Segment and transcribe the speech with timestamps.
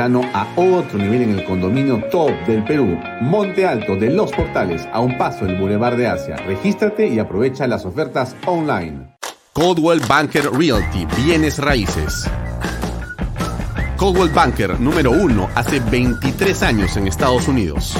[0.00, 5.00] A otro nivel en el condominio top del Perú, Monte Alto de Los Portales, a
[5.00, 6.36] un paso del Boulevard de Asia.
[6.36, 9.14] Regístrate y aprovecha las ofertas online.
[9.52, 12.26] Coldwell Banker Realty, bienes raíces.
[13.98, 17.94] Coldwell Banker número uno hace 23 años en Estados Unidos.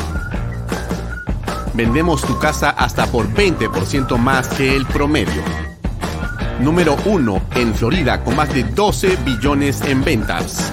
[1.74, 5.42] Vendemos tu casa hasta por 20% más que el promedio.
[6.60, 10.72] Número uno en Florida con más de 12 billones en ventas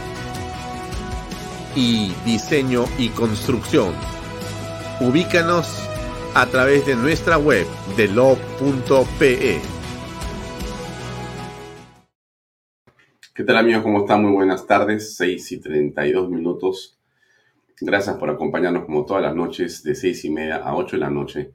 [1.75, 3.93] y diseño y construcción.
[4.99, 5.87] Ubícanos
[6.35, 7.65] a través de nuestra web
[7.97, 9.59] de lo.pe.
[13.33, 13.83] ¿Qué tal amigos?
[13.83, 14.21] ¿Cómo están?
[14.21, 16.99] Muy buenas tardes, 6 y 32 minutos.
[17.79, 21.09] Gracias por acompañarnos como todas las noches de 6 y media a 8 de la
[21.09, 21.53] noche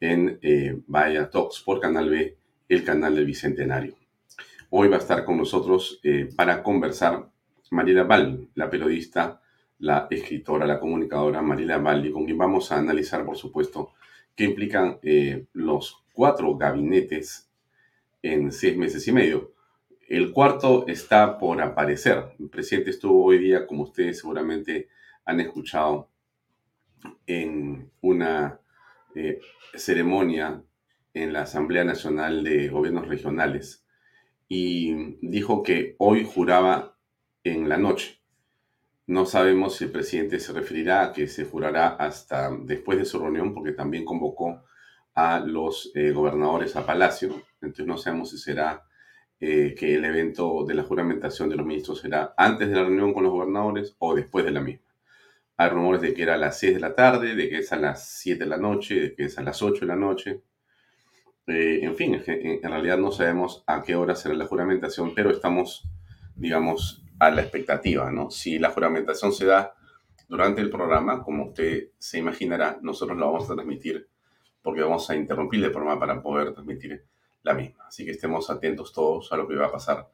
[0.00, 2.36] en eh, Vaya Talks por Canal B,
[2.68, 3.94] el canal del Bicentenario.
[4.70, 7.28] Hoy va a estar con nosotros eh, para conversar
[7.70, 9.40] Mariela Val, la periodista
[9.78, 13.92] la escritora, la comunicadora Marila Baldi, con quien vamos a analizar, por supuesto,
[14.34, 17.50] qué implican eh, los cuatro gabinetes
[18.22, 19.52] en seis meses y medio.
[20.08, 22.32] El cuarto está por aparecer.
[22.38, 24.88] El presidente estuvo hoy día, como ustedes seguramente
[25.24, 26.08] han escuchado,
[27.26, 28.60] en una
[29.14, 29.40] eh,
[29.74, 30.62] ceremonia
[31.14, 33.84] en la Asamblea Nacional de Gobiernos Regionales
[34.48, 36.96] y dijo que hoy juraba
[37.44, 38.17] en la noche
[39.08, 43.18] no sabemos si el presidente se referirá a que se jurará hasta después de su
[43.18, 44.62] reunión, porque también convocó
[45.14, 47.42] a los eh, gobernadores a Palacio.
[47.62, 48.84] Entonces no sabemos si será
[49.40, 53.14] eh, que el evento de la juramentación de los ministros será antes de la reunión
[53.14, 54.84] con los gobernadores o después de la misma.
[55.56, 57.76] Hay rumores de que era a las 6 de la tarde, de que es a
[57.76, 60.42] las 7 de la noche, de que es a las 8 de la noche.
[61.46, 65.88] Eh, en fin, en realidad no sabemos a qué hora será la juramentación, pero estamos,
[66.36, 68.30] digamos, a la expectativa, ¿no?
[68.30, 69.74] Si la juramentación se da
[70.28, 74.08] durante el programa, como usted se imaginará, nosotros lo vamos a transmitir
[74.62, 77.04] porque vamos a interrumpir el programa para poder transmitir
[77.42, 77.86] la misma.
[77.86, 80.08] Así que estemos atentos todos a lo que va a pasar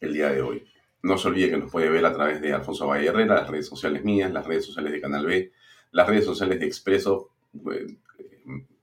[0.00, 0.66] el día de hoy.
[1.02, 3.66] No se olvide que nos puede ver a través de Alfonso Valle Herrera, las redes
[3.66, 5.52] sociales mías, las redes sociales de Canal B,
[5.92, 7.30] las redes sociales de Expreso,
[7.70, 7.98] eh,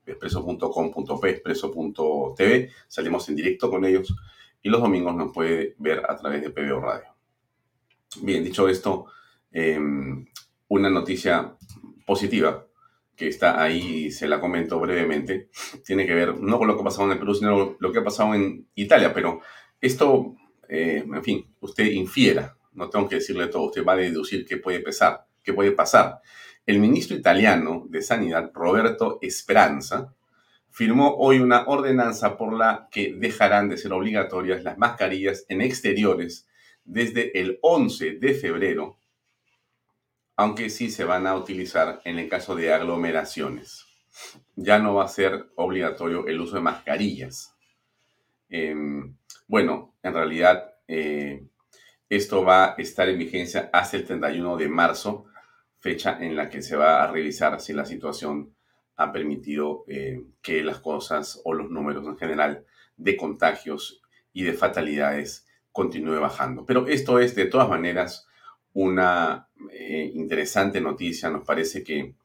[0.06, 2.70] expreso.com.p, expreso.tv.
[2.88, 4.16] Salimos en directo con ellos
[4.62, 7.11] y los domingos nos puede ver a través de PBO Radio.
[8.20, 9.06] Bien, dicho esto,
[9.52, 10.26] em,
[10.68, 11.56] una noticia
[12.06, 12.68] positiva
[13.16, 15.50] que está ahí, se la comento brevemente,
[15.86, 18.00] tiene que ver no con lo que ha pasado en el Perú, sino lo que
[18.00, 19.40] ha pasado en Italia, pero
[19.80, 20.36] esto,
[20.68, 24.58] eh, en fin, usted infiera, no tengo que decirle todo, usted va a deducir qué
[24.58, 26.20] puede pasar, qué puede pasar.
[26.66, 30.14] El ministro italiano de Sanidad, Roberto Esperanza,
[30.70, 36.48] firmó hoy una ordenanza por la que dejarán de ser obligatorias las mascarillas en exteriores
[36.84, 38.98] desde el 11 de febrero,
[40.36, 43.86] aunque sí se van a utilizar en el caso de aglomeraciones.
[44.56, 47.56] Ya no va a ser obligatorio el uso de mascarillas.
[48.50, 49.16] Em,
[49.48, 51.46] bueno, en realidad eh,
[52.10, 55.26] esto va a estar en vigencia hasta el 31 de marzo,
[55.80, 58.54] fecha en la que se va a revisar si la situación
[58.98, 62.66] ha permitido eh, que las cosas o los números en general
[62.98, 64.02] de contagios
[64.34, 66.66] y de fatalidades continúe bajando.
[66.66, 68.28] Pero esto es de todas maneras
[68.74, 72.16] una eh, interesante noticia, nos parece que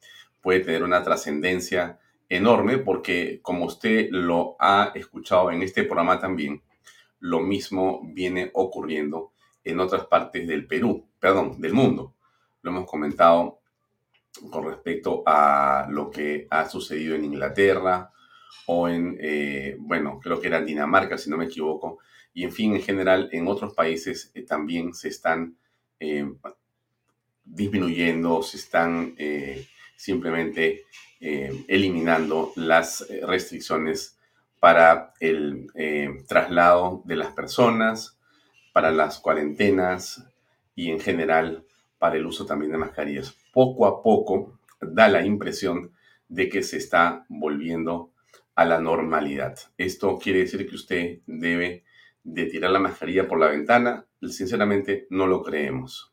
[0.40, 1.98] puede tener una trascendencia
[2.28, 6.62] enorme porque como usted lo ha escuchado en este programa también,
[7.20, 9.32] lo mismo viene ocurriendo
[9.64, 12.14] en otras partes del Perú, perdón, del mundo.
[12.62, 13.60] Lo hemos comentado
[14.50, 18.12] con respecto a lo que ha sucedido en Inglaterra
[18.66, 21.98] o en, eh, bueno, creo que era Dinamarca, si no me equivoco,
[22.36, 25.56] y en fin, en general, en otros países eh, también se están
[25.98, 26.30] eh,
[27.42, 29.66] disminuyendo, se están eh,
[29.96, 30.84] simplemente
[31.18, 34.18] eliminando las restricciones
[34.60, 35.66] para el
[36.28, 38.18] traslado de las personas,
[38.74, 40.22] para las cuarentenas
[40.74, 41.64] y en general
[41.98, 43.34] para el uso también de mascarillas.
[43.50, 45.92] Poco a poco da la impresión
[46.28, 48.12] de que se está volviendo
[48.54, 49.58] a la normalidad.
[49.78, 51.85] Esto quiere decir que usted debe
[52.26, 56.12] de tirar la mascarilla por la ventana, sinceramente no lo creemos.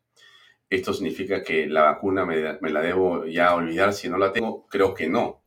[0.70, 4.68] ¿Esto significa que la vacuna me, la debo ya olvidar si no la tengo?
[4.68, 5.42] Creo que no.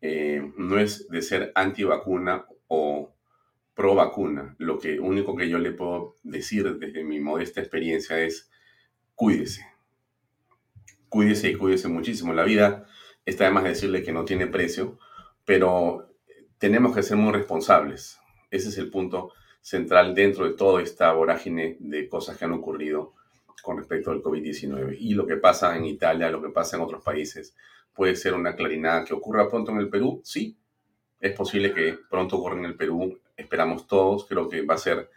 [0.00, 3.14] Eh, no es de ser anti-vacuna o
[3.74, 4.56] pro vacuna.
[4.58, 8.50] Lo que único que yo le puedo decir desde mi modesta experiencia es
[9.14, 9.64] cuídese.
[11.08, 12.32] Cuídese y cuídese muchísimo.
[12.32, 12.86] La vida
[13.24, 14.98] está además de decirle que no tiene precio,
[15.44, 16.12] pero
[16.58, 18.18] tenemos que ser muy responsables.
[18.52, 19.32] Ese es el punto
[19.62, 23.14] central dentro de toda esta vorágine de cosas que han ocurrido
[23.62, 24.96] con respecto al COVID-19.
[25.00, 27.56] Y lo que pasa en Italia, lo que pasa en otros países,
[27.94, 30.58] puede ser una clarinada que ocurra pronto en el Perú, sí.
[31.18, 35.08] Es posible que pronto ocurra en el Perú, esperamos todos, creo que va a ser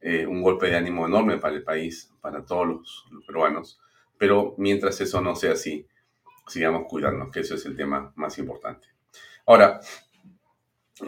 [0.00, 3.78] eh, un golpe de ánimo enorme para el país, para todos los, los peruanos.
[4.16, 5.86] Pero mientras eso no sea así,
[6.46, 8.86] sigamos cuidándonos, que eso es el tema más importante.
[9.44, 9.80] Ahora,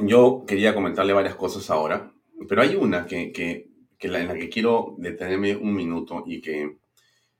[0.01, 2.13] yo quería comentarle varias cosas ahora,
[2.49, 6.79] pero hay una que, que, en la que quiero detenerme un minuto y que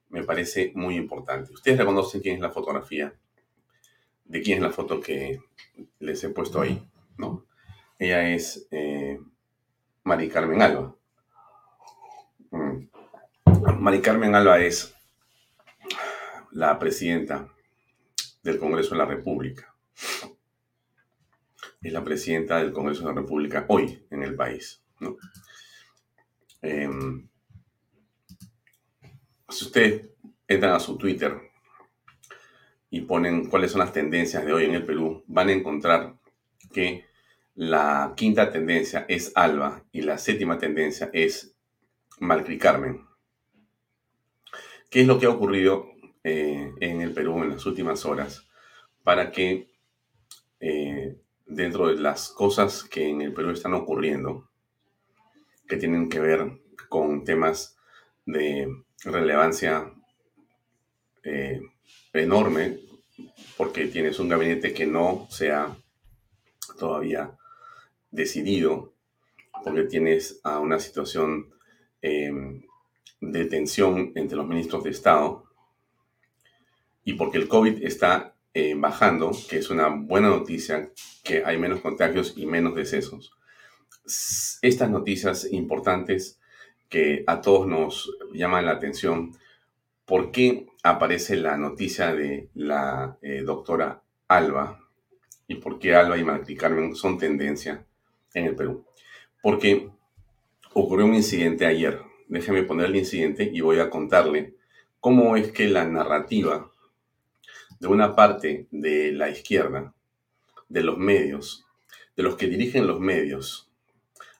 [0.09, 1.51] me parece muy importante.
[1.51, 3.13] Ustedes reconocen quién es la fotografía,
[4.25, 5.39] de quién es la foto que
[5.99, 6.81] les he puesto ahí,
[7.17, 7.45] ¿no?
[7.99, 9.19] Ella es eh,
[10.03, 10.95] Mari Carmen Alba.
[12.51, 12.87] Mm.
[13.79, 14.93] Mari Carmen Alba es
[16.51, 17.49] la presidenta
[18.43, 19.73] del Congreso de la República.
[21.83, 24.81] Es la presidenta del Congreso de la República hoy en el país.
[26.61, 27.27] Em,
[29.49, 30.09] si ustedes
[30.47, 31.37] entran a su Twitter
[32.89, 36.15] y ponen cuáles son las tendencias de hoy en el Perú, van a encontrar
[36.71, 37.05] que
[37.55, 41.53] la quinta tendencia es Alba y la séptima tendencia es
[42.19, 43.05] Malcri Carmen.
[44.89, 45.91] ¿Qué es lo que ha ocurrido
[46.23, 48.47] eh, en el Perú en las últimas horas
[49.03, 49.67] para que
[50.61, 51.17] eh,
[51.55, 54.49] dentro de las cosas que en el Perú están ocurriendo,
[55.67, 57.77] que tienen que ver con temas
[58.25, 58.67] de
[59.03, 59.91] relevancia
[61.23, 61.61] eh,
[62.13, 62.79] enorme,
[63.57, 65.75] porque tienes un gabinete que no se ha
[66.77, 67.37] todavía
[68.11, 68.93] decidido,
[69.63, 71.49] porque tienes a una situación
[72.01, 75.45] de tensión entre los ministros de Estado,
[77.05, 80.91] y porque el COVID está eh, bajando, que es una buena noticia,
[81.23, 83.33] que hay menos contagios y menos decesos.
[84.61, 86.39] Estas noticias importantes
[86.89, 89.35] que a todos nos llaman la atención,
[90.05, 94.79] ¿por qué aparece la noticia de la eh, doctora Alba
[95.47, 97.85] y por qué Alba y Martí Carmen son tendencia
[98.35, 98.85] en el Perú?
[99.41, 99.89] Porque
[100.73, 102.01] ocurrió un incidente ayer.
[102.27, 104.53] Déjeme poner el incidente y voy a contarle
[104.99, 106.71] cómo es que la narrativa
[107.79, 109.93] de una parte de la izquierda,
[110.69, 111.65] de los medios,
[112.15, 113.69] de los que dirigen los medios,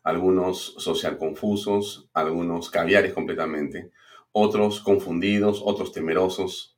[0.04, 3.92] algunos social confusos, algunos caviares completamente,
[4.32, 6.76] otros confundidos, otros temerosos,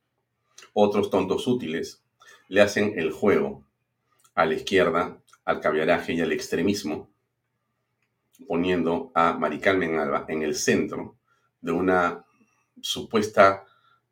[0.72, 2.02] otros tontos útiles,
[2.48, 3.64] le hacen el juego
[4.34, 7.08] a la izquierda, al caviaraje y al extremismo,
[8.46, 11.16] poniendo a Maricarmen Alba en el centro
[11.60, 12.24] de una
[12.80, 13.64] supuesta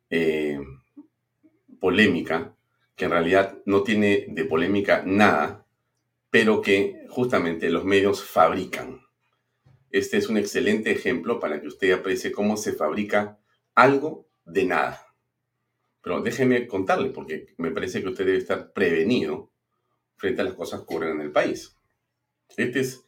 [0.09, 0.59] eh,
[1.85, 2.55] polémica,
[2.95, 5.67] que en realidad no tiene de polémica nada,
[6.31, 9.01] pero que justamente los medios fabrican.
[9.91, 13.37] Este es un excelente ejemplo para que usted aprecie cómo se fabrica
[13.75, 14.99] algo de nada.
[16.01, 19.51] Pero déjeme contarle, porque me parece que usted debe estar prevenido
[20.17, 21.77] frente a las cosas que ocurren en el país.
[22.57, 23.05] Esta es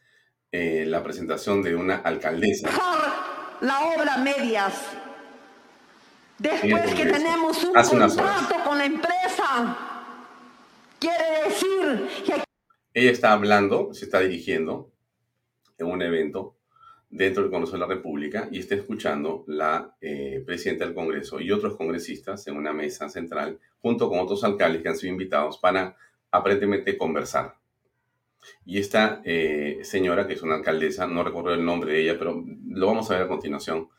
[0.52, 2.70] eh, la presentación de una alcaldesa.
[3.60, 4.97] La obra medias
[6.40, 9.78] Después que tenemos un contrato con la empresa,
[11.00, 12.44] quiere decir que...
[12.94, 14.92] Ella está hablando, se está dirigiendo
[15.78, 16.56] en un evento
[17.10, 21.52] dentro del Congreso de la República y está escuchando la eh, presidenta del Congreso y
[21.52, 25.96] otros congresistas en una mesa central junto con otros alcaldes que han sido invitados para
[26.32, 27.56] aparentemente conversar.
[28.66, 32.44] Y esta eh, señora, que es una alcaldesa, no recuerdo el nombre de ella, pero
[32.68, 33.90] lo vamos a ver a continuación,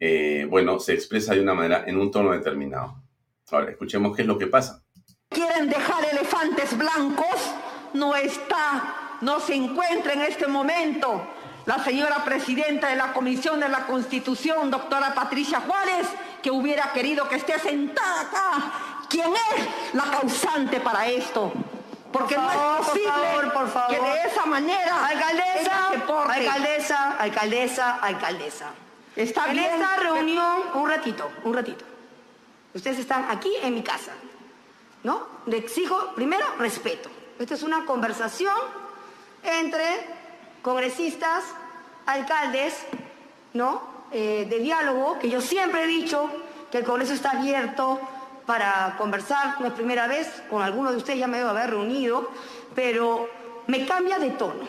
[0.00, 3.02] eh, bueno, se expresa de una manera en un tono determinado.
[3.50, 4.82] Ahora, escuchemos qué es lo que pasa.
[5.28, 7.52] Quieren dejar elefantes blancos,
[7.92, 11.22] no está, no se encuentra en este momento
[11.66, 16.06] la señora presidenta de la Comisión de la Constitución, doctora Patricia Juárez,
[16.42, 18.72] que hubiera querido que esté sentada acá.
[19.08, 21.52] ¿Quién es la causante para esto?
[22.10, 25.88] Porque no es posible por favor, que de esa manera alcaldesa,
[26.28, 28.66] alcaldesa, alcaldesa, alcaldesa.
[29.16, 31.84] Está en esta reunión, un ratito, un ratito.
[32.74, 34.12] Ustedes están aquí en mi casa,
[35.02, 35.26] ¿no?
[35.46, 37.10] Le exijo, primero, respeto.
[37.38, 38.54] Esta es una conversación
[39.42, 40.06] entre
[40.62, 41.44] congresistas,
[42.06, 42.74] alcaldes,
[43.54, 43.82] ¿no?
[44.12, 46.30] Eh, de diálogo, que yo siempre he dicho
[46.70, 48.00] que el Congreso está abierto
[48.46, 52.30] para conversar, no es primera vez, con algunos de ustedes ya me debo haber reunido,
[52.74, 53.28] pero
[53.66, 54.64] me cambia de tono.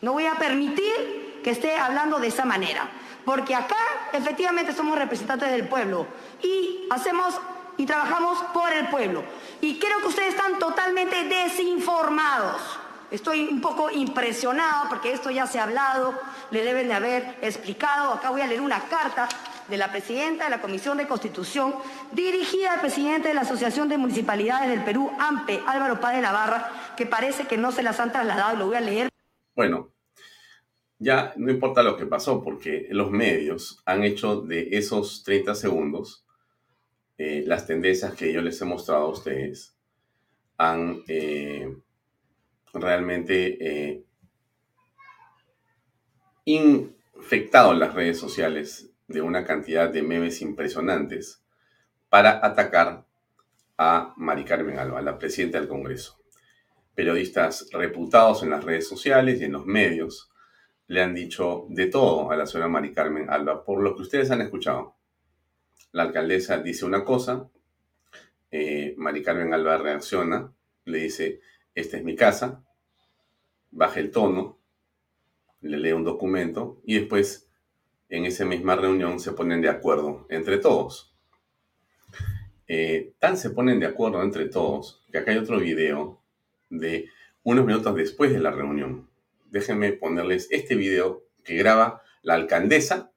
[0.00, 2.88] No voy a permitir que esté hablando de esa manera,
[3.28, 3.76] porque acá
[4.14, 6.06] efectivamente somos representantes del pueblo
[6.42, 7.38] y hacemos
[7.76, 9.22] y trabajamos por el pueblo.
[9.60, 12.58] Y creo que ustedes están totalmente desinformados.
[13.10, 16.18] Estoy un poco impresionado porque esto ya se ha hablado,
[16.50, 18.14] le deben de haber explicado.
[18.14, 19.28] Acá voy a leer una carta
[19.68, 21.74] de la presidenta de la Comisión de Constitución,
[22.12, 27.04] dirigida al presidente de la Asociación de Municipalidades del Perú, AMPE, Álvaro Páez Navarra, que
[27.04, 29.10] parece que no se las han trasladado, lo voy a leer.
[29.54, 29.90] Bueno,
[30.98, 36.24] ya no importa lo que pasó, porque los medios han hecho de esos 30 segundos
[37.20, 39.76] eh, las tendencias que yo les he mostrado a ustedes,
[40.56, 41.76] han eh,
[42.72, 44.04] realmente eh,
[46.44, 51.42] infectado las redes sociales de una cantidad de memes impresionantes
[52.08, 53.04] para atacar
[53.76, 56.18] a Mari Carmen Alba, la presidenta del Congreso.
[56.94, 60.30] Periodistas reputados en las redes sociales y en los medios
[60.88, 64.30] le han dicho de todo a la señora Mari Carmen Alba, por lo que ustedes
[64.30, 64.96] han escuchado.
[65.92, 67.48] La alcaldesa dice una cosa,
[68.50, 70.52] eh, Mari Carmen Alba reacciona,
[70.84, 71.40] le dice,
[71.74, 72.64] esta es mi casa,
[73.70, 74.58] baja el tono,
[75.60, 77.48] le lee un documento y después
[78.08, 81.14] en esa misma reunión se ponen de acuerdo entre todos.
[82.66, 86.22] Eh, tan se ponen de acuerdo entre todos que acá hay otro video
[86.70, 87.08] de
[87.42, 89.07] unos minutos después de la reunión.
[89.50, 93.12] Déjenme ponerles este video que graba la alcaldesa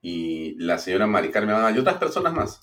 [0.00, 2.60] y la señora Mari Carmen y otras personas más.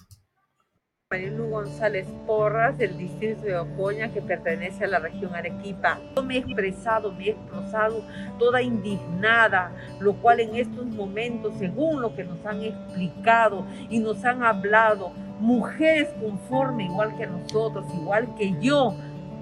[1.11, 5.99] Marilu González Porras, del distrito de Ocoña, que pertenece a la región Arequipa.
[6.15, 8.03] Yo me he expresado, me he expresado
[8.37, 14.23] toda indignada, lo cual en estos momentos, según lo que nos han explicado y nos
[14.23, 18.95] han hablado, mujeres conforme igual que nosotros, igual que yo,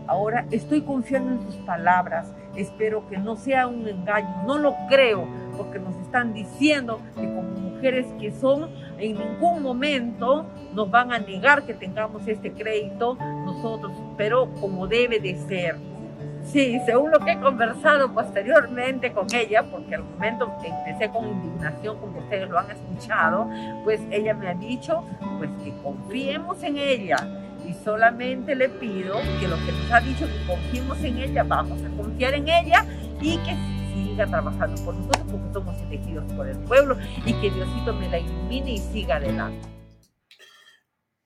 [0.08, 2.34] ahora estoy confiando en sus palabras.
[2.58, 7.44] Espero que no sea un engaño, no lo creo, porque nos están diciendo que como
[7.44, 13.92] mujeres que son, en ningún momento nos van a negar que tengamos este crédito nosotros,
[14.18, 15.76] pero como debe de ser.
[16.44, 21.28] Sí, según lo que he conversado posteriormente con ella, porque al momento que empecé con
[21.28, 23.50] indignación, como ustedes lo han escuchado,
[23.84, 25.04] pues ella me ha dicho
[25.38, 27.18] pues que confiemos en ella
[27.88, 31.90] solamente le pido que lo que nos ha dicho que confiemos en ella, vamos a
[31.96, 32.86] confiar en ella
[33.22, 33.56] y que
[33.94, 38.20] siga trabajando por nosotros porque somos elegidos por el pueblo y que Diosito me la
[38.20, 39.66] ilumine y siga adelante.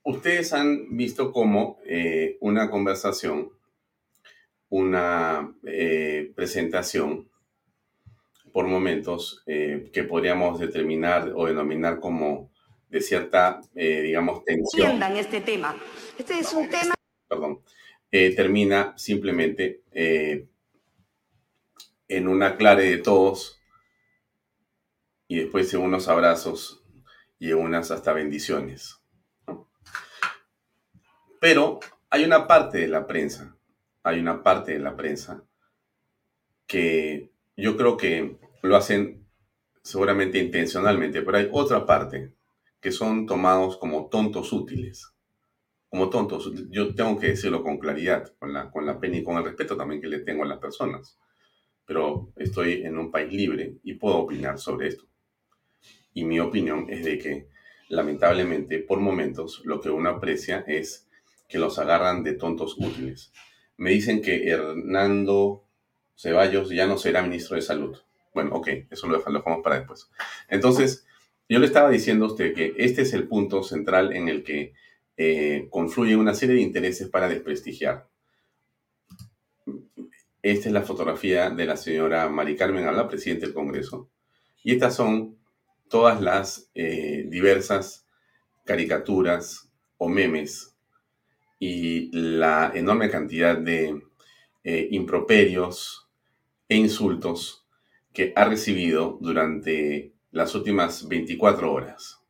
[0.04, 3.50] Ustedes han visto cómo eh, una conversación,
[4.70, 7.28] una eh, presentación,
[8.54, 12.51] por momentos, eh, que podríamos determinar o denominar como
[12.92, 14.92] de cierta, digamos, tensión.
[14.92, 15.76] Entiendan este tema.
[16.20, 16.94] Este es un tema...
[17.28, 17.64] Perdón.
[18.12, 19.82] termina simplemente
[22.08, 23.60] en una clare de todos
[25.28, 26.84] y después en unos abrazos
[27.40, 29.00] y en unas hasta bendiciones.
[31.40, 31.80] Pero
[32.10, 33.56] hay una parte de la prensa,
[34.04, 35.44] hay una parte de la prensa
[36.68, 39.26] que yo creo que lo hacen
[39.82, 42.34] seguramente intencionalmente, pero hay otra parte
[42.82, 45.14] que son tomados como tontos útiles.
[45.90, 49.38] Como tontos, yo tengo que decirlo con claridad, con la, con la pena y con
[49.38, 51.20] el respeto también que le tengo a las personas
[51.92, 55.04] pero estoy en un país libre y puedo opinar sobre esto.
[56.14, 57.50] Y mi opinión es de que,
[57.90, 61.10] lamentablemente, por momentos, lo que uno aprecia es
[61.50, 63.34] que los agarran de tontos útiles.
[63.76, 65.66] Me dicen que Hernando
[66.16, 67.98] Ceballos ya no será ministro de Salud.
[68.34, 70.10] Bueno, ok, eso lo dejamos para después.
[70.48, 71.06] Entonces,
[71.52, 74.74] yo le estaba diciendo a usted que este es el punto central en el que
[75.18, 78.08] eh, confluyen una serie de intereses para desprestigiar.
[80.42, 84.10] Esta es la fotografía de la señora Mari Carmen Alba, presidente del Congreso.
[84.64, 85.40] Y estas son
[85.90, 88.08] todas las eh, diversas
[88.64, 90.78] caricaturas o memes
[91.60, 94.02] y la enorme cantidad de
[94.64, 96.08] eh, improperios
[96.70, 97.68] e insultos
[98.14, 102.22] que ha recibido durante las últimas 24 horas.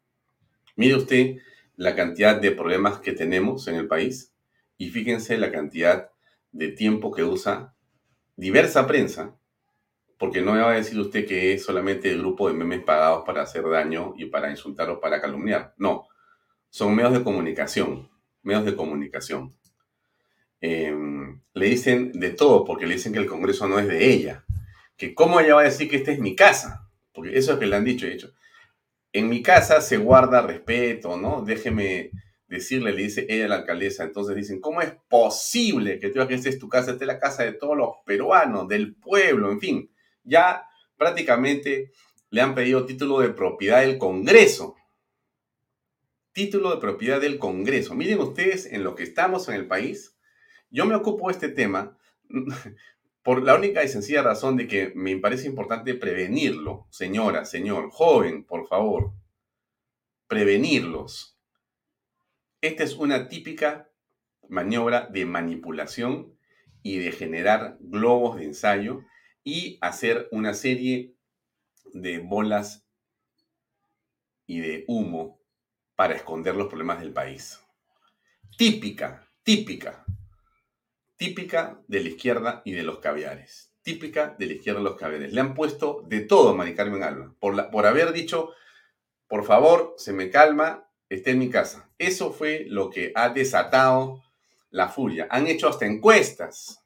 [0.75, 1.38] Mire usted
[1.75, 4.34] la cantidad de problemas que tenemos en el país
[4.77, 6.10] y fíjense la cantidad
[6.51, 7.74] de tiempo que usa
[8.36, 9.38] diversa prensa,
[10.17, 13.24] porque no me va a decir usted que es solamente el grupo de memes pagados
[13.25, 15.74] para hacer daño y para insultar o para calumniar.
[15.77, 16.08] No,
[16.70, 18.10] son medios de comunicación,
[18.43, 19.55] medios de comunicación.
[20.60, 24.46] Em, le dicen de todo, porque le dicen que el Congreso no es de ella,
[24.96, 27.60] que cómo ella va a decir que esta es mi casa, porque eso es lo
[27.60, 28.34] que le han dicho, de hecho.
[29.13, 31.44] en mi casa se guarda respeto, ¿no?
[31.44, 32.12] Déjeme
[32.51, 34.03] decirle, le dice ella a la alcaldesa.
[34.03, 37.20] Entonces dicen, ¿cómo es posible que tú que esta es tu casa, esta es la
[37.20, 39.91] casa de todos los peruanos, del pueblo, en fin?
[40.24, 41.91] Ya prácticamente
[42.30, 44.75] le han pedido título de propiedad del Congreso.
[46.34, 47.96] Título de propiedad del Congreso.
[47.96, 50.18] Miren ustedes en lo que estamos en el país.
[50.70, 51.98] Yo me ocupo de este tema
[53.24, 58.44] por la única y sencilla razón de que me parece importante prevenirlo, señora, señor, joven,
[58.44, 59.13] por favor,
[60.28, 61.38] prevenirlos.
[62.62, 63.90] Esta es una típica
[64.50, 66.36] maniobra de manipulación
[66.84, 69.04] y de generar globos de ensayo
[69.44, 71.16] y hacer una serie
[71.94, 72.88] de bolas
[74.48, 75.40] y de humo
[75.96, 77.60] para esconder los problemas del país.
[78.57, 80.05] Típica, típica
[81.22, 83.72] típica de la izquierda y de los caviares.
[83.84, 85.31] Típica de la izquierda y los caviares.
[85.31, 87.36] Le han puesto de todo a Mari Carmen Alba.
[87.40, 88.50] Por, por haber dicho,
[89.27, 91.92] por favor, se me calma, esté en mi casa.
[92.00, 94.24] Eso fue lo que ha desatado
[94.72, 95.27] la furia.
[95.29, 96.84] Han hecho hasta encuestas.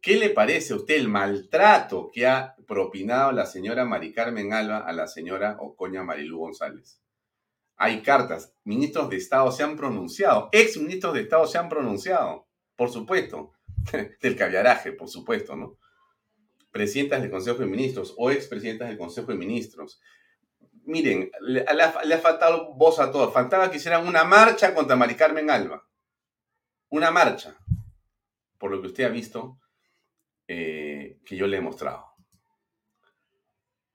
[0.00, 4.78] ¿Qué le parece a usted el maltrato que ha propinado la señora Mari Carmen Alba
[4.78, 6.98] a la señora Ocoña Marilú González?
[7.76, 8.54] Hay cartas.
[8.64, 10.48] Ministros de Estado se han pronunciado.
[10.50, 13.52] Ex ministros de Estado se han pronunciado por supuesto,
[14.20, 15.78] del caviaraje, por supuesto, ¿no?
[16.70, 20.00] Presidentas del Consejo de Ministros o expresidentas del Consejo de Ministros.
[20.86, 23.32] Miren, le, ha faltado voz a todos.
[23.32, 25.86] Faltaba que hicieran una marcha contra Mari Carmen Alba.
[26.88, 27.56] Una marcha.
[28.58, 29.58] Por lo que usted ha visto,
[30.48, 32.14] eh, que yo le he mostrado.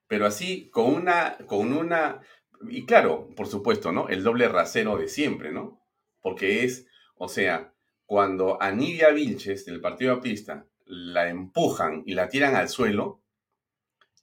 [0.07, 2.21] Pero así, con una, con una,
[2.67, 4.09] y claro, por supuesto, ¿no?
[4.09, 5.85] El doble rasero de siempre, ¿no?
[6.21, 7.73] Porque es, o sea,
[8.09, 13.21] cuando a Nidia Vilches del Partido Apista la empujan y la tiran al suelo,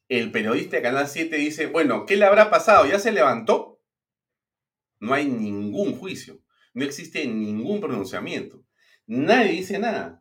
[0.08, 2.84] el periodista de Canal 7 dice, bueno, ¿qué le habrá pasado?
[2.86, 3.80] ¿Ya se levantó?
[4.98, 6.40] No hay ningún juicio,
[6.74, 8.64] no existe ningún pronunciamiento,
[9.06, 10.20] nadie dice nada.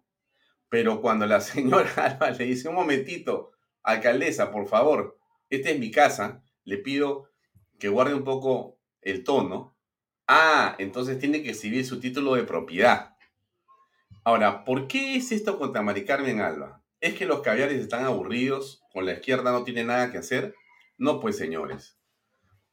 [0.70, 5.18] Pero cuando la señora Alba le dice, un momentito, alcaldesa, por favor,
[5.50, 7.32] esta es mi casa, le pido
[7.80, 9.76] que guarde un poco el tono.
[10.28, 13.15] Ah, entonces tiene que exhibir su título de propiedad.
[14.26, 16.82] Ahora, ¿por qué es esto contra Mari Carmen Alba?
[17.00, 18.84] ¿Es que los caviares están aburridos?
[18.92, 20.56] ¿Con la izquierda no tiene nada que hacer?
[20.98, 22.00] No, pues señores.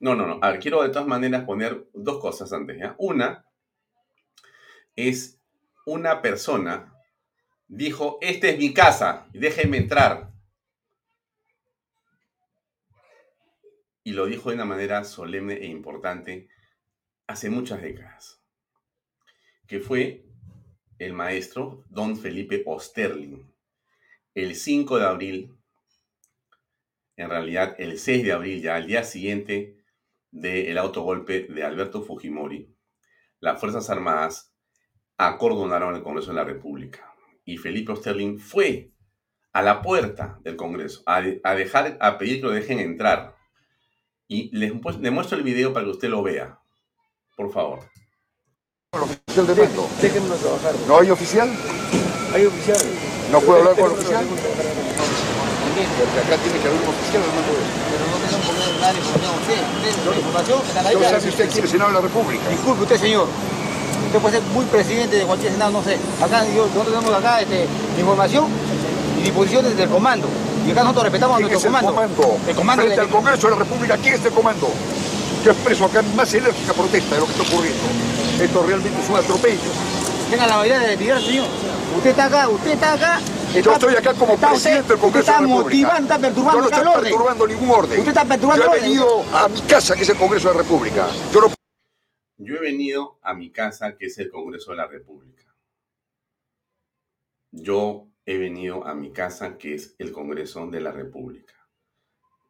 [0.01, 0.39] No, no, no.
[0.41, 2.83] A ver, quiero de todas maneras poner dos cosas antes.
[2.97, 3.45] Una
[4.97, 5.43] es
[5.85, 6.95] una persona
[7.69, 10.33] dijo, esta es mi casa, déjenme entrar.
[14.05, 16.49] Y lo dijo de una manera solemne e importante
[17.27, 18.43] hace muchas décadas.
[19.67, 20.32] Que fue
[21.05, 23.43] el maestro don Felipe Osterling.
[24.35, 25.59] El 5 de abril,
[27.17, 29.83] en realidad el 6 de abril, ya al día siguiente
[30.31, 32.73] del autogolpe de Alberto Fujimori,
[33.41, 34.55] las Fuerzas Armadas
[35.19, 37.13] acordonaron el Congreso de la República.
[37.45, 38.93] Y Felipe Osterling fue
[39.53, 43.35] a la puerta del Congreso a, dejar, a pedir que lo dejen entrar.
[44.29, 46.61] Y les, les muestro el video para que usted lo vea.
[47.37, 47.81] Por favor.
[48.93, 49.89] Oficial de mando.
[50.03, 50.75] Déjenme trabajar.
[50.87, 51.49] ¿No hay oficial?
[52.35, 52.77] Hay oficial.
[53.33, 54.23] ¿No puedo hablar con el oficial?
[54.29, 54.45] Porque
[56.21, 59.33] acá tiene que haber un oficial de Pero no tenemos por qué dar información.
[59.41, 59.61] Usted,
[60.05, 60.93] la información está.
[60.93, 62.49] Yo sé si usted quiere Senado de la República.
[62.51, 63.29] Disculpe usted, señor.
[64.07, 65.97] Usted puede ser muy presidente de cualquier Senado, no sé.
[66.21, 67.67] Acá yo, nosotros tenemos acá este,
[67.99, 68.45] información
[69.21, 70.29] y disposiciones del comando.
[70.67, 71.95] Y acá nosotros respetamos a nuestro es el comando.
[71.95, 72.37] comando?
[72.47, 74.69] El comando Frente al Congreso de la República, ¿quién es el comando?
[75.45, 77.83] Yo expreso acá más enérgica protesta de lo que está ocurriendo.
[78.41, 79.61] Esto realmente es un atropello.
[80.31, 81.49] Tenga la habilidad de retirar, señor.
[81.97, 83.21] Usted está acá, usted está acá.
[83.53, 85.65] Yo estoy acá como está presidente usted- del Congreso está de la República.
[85.89, 87.03] motivando, está perturbando Yo no estoy orden.
[87.13, 87.99] perturbando ningún orden.
[87.99, 88.83] Usted está perturbando Yo he orden.
[88.83, 91.09] venido a mi casa, que es el Congreso de la República.
[91.35, 91.53] Yo no
[92.39, 95.55] Yo he venido a mi casa, que es el Congreso de la República.
[97.53, 101.55] Yo he venido a mi casa, que es el Congreso de la República.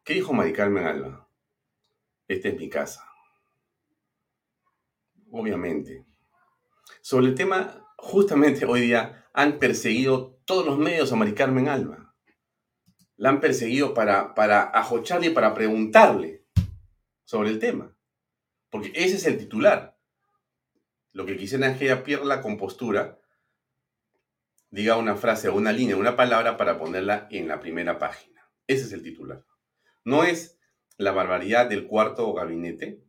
[0.03, 1.22] ¿Qué dijo Mari Carmen Alba?
[2.27, 3.05] Esta es mi casa.
[5.31, 6.05] Obviamente.
[7.01, 12.15] Sobre el tema, justamente hoy día han perseguido todos los medios a Mari Carmen Alba.
[13.15, 16.45] La han perseguido para, para ajocharle y para preguntarle
[17.23, 17.95] sobre el tema.
[18.69, 19.97] Porque ese es el titular.
[21.11, 23.19] Lo que quisieran es que ella pierda la compostura,
[24.71, 28.41] diga una frase una línea, una palabra para ponerla en la primera página.
[28.65, 29.45] Ese es el titular.
[30.03, 30.59] No es
[30.97, 33.03] la barbaridad del cuarto gabinete,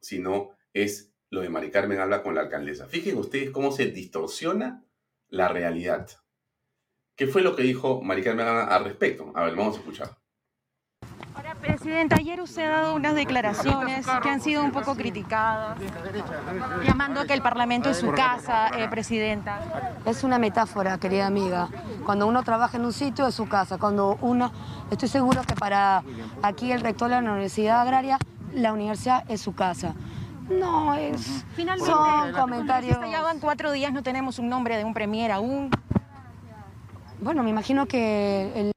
[0.00, 2.86] sino es lo de Mari Carmen habla con la alcaldesa.
[2.86, 4.84] Fíjense ustedes cómo se distorsiona
[5.28, 6.08] la realidad.
[7.14, 9.32] ¿Qué fue lo que dijo Mari Carmen al respecto?
[9.34, 10.16] A ver, vamos a escuchar.
[11.34, 15.78] Ahora, Presidenta, ayer usted ha dado unas declaraciones que han sido un poco criticadas,
[16.84, 19.89] llamando que el Parlamento es su casa, eh, Presidenta.
[20.06, 21.68] Es una metáfora, querida amiga.
[22.04, 23.78] Cuando uno trabaja en un sitio es su casa.
[23.78, 24.52] Cuando uno,
[24.90, 26.02] estoy seguro que para
[26.42, 28.18] aquí el rector de la Universidad Agraria,
[28.54, 29.94] la universidad es su casa.
[30.48, 31.44] No, es.
[31.54, 32.98] Finalmente, son comentarios.
[33.10, 35.70] Ya van cuatro días, no tenemos un nombre de un premier aún.
[37.20, 38.72] Bueno, me imagino que el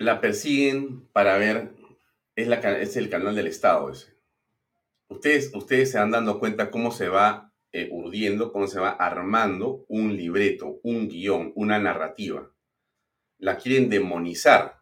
[0.00, 1.74] la persiguen para ver,
[2.34, 4.18] es, la, es el canal del Estado ese.
[5.08, 9.84] Ustedes, ustedes se van dando cuenta cómo se va eh, urdiendo, cómo se va armando
[9.88, 12.50] un libreto, un guion, una narrativa.
[13.38, 14.80] La quieren demonizar.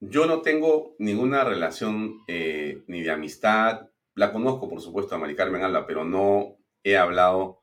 [0.00, 3.90] Yo no tengo ninguna relación eh, ni de amistad.
[4.14, 7.62] La conozco, por supuesto, a Mari Carmen Alba, pero no he hablado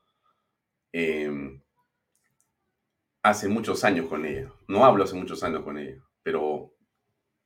[0.93, 1.59] eh,
[3.23, 4.51] hace muchos años con ella.
[4.67, 6.73] No hablo hace muchos años con ella, pero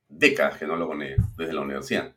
[0.08, 2.15] décadas que no hablo con ella, desde la universidad.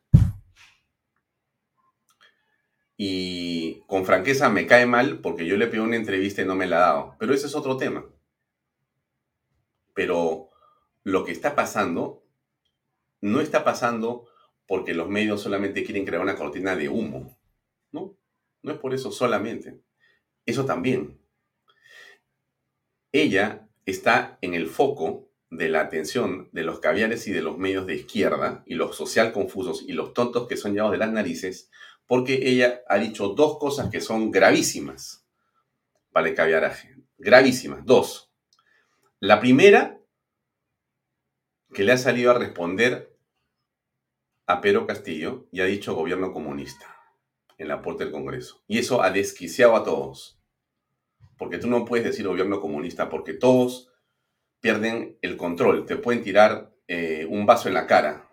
[3.02, 6.68] Y con franqueza me cae mal porque yo le pido una entrevista y no me
[6.68, 7.16] la ha dado.
[7.18, 8.06] Pero ese es otro tema.
[9.94, 10.50] Pero
[11.06, 12.26] lo que está pasando
[13.22, 14.28] no está pasando
[14.68, 17.40] porque los medios solamente quieren crear una cortina de humo.
[17.94, 18.18] No,
[18.64, 19.80] no es por eso solamente.
[20.46, 21.22] Eso también
[23.14, 27.88] ella está en el foco de la atención de los caviares y de los medios
[27.88, 31.72] de izquierda y los social confusos y los tontos que son llevados de las narices,
[32.10, 35.28] porque ella ha dicho dos cosas que son gravísimas
[36.12, 36.96] para el caviaraje.
[37.20, 38.34] Gravísimas, dos.
[39.20, 40.02] La primera,
[41.72, 43.16] que le ha salido a responder
[44.48, 46.98] a Pedro Castillo y ha dicho gobierno comunista
[47.60, 48.64] en la puerta del Congreso.
[48.66, 50.42] Y eso ha desquiciado a todos
[51.38, 53.92] porque tú no puedes decir gobierno comunista, porque todos
[54.62, 55.86] pierden el control.
[55.86, 58.29] Te pueden tirar eh, un vaso en la cara,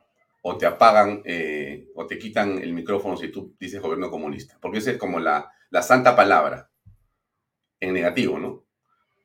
[0.48, 4.78] o te apagan, eh, o te quitan el micrófono si tú dices gobierno comunista, porque
[4.78, 6.70] esa es como la, la santa palabra,
[7.80, 8.64] en negativo, ¿no?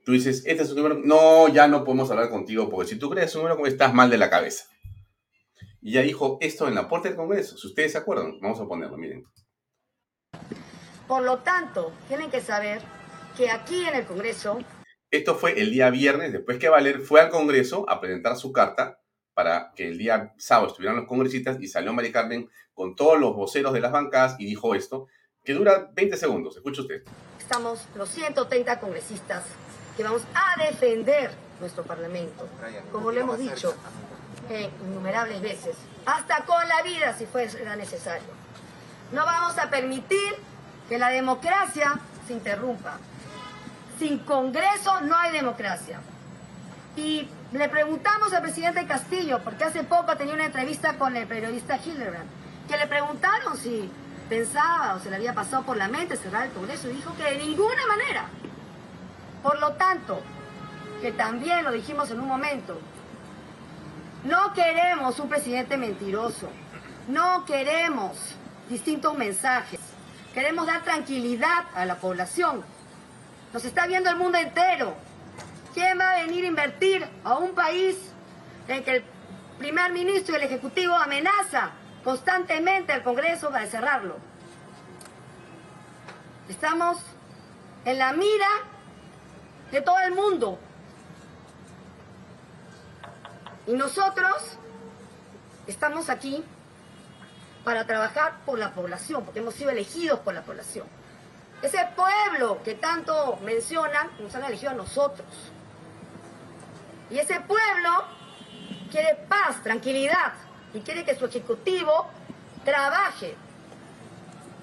[0.04, 3.12] Tú dices, este es un gobierno, no, ya no podemos hablar contigo, porque si tú
[3.12, 4.66] crees un gobierno estás mal de la cabeza.
[5.80, 8.66] Y ya dijo esto en la puerta del Congreso, si ustedes se acuerdan, vamos a
[8.66, 9.24] ponerlo, miren.
[11.08, 12.82] Por lo tanto, tienen que saber
[13.38, 14.58] que aquí en el Congreso...
[15.12, 19.01] Esto fue el día viernes, después que Valer fue al Congreso a presentar su carta
[19.34, 23.36] para que el día sábado estuvieran los congresistas y salió María Carmen con todos los
[23.36, 25.08] voceros de las bancadas y dijo esto,
[25.44, 26.56] que dura 20 segundos.
[26.56, 27.04] Escucha usted.
[27.40, 29.46] Estamos los 130 congresistas
[29.98, 32.48] que vamos a defender nuestro Parlamento,
[32.92, 33.76] como lo hemos dicho
[34.84, 38.28] innumerables veces, hasta con la vida si fuera necesario.
[39.12, 40.36] No vamos a permitir
[40.90, 42.98] que la democracia se interrumpa.
[44.00, 46.02] Sin Congreso no hay democracia.
[46.96, 51.78] Y le preguntamos al presidente Castillo, porque hace poco tenía una entrevista con el periodista
[51.78, 52.30] Hildebrand,
[52.68, 53.92] que le preguntaron si
[54.30, 57.24] pensaba o se le había pasado por la mente cerrar el Congreso y dijo que
[57.24, 58.26] de ninguna manera.
[59.44, 60.22] Por lo tanto,
[61.02, 62.80] que también lo dijimos en un momento,
[64.24, 66.48] no queremos un presidente mentiroso,
[67.10, 68.18] no queremos
[68.70, 69.80] distintos mensajes,
[70.34, 72.64] queremos dar tranquilidad a la población,
[73.52, 74.96] nos está viendo el mundo entero.
[75.74, 77.98] ¿Quién va a venir a invertir a un país
[78.68, 79.04] en que el
[79.58, 81.72] primer ministro y el ejecutivo amenaza
[82.04, 84.18] constantemente al Congreso para cerrarlo?
[86.50, 86.98] Estamos
[87.86, 88.48] en la mira
[89.72, 90.60] de todo el mundo.
[93.68, 94.58] Y nosotros
[95.68, 96.44] estamos aquí
[97.64, 100.86] para trabajar por la población, porque hemos sido elegidos por la población.
[101.62, 105.28] Ese pueblo que tanto mencionan nos han elegido a nosotros.
[107.12, 108.06] Y ese pueblo
[108.90, 110.34] quiere paz, tranquilidad
[110.74, 112.08] y quiere que su ejecutivo
[112.64, 113.36] trabaje.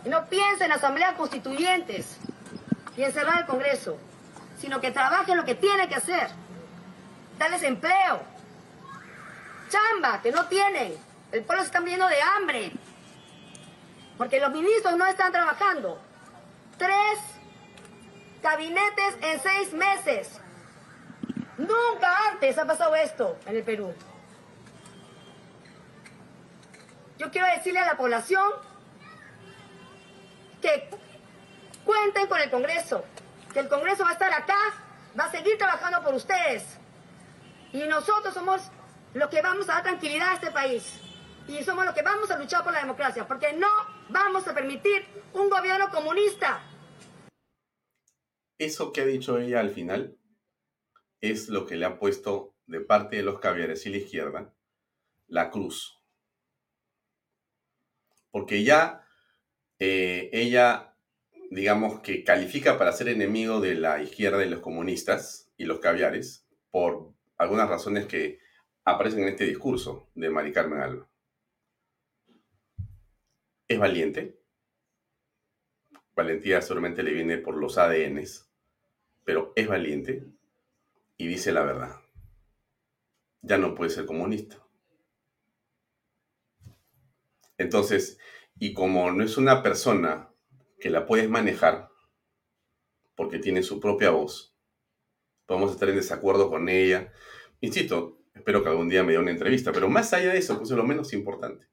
[0.05, 2.17] Y no piense en asambleas constituyentes
[2.97, 3.99] y en cerrar el Congreso,
[4.59, 6.29] sino que trabaje en lo que tiene que hacer.
[7.39, 8.23] Darles empleo,
[9.69, 10.95] chamba que no tienen.
[11.31, 12.73] El pueblo se está muriendo de hambre.
[14.17, 16.01] Porque los ministros no están trabajando.
[16.79, 17.19] Tres
[18.43, 20.41] gabinetes en seis meses.
[21.59, 23.93] Nunca antes ha pasado esto en el Perú.
[27.19, 28.49] Yo quiero decirle a la población
[30.63, 30.89] que
[31.85, 33.05] cuenten con el Congreso,
[33.53, 34.59] que el Congreso va a estar acá,
[35.19, 36.65] va a seguir trabajando por ustedes.
[37.73, 38.63] Y nosotros somos
[39.15, 41.01] los que vamos a dar tranquilidad a este país.
[41.49, 43.69] Y somos los que vamos a luchar por la democracia, porque no
[44.11, 46.63] vamos a permitir un gobierno comunista
[48.59, 50.18] eso que ha dicho ella al final
[51.21, 54.55] es lo que le ha puesto de parte de los caviares y la izquierda
[55.29, 56.01] la cruz.
[58.31, 59.05] Porque ya
[59.79, 60.95] eh, ella,
[61.51, 66.47] digamos que califica para ser enemigo de la izquierda y los comunistas y los caviares
[66.71, 68.41] por algunas razones que
[68.85, 71.09] aparecen en este discurso de Mari Carmen Alba.
[73.69, 74.39] Es valiente.
[76.15, 78.51] Valentía seguramente le viene por los ADNs,
[79.25, 80.27] pero es valiente
[81.19, 81.97] y dice la verdad.
[83.43, 84.57] Ya no puede ser comunista.
[87.59, 88.19] Entonces,
[88.59, 90.31] y como no es una persona
[90.81, 91.89] que la puedes manejar,
[93.17, 94.55] porque tiene su propia voz,
[95.45, 97.13] podemos estar en desacuerdo con ella.
[97.61, 100.71] Insisto, espero que algún día me dé una entrevista, pero más allá de eso, pues
[100.71, 101.67] es lo menos importante.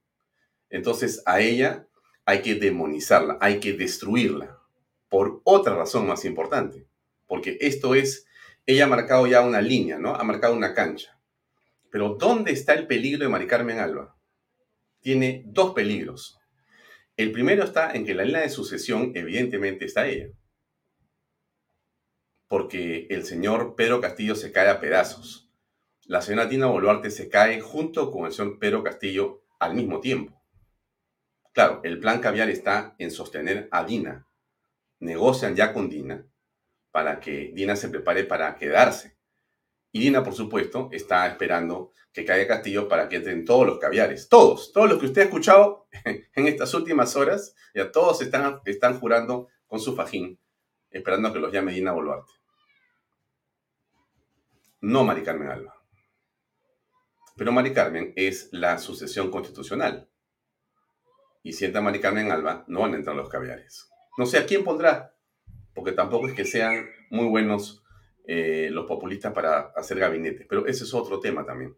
[0.71, 1.87] Entonces, a ella
[2.25, 4.59] hay que demonizarla, hay que destruirla,
[5.07, 6.87] por otra razón más importante,
[7.27, 8.27] porque esto es
[8.65, 10.15] ella ha marcado ya una línea, ¿no?
[10.15, 11.19] Ha marcado una cancha.
[11.91, 14.17] Pero ¿dónde está el peligro de Mari Carmen Alba?
[15.01, 16.39] Tiene dos peligros.
[17.15, 20.29] El primero está en que la línea de sucesión, evidentemente, está ella.
[22.47, 25.49] Porque el señor Pedro Castillo se cae a pedazos.
[26.05, 30.41] La señora Tina Boluarte se cae junto con el señor Pedro Castillo al mismo tiempo.
[31.53, 34.27] Claro, el plan caviar está en sostener a Dina.
[34.99, 36.27] Negocian ya con Dina
[36.95, 39.17] para que Dina se prepare para quedarse.
[39.91, 44.29] Y Dina, por supuesto, está esperando que caiga Castillo para que entren todos los caviares.
[44.29, 48.97] Todos, todos los que usted ha escuchado en estas últimas horas, ya todos están, están
[48.97, 50.39] jurando con su fajín,
[50.89, 52.31] esperando que los llame Dina Boluarte.
[54.79, 55.75] No Mari Carmen Alba.
[57.35, 60.09] Pero Mari Carmen es la sucesión constitucional.
[61.43, 63.89] Y si entra Mari Carmen Alba, no van a entrar los caviares.
[64.17, 65.14] No sé a quién pondrá
[65.75, 67.83] porque tampoco es que sean muy buenos
[68.25, 71.77] eh, los populistas para hacer gabinetes, pero ese es otro tema también.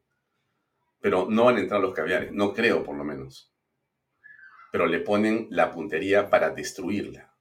[1.01, 3.51] Pero no van a entrar los caviares, no creo por lo menos.
[4.71, 7.33] Pero le ponen la puntería para destruirla.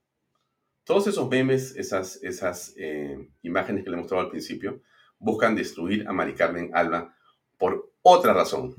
[0.85, 4.83] Todos esos memes, esas, eh, imágenes que le mostraba al principio,
[5.19, 7.15] buscan destruir a Mari Carmen Alba
[7.59, 8.75] por otra razón.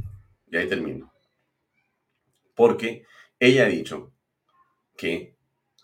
[0.50, 1.14] Y ahí termino.
[2.56, 3.06] Porque
[3.40, 4.14] ella ha dicho
[4.96, 5.36] que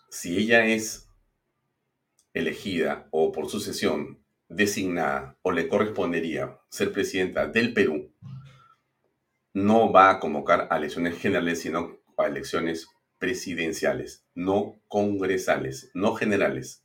[0.08, 1.03] si ella es
[2.34, 8.12] elegida o por sucesión designada o le correspondería ser presidenta del Perú,
[9.54, 16.84] no va a convocar a elecciones generales, sino a elecciones presidenciales, no congresales, no generales.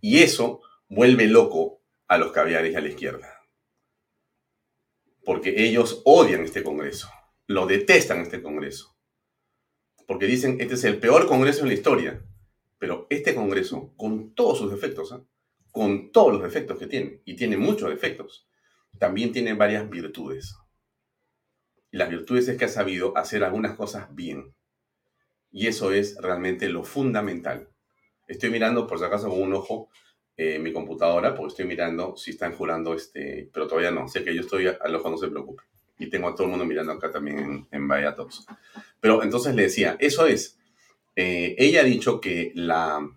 [0.00, 3.40] Y eso vuelve loco a los caviares y a la izquierda.
[5.24, 7.10] Porque ellos odian este Congreso,
[7.46, 8.96] lo detestan este Congreso.
[10.06, 12.24] Porque dicen, este es el peor Congreso en la historia.
[12.78, 15.22] Pero este Congreso, con todos sus defectos, ¿ah?
[15.72, 18.46] con todos los defectos que tiene, y tiene muchos defectos,
[18.98, 20.56] también tiene varias virtudes.
[21.90, 24.54] Y las virtudes es que ha sabido hacer algunas cosas bien.
[25.50, 27.68] Y eso es realmente lo fundamental.
[28.26, 29.88] Estoy mirando, por si acaso, con un ojo
[30.38, 34.08] eh, mi computadora, porque estoy mirando si están jurando, este, pero todavía no.
[34.08, 35.62] Sé que yo estoy al ojo, no se preocupe.
[35.98, 37.88] Y tengo a todo el mundo mirando acá también en, en
[39.00, 40.58] Pero entonces le decía, eso es,
[41.16, 43.08] eh, ella ha dicho que la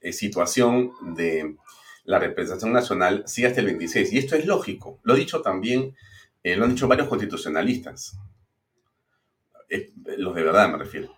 [0.00, 1.56] eh, situación de
[2.04, 5.00] la representación nacional sigue hasta el 26, y esto es lógico.
[5.02, 5.96] Lo ha dicho también,
[6.42, 8.16] eh, lo han dicho varios constitucionalistas.
[10.16, 11.14] los de verdad me refiero.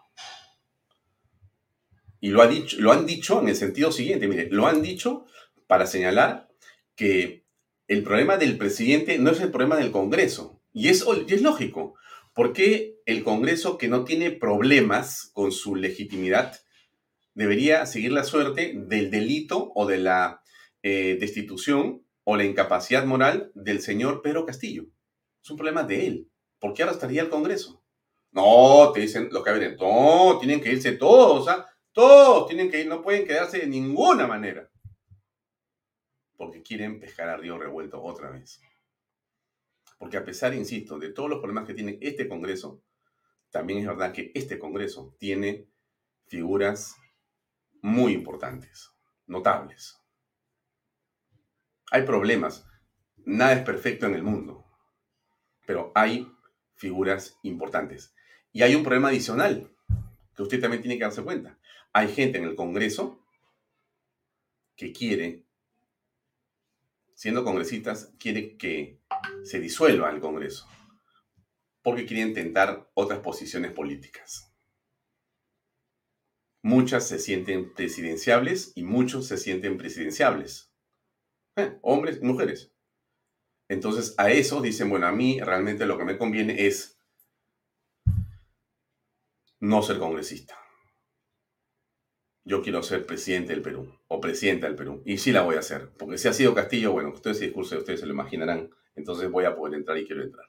[2.23, 5.27] Y lo, ha dicho, lo han dicho en el sentido siguiente, mire, lo han dicho
[5.66, 6.49] para señalar
[6.96, 7.44] que
[7.87, 10.61] el problema del presidente no es el problema del Congreso.
[10.73, 11.94] Y es, y es lógico.
[12.40, 16.59] ¿Por qué el Congreso, que no tiene problemas con su legitimidad,
[17.35, 20.40] debería seguir la suerte del delito o de la
[20.83, 24.87] eh, destitución o la incapacidad moral del señor Pedro Castillo?
[25.44, 26.31] Es un problema de él.
[26.59, 27.85] ¿Por qué arrastraría el Congreso?
[28.31, 31.68] No, te dicen los vienen, no, tienen que irse todos, ¿ah?
[31.92, 34.70] todos tienen que ir, no pueden quedarse de ninguna manera.
[36.38, 38.62] Porque quieren pescar a río revuelto otra vez.
[40.00, 42.82] Porque a pesar, insisto, de todos los problemas que tiene este Congreso,
[43.50, 45.68] también es verdad que este Congreso tiene
[46.26, 46.96] figuras
[47.82, 48.92] muy importantes,
[49.26, 50.00] notables.
[51.90, 52.66] Hay problemas,
[53.26, 54.64] nada es perfecto en el mundo,
[55.66, 56.32] pero hay
[56.76, 58.14] figuras importantes.
[58.52, 59.70] Y hay un problema adicional
[60.34, 61.58] que usted también tiene que darse cuenta.
[61.92, 63.22] Hay gente en el Congreso
[64.76, 65.44] que quiere,
[67.20, 68.98] siendo congresistas, quiere que
[69.44, 70.66] se disuelva el Congreso,
[71.83, 74.54] porque quiere intentar otras posiciones políticas.
[76.62, 80.72] Muchas se sienten presidenciables y muchos se sienten presidenciables.
[81.56, 82.72] Eh, hombres y mujeres.
[83.68, 86.98] Entonces a eso dicen, bueno, a mí realmente lo que me conviene es
[89.61, 90.59] no ser congresista.
[92.50, 95.02] Yo quiero ser presidente del Perú o presidenta del Perú.
[95.04, 97.78] Y sí la voy a hacer, porque si ha sido Castillo, bueno, ustedes ese discurso
[97.78, 100.46] ustedes se lo imaginarán, entonces voy a poder entrar y quiero entrar.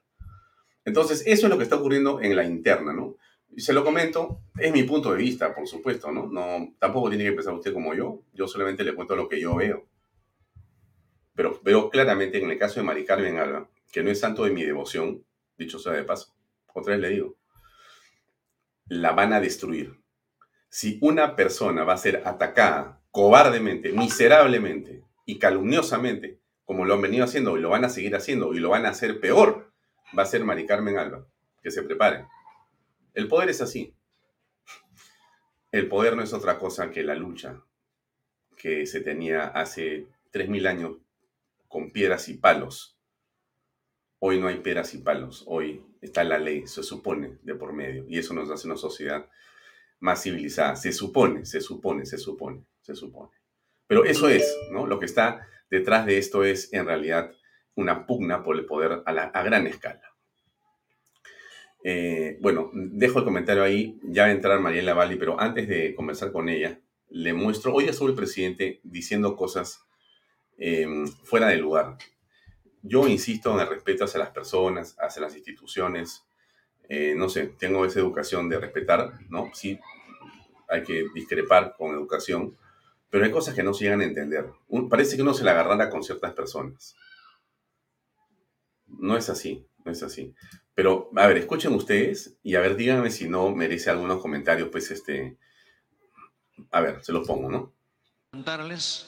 [0.84, 3.18] Entonces, eso es lo que está ocurriendo en la interna, ¿no?
[3.56, 6.26] Se lo comento, es mi punto de vista, por supuesto, ¿no?
[6.26, 9.56] no tampoco tiene que pensar usted como yo, yo solamente le cuento lo que yo
[9.56, 9.86] veo.
[11.36, 14.50] Pero veo claramente en el caso de Mari Carmen Alba, que no es santo de
[14.50, 15.24] mi devoción,
[15.56, 16.34] dicho sea de paso,
[16.74, 17.36] otra vez le digo,
[18.88, 20.01] la van a destruir.
[20.72, 27.26] Si una persona va a ser atacada cobardemente, miserablemente y calumniosamente, como lo han venido
[27.26, 29.74] haciendo y lo van a seguir haciendo y lo van a hacer peor,
[30.18, 31.28] va a ser Mari Carmen Alba.
[31.62, 32.26] Que se preparen.
[33.14, 33.94] El poder es así.
[35.74, 37.62] El poder no es otra cosa que la lucha
[38.56, 40.98] que se tenía hace 3.000 años
[41.68, 42.98] con piedras y palos.
[44.20, 48.06] Hoy no hay piedras y palos, hoy está la ley, se supone, de por medio.
[48.08, 49.28] Y eso nos hace una sociedad
[50.02, 50.76] más civilizada.
[50.76, 53.32] Se supone, se supone, se supone, se supone.
[53.88, 54.86] Pero eso es, ¿no?
[54.86, 57.32] Lo que está detrás de esto es en realidad
[57.76, 60.02] una pugna por el poder a, gran escala.
[61.84, 65.96] Eh, bueno, dejo el comentario ahí, ya va a entrar Mariela Valli, pero antes de
[65.96, 69.86] conversar con ella, le muestro, hoy estuvo el presidente diciendo cosas
[70.58, 71.98] em, fuera de lugar.
[72.84, 76.24] Yo insisto en el respeto hacia las personas, hacia las instituciones,
[76.88, 79.50] eh, no sé, tengo esa educación de respetar, ¿no?
[79.54, 79.80] Sí,
[80.72, 82.58] hay que discrepar con educación,
[83.10, 84.50] pero hay cosas que no se llegan a entender.
[84.90, 86.96] parece que uno se la agarrara con ciertas personas.
[88.88, 90.34] No es así, no es así.
[90.74, 94.90] Pero, a ver, escuchen ustedes y a ver, díganme si no merece algunos comentarios, pues
[94.92, 95.38] este.
[96.72, 97.74] A ver, se los pongo, ¿no?
[98.32, 99.06] Contarles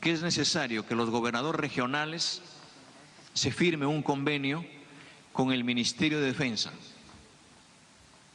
[0.00, 2.40] que es necesario que los gobernadores regionales
[3.34, 4.64] se firme un convenio
[5.32, 6.72] con el Ministerio de Defensa,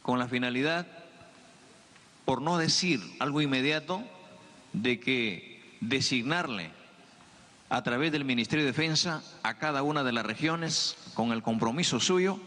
[0.02, 1.03] con la finalidad,
[2.24, 4.02] por no decir algo inmediato,
[4.72, 6.70] de que designarle
[7.68, 12.00] a través del Ministerio de Defensa a cada una de las regiones con el compromiso
[12.00, 12.38] suyo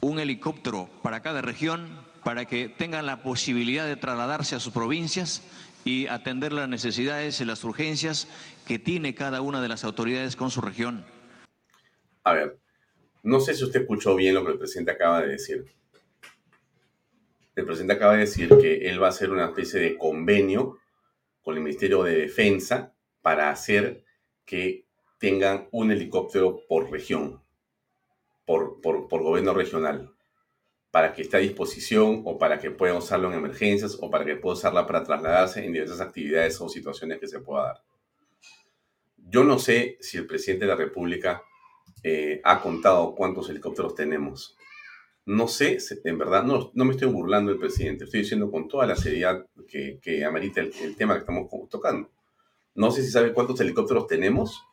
[0.00, 1.88] un helicóptero para cada región
[2.24, 5.42] para que tengan la posibilidad de trasladarse a sus provincias
[5.84, 8.28] y atender las necesidades y las urgencias
[8.66, 11.04] que tiene cada una de las autoridades con su región.
[12.24, 12.58] A ver,
[13.22, 15.64] no sé si usted escuchó bien lo que el presidente acaba de decir.
[17.58, 20.78] El presidente acaba de decir que él va a hacer una especie de convenio
[21.42, 24.04] con el Ministerio de Defensa para hacer
[24.44, 24.86] que
[25.18, 27.42] tengan un helicóptero por región,
[28.44, 30.14] por, por, gobierno regional,
[30.92, 34.36] para que esté a disposición o para que pueda usarlo en emergencias o para que
[34.36, 37.82] pueda usarla para trasladarse en diversas actividades o situaciones que se pueda dar.
[39.16, 41.42] Yo no sé si el presidente de la República
[42.04, 44.56] eh, ha contado cuántos helicópteros tenemos.
[45.28, 48.86] No sé, en verdad, no, no me estoy burlando del presidente, estoy diciendo con toda
[48.86, 52.10] la seriedad que, amerita el, el tema que estamos tocando.
[52.74, 54.64] No sé si sabe cuántos helicópteros tenemos,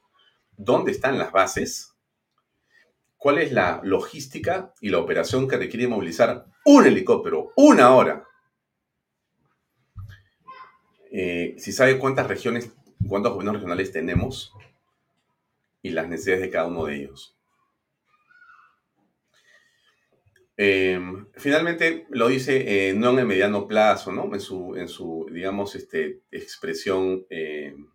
[0.56, 1.94] dónde están las bases,
[3.18, 8.26] cuál es la logística y la operación que requiere movilizar un helicóptero una hora.
[11.12, 12.72] Eh, si sabe cuántas regiones,
[13.10, 14.54] cuántos gobiernos regionales tenemos
[15.82, 17.35] y las necesidades de cada uno de ellos.
[20.58, 24.34] Em, finalmente lo dice eh, no en el mediano plazo, ¿no?
[24.34, 27.90] En su, en su digamos, este, expresión em,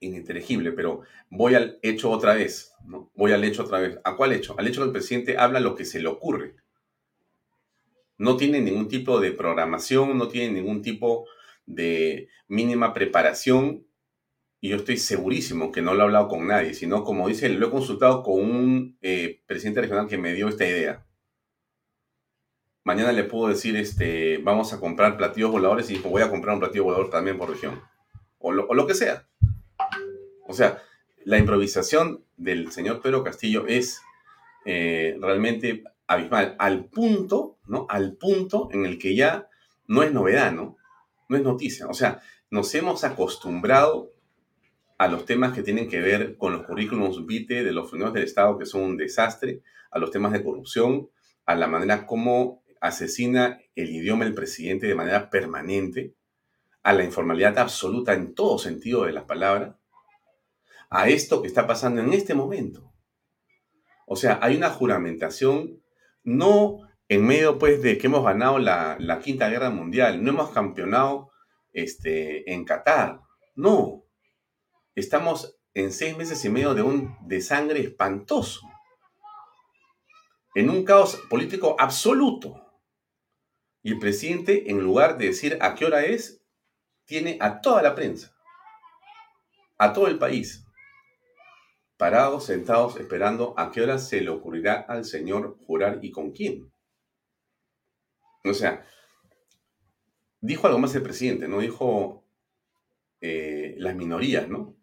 [0.00, 3.10] ininteligible, pero voy al hecho otra vez, ¿no?
[3.14, 3.98] Voy al hecho otra vez.
[4.04, 4.54] ¿A cuál hecho?
[4.58, 6.54] Al hecho que el presidente habla lo que se le ocurre.
[8.16, 11.26] No tiene ningún tipo de programación, no tiene ningún tipo
[11.66, 13.84] de mínima preparación.
[14.64, 17.66] Y yo estoy segurísimo que no lo he hablado con nadie, sino como dice, lo
[17.66, 21.04] he consultado con un eh, presidente regional que me dio esta idea.
[22.82, 26.60] Mañana le puedo decir, este, vamos a comprar platillos voladores y voy a comprar un
[26.60, 27.82] platillo volador también por región.
[28.38, 29.28] o lo que sea.
[30.46, 30.82] O sea,
[31.26, 34.00] la improvisación del señor Pedro Castillo es
[34.64, 37.84] eh, realmente abismal, al punto, ¿no?
[37.90, 39.46] Al punto en el que ya
[39.86, 40.78] no es novedad, ¿no?
[41.28, 41.86] No es noticia.
[41.86, 44.13] O sea, nos hemos acostumbrado
[44.98, 48.24] a los temas que tienen que ver con los currículums vitae de los funcionarios del
[48.24, 51.08] Estado, que son un desastre, a los temas de corrupción,
[51.46, 56.14] a la manera como asesina el idioma el presidente de manera permanente,
[56.82, 59.78] a la informalidad absoluta en todo sentido de la palabra,
[60.90, 62.92] a esto que está pasando en este momento.
[64.06, 65.82] O sea, hay una juramentación,
[66.22, 71.30] no en medio pues de que hemos ganado la, Quinta Guerra Mundial, no hemos campeonado
[71.72, 73.20] este, en Qatar,
[73.54, 74.03] no.
[74.94, 78.60] Estamos en seis meses y medio de un desangre espantoso,
[80.54, 82.60] en un caos político absoluto.
[83.82, 86.44] Y el presidente, en lugar de decir a qué hora es,
[87.06, 88.36] tiene a toda la prensa,
[89.78, 90.64] a todo el país,
[91.96, 96.72] parados, sentados, esperando a qué hora se le ocurrirá al señor jurar y con quién.
[98.44, 98.86] O sea,
[100.40, 101.58] dijo algo más el presidente, ¿no?
[101.58, 102.24] Dijo
[103.20, 104.76] eh, las minorías, ¿no?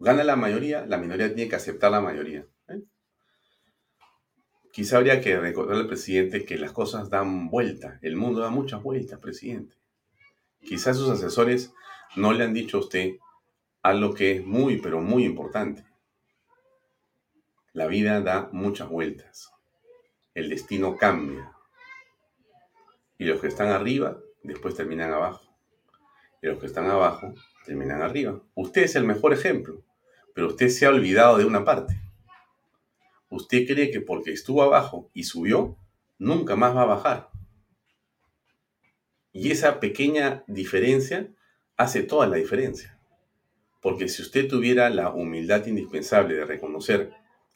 [0.00, 2.46] Gana la mayoría, la minoría tiene que aceptar la mayoría.
[2.68, 2.82] ¿eh?
[4.72, 8.82] Quizá habría que recordarle al presidente que las cosas dan vuelta, el mundo da muchas
[8.82, 9.76] vueltas, presidente.
[10.60, 11.72] Quizás sus asesores
[12.16, 13.16] no le han dicho a usted
[13.82, 15.84] algo que es muy, pero muy importante.
[17.72, 19.52] La vida da muchas vueltas.
[20.34, 21.52] El destino cambia.
[23.18, 25.44] Y los que están arriba después terminan abajo.
[26.40, 27.34] Y los que están abajo
[27.64, 28.40] terminan arriba.
[28.54, 29.82] Usted es el mejor ejemplo,
[30.38, 32.00] pero usted se ha olvidado de una parte.
[33.28, 35.76] Usted cree que porque estuvo abajo y subió,
[36.16, 37.30] nunca más va a bajar.
[39.32, 41.28] Y esa pequeña diferencia
[41.76, 43.00] hace toda la diferencia.
[43.82, 47.12] Porque si usted tuviera la humildad indispensable de reconocer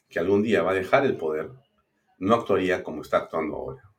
[0.08, 1.52] que algún día va a dejar el poder,
[2.18, 3.92] no actuaría como está actuando ahora.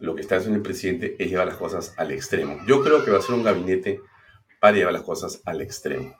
[0.00, 2.58] Lo que está haciendo el presidente es llevar las cosas al extremo.
[2.66, 4.02] Yo creo que va a ser un gabinete
[4.60, 6.14] para llevar las cosas al extremo.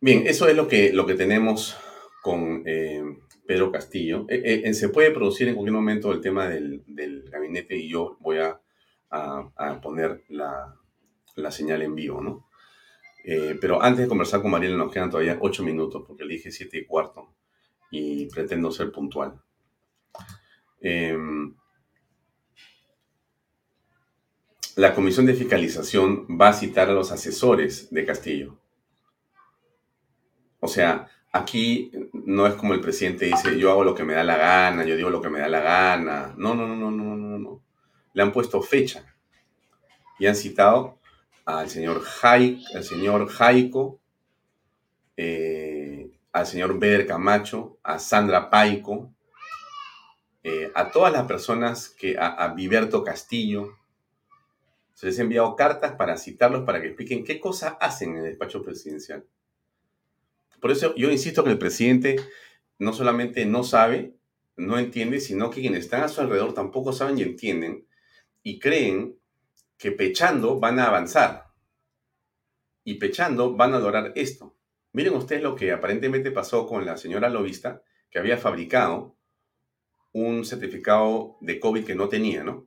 [0.00, 1.76] Bien, eso es lo que, lo que tenemos
[2.22, 3.02] con eh,
[3.46, 4.26] Pedro Castillo.
[4.28, 6.84] Eh, eh, se puede producir en cualquier momento el tema del,
[7.28, 8.60] gabinete y yo voy a,
[9.82, 10.76] poner la,
[11.50, 12.46] señal en vivo, ¿no?
[13.60, 16.78] pero antes de conversar con Mariela nos quedan todavía ocho minutos porque le dije siete
[16.78, 17.34] y cuarto
[17.90, 19.38] y pretendo ser puntual.
[20.80, 21.54] Em,
[24.76, 28.58] la Comisión de Fiscalización va a citar a los asesores de Castillo.
[30.60, 34.24] O sea, aquí no es como el presidente dice, yo hago lo que me da
[34.24, 36.34] la gana, yo digo lo que me da la gana.
[36.36, 37.62] No, no, no, no, no, no, no.
[38.12, 39.04] Le han puesto fecha
[40.18, 40.98] y han citado
[41.44, 44.00] al señor, Jai, al señor Jaico,
[45.16, 49.12] eh, al señor Beder Camacho, a Sandra Paico,
[50.42, 52.54] eh, a todas las personas que, a, a
[53.04, 53.76] Castillo,
[54.94, 58.24] se les ha enviado cartas para citarlos para que expliquen qué cosas hacen en el
[58.24, 59.24] despacho presidencial.
[60.60, 62.16] Por eso yo insisto que el presidente
[62.78, 64.14] no solamente no sabe,
[64.56, 67.86] no entiende, sino que quienes están a su alrededor tampoco saben y entienden
[68.42, 69.18] y creen
[69.76, 71.52] que pechando van a avanzar
[72.84, 74.56] y pechando van a lograr esto.
[74.92, 79.16] Miren ustedes lo que aparentemente pasó con la señora Lovista, que había fabricado
[80.12, 82.66] un certificado de COVID que no tenía, ¿no?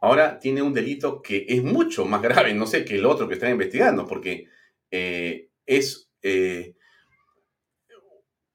[0.00, 3.34] Ahora tiene un delito que es mucho más grave, no sé, que el otro que
[3.34, 4.48] están investigando, porque
[4.90, 6.74] eh, es eh,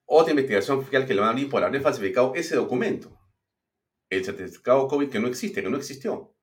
[0.08, 3.16] otra investigación fiscal que le van a abrir por haber falsificado ese documento.
[4.10, 6.34] El certificado COVID que no existe, que no existió.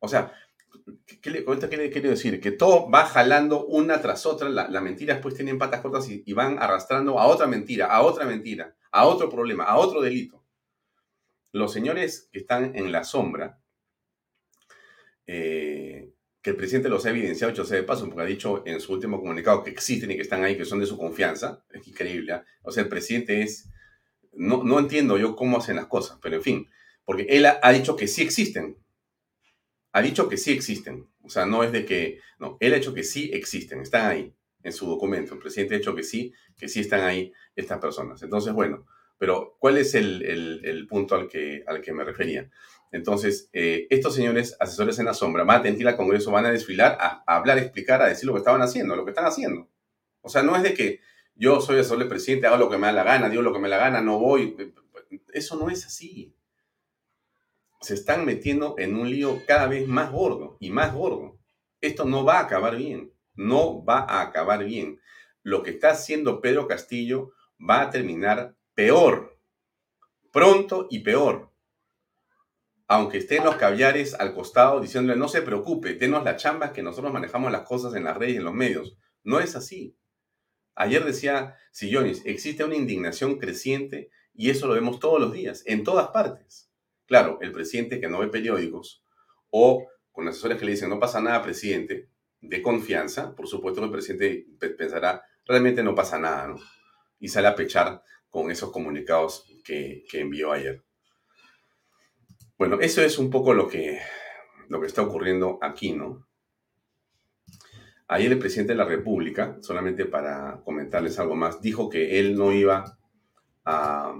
[0.00, 0.32] O sea,
[1.22, 2.40] ¿qué, le, qué quiero decir?
[2.40, 6.32] Que todo va jalando una tras otra, la, mentira después tienen patas cortas y, y
[6.32, 10.42] van arrastrando a otra mentira, a otra mentira, a otro problema, a otro delito
[11.52, 13.62] los señores que están en la sombra,
[15.26, 16.11] eh,
[16.42, 18.92] que el presidente los ha evidenciado, hecho sea de paso, porque ha dicho en su
[18.92, 22.32] último comunicado que existen y que están ahí, que son de su confianza, es increíble.
[22.32, 22.44] ¿ah?
[22.62, 23.68] O sea, el presidente es,
[24.32, 26.68] no, no entiendo yo cómo hacen las cosas, pero en fin,
[27.04, 28.76] porque él ha, dicho que sí existen.
[29.92, 31.08] Ha dicho que sí existen.
[31.22, 34.34] O sea, no es de que, no, él ha dicho que sí existen, están ahí
[34.64, 35.34] en su documento.
[35.34, 38.22] El presidente ha dicho que sí, que sí están ahí estas personas.
[38.22, 38.86] Entonces, bueno,
[39.18, 42.50] pero, ¿cuál es el, punto al que, al que me refería?
[42.92, 46.52] Entonces, eh, estos señores asesores en la sombra van a tener al Congreso, van a
[46.52, 49.66] desfilar, a, hablar, a explicar, a decir lo que estaban haciendo, lo que están haciendo.
[50.20, 51.00] O sea, no es de que
[51.34, 53.58] yo soy asesor del presidente, hago lo que me da la gana, digo lo que
[53.58, 54.56] me da la gana, no voy.
[55.32, 56.36] Eso no es así.
[57.80, 61.38] Se están metiendo en un lío cada vez más gordo y más gordo.
[61.80, 63.12] Esto no va a acabar bien.
[63.34, 65.00] No va a acabar bien.
[65.42, 69.38] Lo que está haciendo Pedro Castillo va a terminar peor,
[70.30, 71.51] pronto y peor.
[72.88, 77.12] Aunque estén los caviares al costado diciéndole, no se preocupe, denos la chamba que nosotros
[77.12, 78.96] manejamos las cosas en las redes y en los medios.
[79.22, 79.96] No es así.
[80.74, 85.84] Ayer decía Sillonis, existe una indignación creciente y eso lo vemos todos los días, en
[85.84, 86.70] todas partes.
[87.06, 89.04] Claro, el presidente que no ve periódicos
[89.50, 92.08] o con asesores que le dicen, no pasa nada, presidente,
[92.40, 96.56] de confianza, por supuesto que el presidente pensará, realmente no pasa nada, ¿no?
[97.18, 100.82] Y sale a pechar con esos comunicados que, envió ayer.
[102.62, 103.98] Bueno, eso es un poco lo que,
[104.68, 106.28] lo que está ocurriendo aquí, ¿no?
[108.06, 112.52] Ayer el presidente de la República, solamente para comentarles algo más, dijo que él no
[112.52, 112.96] iba
[113.64, 114.14] a,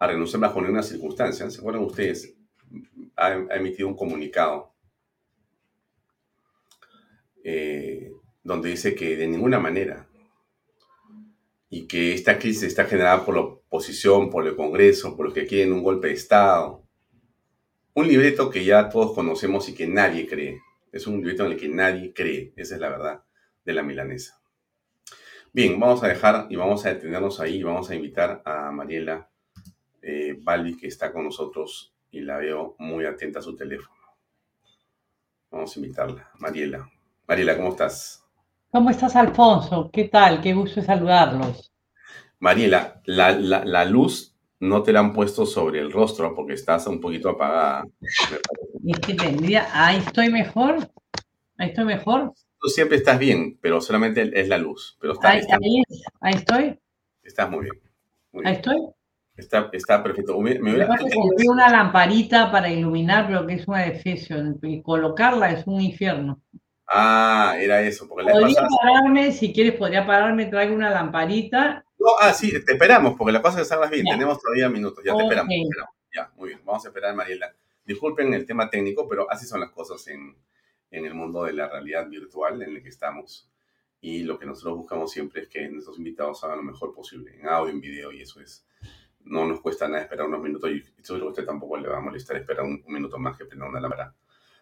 [0.00, 1.50] renunciar bajo ninguna circunstancia.
[1.50, 2.38] ¿Se acuerdan ustedes?
[3.16, 4.72] Ha, emitido un comunicado
[7.44, 10.08] eh, donde dice que de ninguna manera
[11.68, 15.46] y que esta crisis está generada por la oposición, por el Congreso, por los que
[15.46, 16.83] quieren un golpe de Estado.
[17.94, 20.60] Un libreto que ya todos conocemos y que nadie cree.
[20.90, 22.52] Es un libreto en el que nadie cree.
[22.56, 23.22] Esa es la verdad
[23.64, 24.40] de la milanesa.
[25.52, 29.30] Bien, vamos a dejar y vamos a detenernos ahí y vamos a invitar a Mariela
[30.02, 33.96] eh, Balbi, que está con nosotros y la veo muy atenta a su teléfono.
[35.52, 36.30] Vamos a invitarla.
[36.40, 36.90] Mariela.
[37.28, 38.24] Mariela, ¿cómo estás?
[38.72, 39.88] ¿Cómo estás, Alfonso?
[39.92, 40.40] ¿Qué tal?
[40.40, 41.72] Qué gusto saludarlos.
[42.40, 47.00] Mariela, la, la, luz no te la han puesto sobre el rostro porque estás un
[47.00, 47.84] poquito apagada.
[48.00, 49.68] Es que tendría.
[49.72, 50.78] Ahí estoy mejor.
[51.58, 52.32] Ahí estoy mejor.
[52.58, 54.96] Tú siempre estás bien, pero solamente es la luz.
[55.00, 55.40] Pero ahí,
[56.20, 56.78] ahí, estoy.
[57.22, 57.80] Estás muy bien.
[58.44, 58.78] Ahí estoy.
[59.36, 60.38] Está, está perfecto.
[60.40, 60.76] Me, me
[61.48, 64.58] una lamparita para iluminar, pero que es una defesión.
[64.62, 66.40] Y colocarla es un infierno.
[66.86, 68.08] Ah, era eso.
[68.08, 71.84] Porque podría pararme, si quieres, podría pararme, traigo una lamparita.
[71.98, 74.04] No, ah, sí, te esperamos, porque la es que salgas bien.
[74.04, 75.54] Tenemos todavía minutos, ya te esperamos,
[76.14, 77.54] Ya, muy bien, vamos a esperar, Mariela.
[77.84, 80.36] Disculpen el tema técnico, pero así son las cosas en,
[80.90, 83.50] en el mundo de la realidad virtual en el que estamos.
[84.00, 87.48] Y lo que nosotros buscamos siempre es que nuestros invitados hagan lo mejor posible, en
[87.48, 88.66] audio, en video, y eso es.
[89.20, 92.00] No nos cuesta nada esperar unos minutos y seguro a usted tampoco le va a
[92.00, 94.14] molestar esperar un, minuto más que prender una lámpara.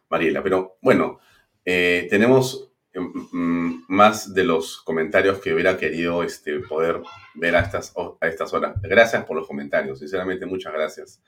[0.09, 1.19] Mariela, pero bueno,
[1.65, 7.01] eh, tenemos mm, más de los comentarios que hubiera querido este, poder
[7.35, 8.81] ver a estas, a estas horas.
[8.83, 11.23] Gracias por los comentarios, sinceramente muchas gracias.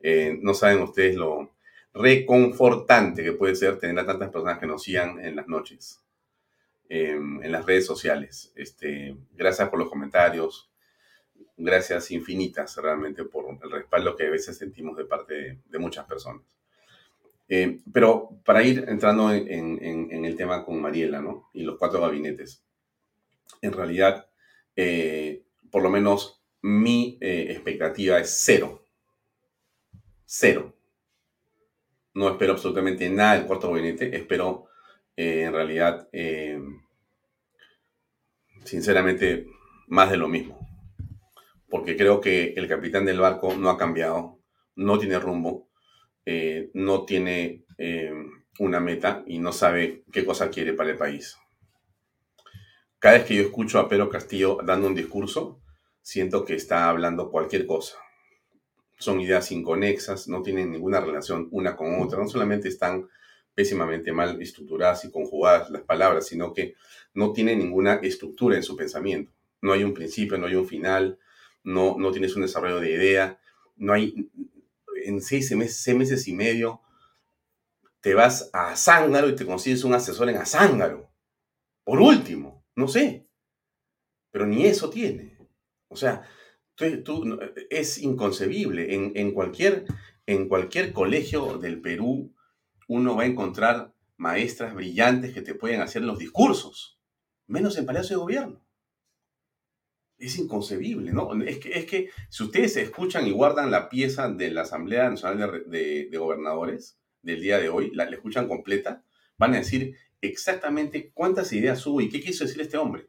[0.00, 1.50] Eh, no saben ustedes lo
[1.94, 6.02] reconfortante que puede ser tener a tantas personas que nos sigan en las noches,
[6.88, 8.52] em, en las redes sociales.
[8.56, 10.70] Este, gracias por los comentarios,
[11.56, 16.42] gracias infinitas realmente por el respaldo que a veces sentimos de parte de muchas personas.
[17.48, 21.50] Eh, pero para ir entrando en, el tema con Mariela, ¿no?
[21.52, 22.64] Y los cuatro gabinetes.
[23.60, 24.28] En realidad,
[24.76, 28.86] eh, por lo menos mi eh, expectativa es cero.
[30.24, 30.74] Cero.
[32.14, 34.16] No espero absolutamente nada del cuarto gabinete.
[34.16, 34.66] Espero,
[35.16, 36.08] en realidad,
[38.64, 39.46] sinceramente,
[39.88, 40.58] más de lo mismo.
[41.68, 44.38] Porque creo que el capitán del barco no ha cambiado,
[44.76, 45.68] no tiene rumbo
[46.26, 48.12] eh, no tiene eh,
[48.58, 51.36] una meta y no sabe qué cosa quiere para el país.
[52.98, 55.60] Cada vez que yo escucho a Pedro Castillo dando un discurso,
[56.00, 57.96] siento que está hablando cualquier cosa.
[58.98, 63.08] Son ideas inconexas, no tienen ninguna relación una con otra, no solamente están
[63.54, 66.74] pésimamente mal estructuradas y conjugadas las palabras, sino que
[67.12, 69.32] no tiene ninguna estructura en su pensamiento.
[69.60, 71.18] No hay un principio, no hay un final,
[71.62, 73.38] no, no tienes un desarrollo de idea,
[73.76, 74.30] no hay
[75.04, 76.80] en seis meses, meses y medio
[78.00, 81.10] te vas a Zángaro y te consigues un asesor en Azángaro.
[81.84, 83.26] Por último, no sé.
[84.30, 85.38] Pero ni eso tiene.
[85.88, 86.22] O sea,
[86.76, 87.38] tú,
[87.70, 88.94] es inconcebible.
[88.94, 89.86] En, en, cualquier,
[90.26, 92.34] en cualquier colegio del Perú
[92.88, 97.00] uno va a encontrar maestras brillantes que te pueden hacer los discursos,
[97.46, 98.63] menos en Palacio de Gobierno
[100.26, 101.32] es inconcebible, ¿no?
[101.42, 105.64] Es que, es que si ustedes escuchan y guardan la pieza de la Asamblea Nacional
[105.66, 109.02] de, Gobernadores del día de hoy, la, escuchan completa,
[109.36, 113.08] van a decir exactamente cuántas ideas hubo y qué quiso decir este hombre.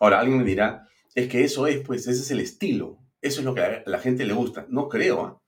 [0.00, 3.44] Ahora, alguien me dirá, es que eso es, pues, ese es el estilo, eso es
[3.44, 4.66] lo que a la gente le gusta.
[4.68, 5.42] No creo, ¿ah?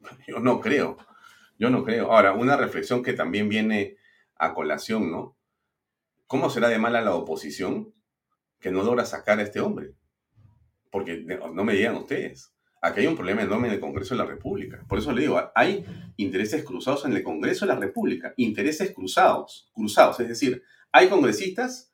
[0.26, 0.96] Yo no creo,
[1.58, 2.10] yo no creo.
[2.10, 3.98] Ahora, una reflexión que también viene
[4.36, 5.36] a colación, ¿no?
[6.26, 7.92] ¿Cómo será de mala la oposición
[8.60, 9.94] que no logra sacar a este hombre?
[10.90, 11.24] Porque
[11.54, 12.52] no me digan ustedes.
[12.82, 14.84] Aquí hay un problema enorme en el Congreso de la República.
[14.88, 15.84] Por eso le digo, hay
[16.16, 18.32] intereses cruzados en el Congreso de la República.
[18.36, 20.18] Intereses cruzados, cruzados.
[20.20, 21.92] Es decir, hay congresistas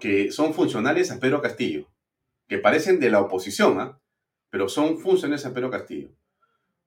[0.00, 1.88] que son funcionales a Pedro Castillo,
[2.48, 4.00] que parecen de la oposición, ¿ah?
[4.50, 6.10] pero son funcionales a Pedro Castillo.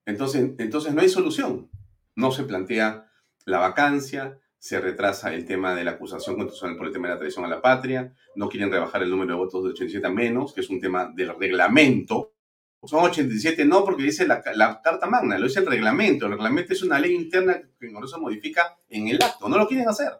[0.06, 1.70] Entonces, entonces no hay solución.
[2.16, 3.10] No se plantea
[3.46, 7.20] la vacancia, se retrasa el tema de la acusación constitucional por el tema de la
[7.20, 10.54] traición a la patria, no quieren rebajar el número de votos de 87 a menos,
[10.54, 12.36] que es un tema del reglamento.
[12.84, 16.28] Son 87 no porque dice la, Carta Magna, lo dice el reglamento.
[16.28, 19.68] El reglamento es una ley interna que el Congreso modifica en el acto, no lo
[19.68, 20.12] quieren hacer.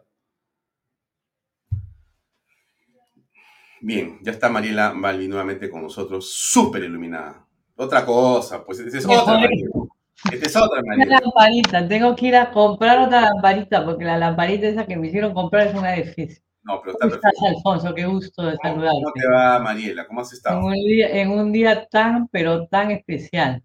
[3.80, 7.46] Bien, ya está Mariela Balbi nuevamente con nosotros, súper iluminada.
[7.76, 9.38] Otra cosa, pues es otra.
[10.30, 14.68] Esta es otra, Una lamparita, tengo que ir a comprar otra lamparita porque la lamparita
[14.68, 16.42] esa que me hicieron comprar es una edificio.
[16.64, 17.28] No, pero está ¿Cómo perfecto.
[17.46, 17.94] estás, Alfonso?
[17.94, 19.20] Qué gusto de ¿Cómo saludarte.
[19.20, 20.06] te va, Mariela?
[20.06, 20.60] ¿Cómo has En estado?
[20.64, 23.62] un día, en un día tan, pero tan especial.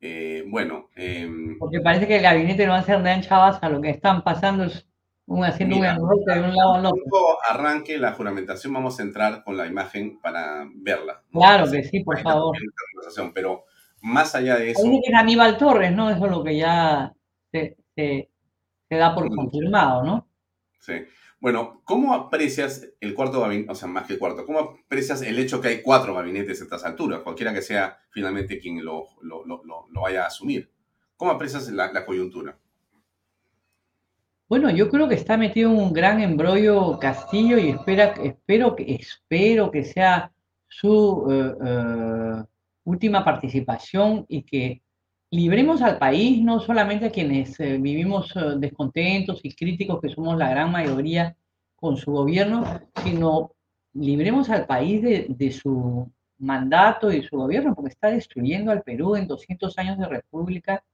[0.00, 3.68] Eh, bueno, em, Porque parece que el gabinete no va a hacer nada en Chavasa,
[3.68, 4.86] lo que están pasando es
[5.26, 7.02] un, haciendo Mira, un enroque de un lado al otro.
[7.10, 11.22] cuando arranque la juramentación, vamos a entrar con la imagen para verla.
[11.32, 11.40] ¿no?
[11.40, 12.56] Claro que sí, por favor.
[13.34, 13.64] Pero
[14.06, 16.10] más allá de eso, Parece que es Aníbal Torres, ¿no?
[16.10, 17.12] Eso es lo que ya
[17.52, 18.30] se, se-
[18.88, 20.28] se da por confirmado, ¿no?
[20.80, 20.94] sí.
[21.38, 25.38] Bueno, ¿cómo aprecias el cuarto gabinete, o sea, más que el cuarto, cómo aprecias el
[25.38, 29.44] hecho que hay cuatro gabinetes a estas alturas, cualquiera que sea finalmente quien lo, lo,
[29.44, 30.70] lo- lo- lo vaya a asumir?
[31.16, 32.56] ¿Cómo aprecias la, la coyuntura?
[34.48, 38.94] Bueno, yo creo que está metido en un gran embrollo Castillo y espera, espero, que,
[38.94, 40.32] espero que sea
[40.68, 42.44] su eh, eh,
[42.86, 44.82] última participación y que
[45.30, 50.38] libremos al país, no solamente a quienes eh, vivimos eh, descontentos y críticos, que somos
[50.38, 51.36] la gran mayoría
[51.74, 52.64] con su gobierno,
[53.02, 53.52] sino
[53.92, 59.16] libremos al país de, de su mandato y su gobierno, porque está destruyendo al Perú
[59.16, 60.84] en 200 años de república.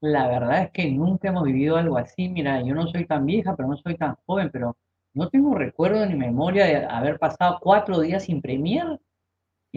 [0.00, 2.28] La verdad es que nunca hemos vivido algo así.
[2.28, 4.76] Mira, yo no soy tan vieja, pero no soy tan joven, pero
[5.14, 8.98] no tengo recuerdo ni memoria de haber pasado cuatro días sin premier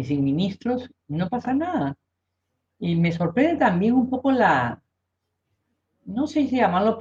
[0.02, 1.96] y sin ministros, no pasa nada.
[2.80, 4.82] Y me sorprende también un poco la,
[6.06, 6.98] no sé si llamarlo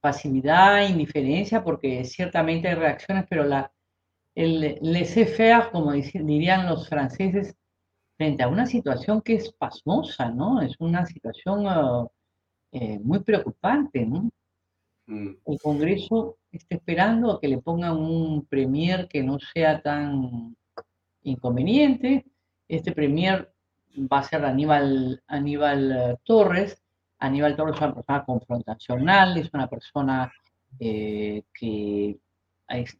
[0.00, 3.72] pasividad, indiferencia, porque ciertamente hay reacciones, pero la,
[4.34, 7.56] el laissez-faire, como dirían los franceses,
[8.16, 10.60] frente a una situación que es pasmosa, ¿no?
[10.60, 12.10] Es una situación
[12.72, 14.30] eh, muy preocupante, ¿no?
[15.06, 20.56] Mm, El Congreso está esperando a que le pongan un premier que no sea tan
[21.22, 22.24] inconveniente.
[22.72, 23.52] Este premier
[24.10, 26.82] va a ser Aníbal, Aníbal eh, Torres.
[27.18, 30.32] Aníbal Torres es una persona confrontacional, es una persona
[30.80, 32.18] eh, que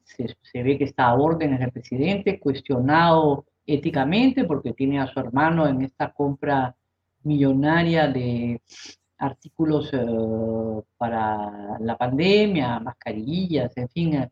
[0.04, 5.18] se, se ve que está a órdenes del presidente, cuestionado éticamente porque tiene a su
[5.20, 6.76] hermano en esta compra
[7.22, 8.60] millonaria de
[9.18, 14.30] artículos eh, para la pandemia, mascarillas, en fin,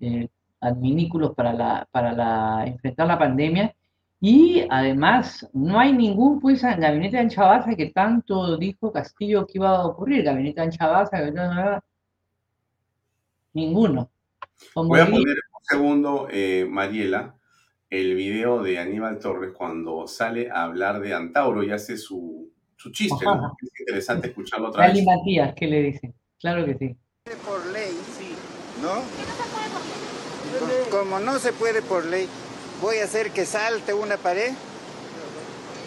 [0.00, 0.28] eh,
[0.60, 3.74] adminículos para, la, para la, enfrentar la pandemia.
[4.20, 9.76] Y además, no hay ningún pues, gabinete de Anchabaza que tanto dijo Castillo que iba
[9.76, 10.24] a ocurrir.
[10.24, 11.18] Gabinete de Anchabaza,
[13.52, 14.10] ninguno.
[14.72, 17.34] Como Voy a poner un segundo, eh, Mariela,
[17.90, 22.90] el video de Aníbal Torres cuando sale a hablar de Antauro y hace su, su
[22.90, 23.54] chiste, ¿no?
[23.62, 25.06] Es interesante escucharlo otra Lali vez.
[25.06, 26.14] Matías, ¿qué le dicen?
[26.40, 26.96] Claro que sí.
[27.44, 27.92] por ley,
[28.82, 28.94] ¿no?
[30.90, 32.26] Co- Como no se puede por ley,
[32.80, 34.52] voy a hacer que salte una pared.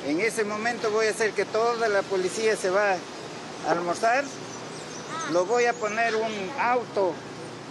[0.07, 4.23] En ese momento voy a hacer que toda la policía se va a almorzar.
[5.31, 7.13] Lo voy a poner un auto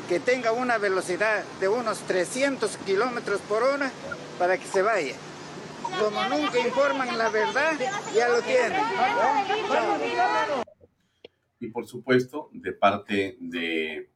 [0.09, 3.91] que tenga una velocidad de unos 300 kilómetros por hora
[4.39, 5.15] para que se vaya.
[5.83, 7.73] Como nunca informan la verdad,
[8.15, 8.83] ya lo tienen.
[11.61, 14.11] Y por supuesto, de parte de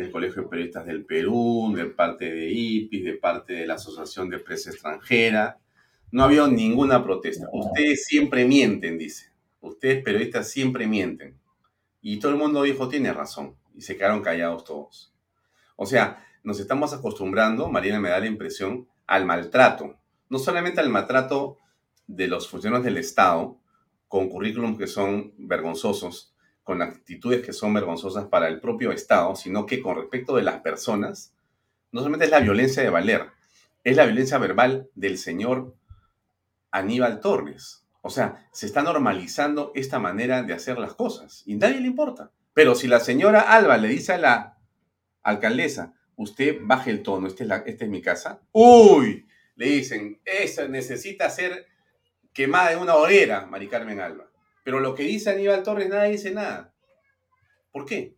[0.00, 4.28] el Colegio de Periodistas del Perú, de parte de IPIS, de parte de la Asociación
[4.30, 5.58] de Prensa Extranjera,
[6.10, 7.46] no había ninguna protesta.
[7.52, 9.30] Ustedes siempre mienten, dice.
[9.60, 11.38] Ustedes periodistas siempre mienten.
[12.00, 13.56] Y todo el mundo dijo, tiene razón.
[13.74, 15.14] Y se quedaron callados todos.
[15.76, 19.98] O sea, nos estamos acostumbrando, Marina me da la impresión, al maltrato.
[20.28, 21.58] No solamente al maltrato
[22.06, 23.58] de los funcionarios del Estado,
[24.08, 29.66] con currículums que son vergonzosos, con actitudes que son vergonzosas para el propio Estado, sino
[29.66, 31.34] que con respecto de las personas,
[31.92, 33.30] no solamente es la violencia de Valer,
[33.84, 35.74] es la violencia verbal del señor
[36.70, 37.86] Aníbal Torres.
[38.02, 42.30] O sea, se está normalizando esta manera de hacer las cosas y nadie le importa.
[42.54, 44.58] Pero si la señora Alba le dice a la
[45.22, 50.20] alcaldesa, usted baje el tono, esta es, la, es mi casa, uy, le dicen,
[50.68, 51.66] necesita ser
[52.32, 54.30] quemada en una hoguera, Mari Carmen Alba.
[54.64, 56.72] Pero lo que dice Aníbal Torres, nadie dice nada.
[57.72, 58.14] ¿Por qué?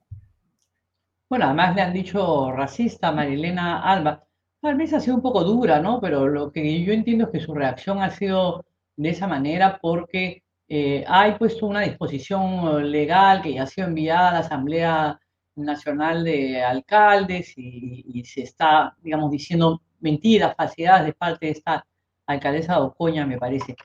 [1.29, 4.25] Bueno, además le han dicho racista a Marilena Alba.
[4.61, 6.01] Tal vez ha sido un poco dura, ¿no?
[6.01, 8.65] Pero lo que yo entiendo es que su reacción ha sido
[8.97, 14.31] de esa manera porque eh, hay puesto una disposición legal que ya ha sido enviada
[14.31, 15.21] a la Asamblea
[15.57, 21.87] Nacional de Alcaldes y, y se está, digamos, diciendo mentiras, falsedades de parte de esta
[22.27, 23.77] alcaldesa de Ocoña, me parece.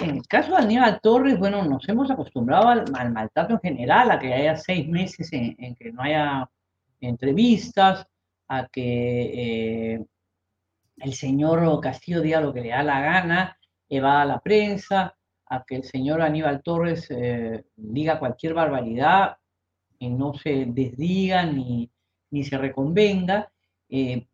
[0.00, 4.10] En el caso de Aníbal Torres, bueno, nos hemos acostumbrado al, al maltrato en general,
[4.10, 6.48] a que haya seis meses en, en que no haya
[7.00, 8.06] entrevistas,
[8.48, 10.06] a que eh,
[10.96, 13.58] el señor Castillo diga lo que le da la gana,
[13.88, 15.16] evada a la prensa,
[15.46, 19.36] a que el señor Aníbal Torres eh, diga cualquier barbaridad
[19.98, 21.90] y no se desdiga ni,
[22.30, 23.50] ni se reconvenga.
[23.88, 24.26] Eh,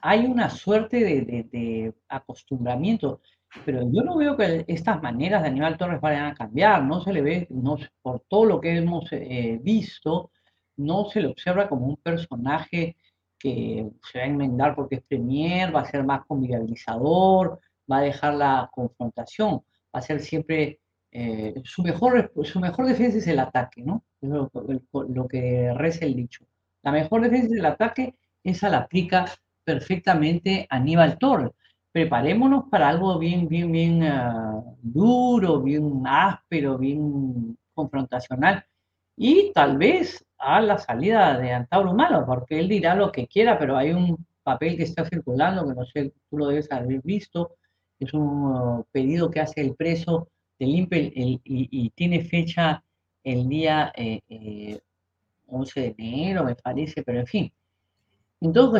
[0.00, 3.20] hay una suerte de, acostumbramiento,
[3.64, 7.12] pero yo no veo que estas maneras de Aníbal Torres vayan a cambiar, no se
[7.12, 10.30] le ve, no, por todo lo que hemos eh, visto,
[10.76, 12.96] no se le observa como un personaje
[13.38, 18.02] que se va a enmendar porque es premier, va a ser más convivializador, va a
[18.02, 19.62] dejar la confrontación,
[19.94, 20.80] va a ser siempre
[21.10, 24.04] eh, su, mejor, su mejor defensa es el ataque, ¿no?
[24.20, 26.44] Es lo, que reza el dicho.
[26.82, 29.26] La mejor defensa del ataque, esa la aplica
[29.64, 31.52] perfectamente Aníbal Torres.
[31.92, 38.64] Preparémonos para algo bien, bien, bien ah, duro, bien áspero, bien confrontacional.
[39.16, 43.58] Y tal vez a la salida de Antauro Malo, porque él dirá lo que quiera,
[43.58, 47.56] pero hay un papel que está circulando, que no sé, tú lo debes haber visto,
[47.98, 50.28] es un uh, pedido que hace el preso
[50.58, 52.82] del INPE y, tiene fecha
[53.24, 54.80] el día 11 eh,
[55.48, 57.52] eh, de enero, me parece, pero en fin.
[58.40, 58.72] En todo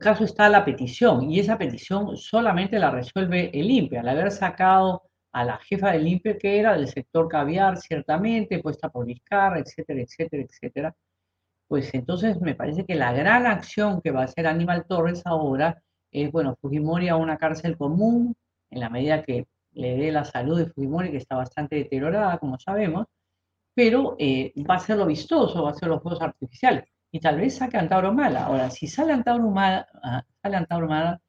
[0.00, 5.02] caso está la petición y esa petición solamente la resuelve el INPE, al haber sacado
[5.32, 10.00] a la jefa del INPE, que era del sector caviar, ciertamente, puesta por Vizcarra, etcétera,
[10.00, 10.96] etcétera, etcétera.
[11.68, 15.82] Pues entonces me parece que la gran acción que va a hacer Aníbal Torres ahora
[16.10, 18.34] es, bueno, Fujimori a una cárcel común,
[18.70, 22.58] en la medida que le dé la salud de Fujimori, que está bastante deteriorada, como
[22.58, 23.06] sabemos,
[23.74, 26.93] pero eh, va a ser lo vistoso, va a ser los juegos artificiales.
[27.14, 28.46] Y tal vez saque Antauro Mala.
[28.46, 31.22] Ahora, si sale Antauro Mala, ah, sale Antauro Mala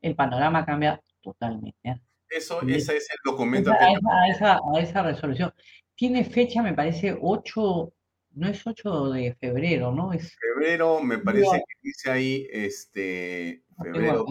[0.00, 1.76] el panorama cambia totalmente.
[1.82, 2.00] ¿eh?
[2.28, 3.72] Eso, ese es el documento.
[3.72, 5.52] a, esa, a, esa, resolución.
[5.96, 7.92] Tiene fecha, me parece, 8,
[8.34, 10.12] no es 8 de febrero, ¿no?
[10.12, 14.24] Es, febrero, me parece que dice ahí, este, febrero,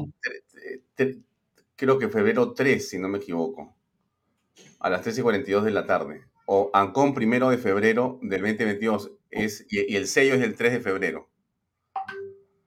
[1.75, 3.75] creo que febrero 3, si no me equivoco,
[4.79, 6.23] a las 3 y 42 de la tarde.
[6.45, 10.79] O Ancón primero de febrero del 2022, es, y, el sello es el 3 de
[10.81, 11.29] febrero.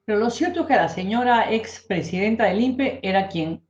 [0.05, 3.65] Pero lo cierto es que la señora expresidenta del INPE era quien,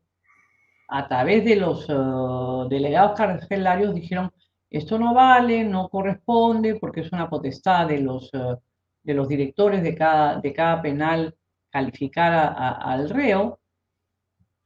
[0.90, 4.32] a través de los uh, delegados carcelarios, dijeron,
[4.70, 8.58] esto no vale, no corresponde, porque es una potestad de los, uh,
[9.04, 11.36] de los directores de cada, de cada penal
[11.70, 13.60] calificar al reo,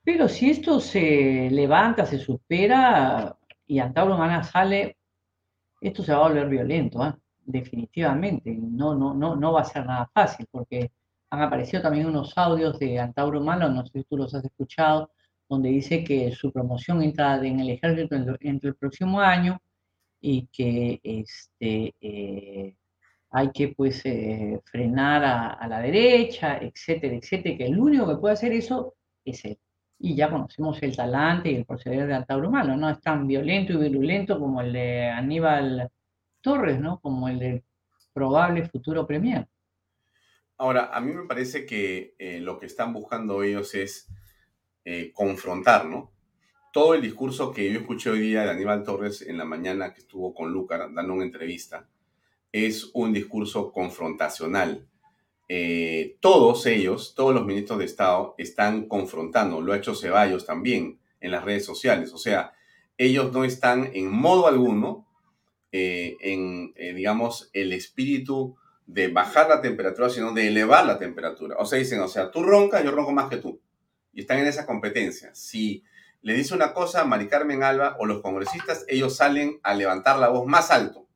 [0.04, 3.36] pero si esto se levanta, se supera
[3.68, 4.98] y Antauro Humana sale,
[5.82, 7.14] esto se va a volver violento, ¿eh?
[7.50, 8.56] Definitivamente.
[8.56, 10.92] No, no, no, no va a ser nada fácil porque
[11.32, 15.12] han aparecido también unos audios de Antauro Humana, no sé si tú los has escuchado,
[15.50, 19.60] donde dice que su promoción entra en el ejército entre el próximo año
[20.22, 22.76] y que este, eh,
[23.32, 28.18] hay que pues eh, frenar a, a, la derecha, etcétera, etcétera, que el único que
[28.18, 28.96] puede hacer eso
[29.26, 29.60] es él
[30.00, 33.74] y ya conocemos el talante y el proceder de Antauro Humano, no es tan violento
[33.74, 35.90] y virulento como el de Aníbal
[36.42, 37.00] Torres, ¿no?
[37.00, 37.64] Como el del
[38.14, 39.48] probable futuro premier.
[40.58, 44.10] Ahora, a mí me parece que eh, lo que están buscando ellos es
[44.84, 46.12] eh, confrontar, ¿no?
[46.74, 50.02] Todo el discurso que yo escuché hoy día de Aníbal Torres en la mañana que
[50.02, 51.88] estuvo con Lucar dando una entrevista,
[52.52, 54.90] es un discurso confrontacional
[55.52, 61.00] eh, todos ellos, todos los ministros de Estado están confrontando, lo ha hecho Ceballos también
[61.22, 62.54] en las redes sociales, o sea,
[63.00, 65.08] ellos no están en modo alguno
[65.72, 68.56] eh, en, eh, digamos, el espíritu
[68.86, 71.56] de bajar la temperatura, sino de elevar la temperatura.
[71.60, 73.62] O sea, dicen, o sea, tú roncas, yo ronco más que tú.
[74.12, 75.34] Y están en esa competencia.
[75.36, 75.84] Si
[76.22, 80.18] le dice una cosa a Mari Carmen Alba o los congresistas, ellos salen a levantar
[80.18, 81.08] la voz más alto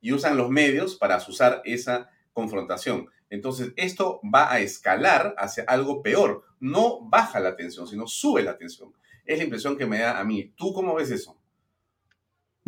[0.00, 3.08] y usan los medios para usar esa confrontación.
[3.30, 6.44] Entonces, esto va a escalar hacia algo peor.
[6.60, 8.92] No baja la tensión, sino sube la tensión.
[9.24, 10.54] Es la impresión que me da a mí.
[10.56, 11.37] ¿Tú cómo ves eso?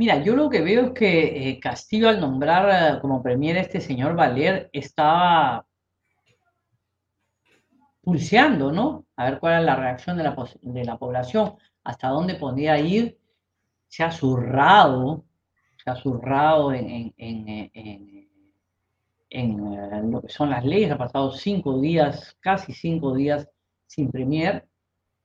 [0.01, 3.61] Mira, yo lo que veo es que eh, Castillo al nombrar eh, como premier a
[3.61, 5.67] este señor Valer estaba
[8.01, 9.05] pulseando, ¿no?
[9.17, 13.19] A ver cuál era la reacción de la, de la población, hasta dónde podía ir.
[13.89, 15.27] Se ha zurrado,
[15.85, 17.15] se ha zurrado en
[19.31, 23.49] en lo que son las leyes, ha pasado cinco días, casi cinco días
[23.87, 24.67] sin premier,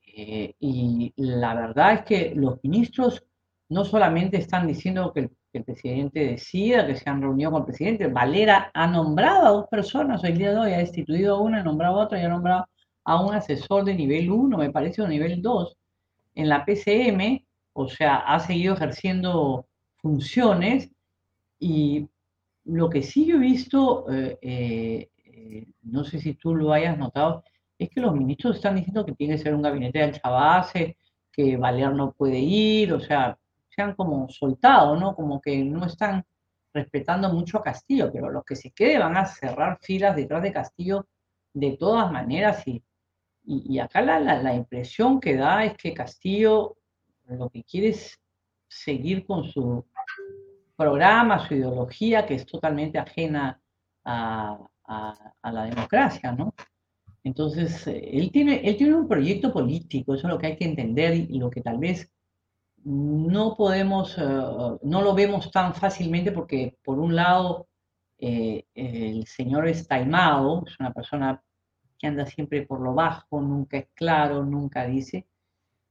[0.05, 3.25] eh, y la verdad es que los ministros
[3.69, 5.21] no solamente están diciendo que
[5.53, 9.67] el, presidente decida, que se han reunido con el presidente, Valera ha nombrado a dos
[9.69, 12.29] personas el día de hoy, ha destituido a una, ha nombrado a otra y ha
[12.29, 12.65] nombrado
[13.05, 15.77] a un asesor de nivel 1, me parece, o nivel 2,
[16.35, 20.91] en la PCM, o sea, ha seguido ejerciendo funciones
[21.57, 22.09] y
[22.65, 26.97] lo que sí yo he visto, eh, eh, eh, no sé si tú lo hayas
[26.97, 27.43] notado,
[27.77, 30.71] es que los ministros están diciendo que tiene que ser un gabinete de alta
[31.31, 33.37] que Balear no puede ir, o sea,
[33.75, 35.15] se han como soltado, ¿no?
[35.15, 36.23] Como que no están
[36.73, 40.53] respetando mucho a Castillo, pero los que se queden van a cerrar filas detrás de
[40.53, 41.07] Castillo
[41.53, 42.83] de todas maneras y,
[43.45, 46.77] y, acá la, la, impresión que da es que Castillo
[47.27, 48.19] lo que quiere es
[48.67, 49.85] seguir con su
[50.75, 53.61] programa, su ideología, que es totalmente ajena
[54.03, 56.53] a, a, la democracia, ¿no?
[57.23, 60.65] Entonces, eh, él tiene, él tiene un proyecto político, eso es lo que hay que
[60.65, 62.11] entender y lo que tal vez
[62.85, 67.67] no podemos, eh, no lo vemos tan fácilmente porque, por un lado,
[68.19, 71.41] eh, el señor es taimado, es una persona
[71.97, 75.27] que anda siempre por lo bajo, nunca es claro, nunca dice,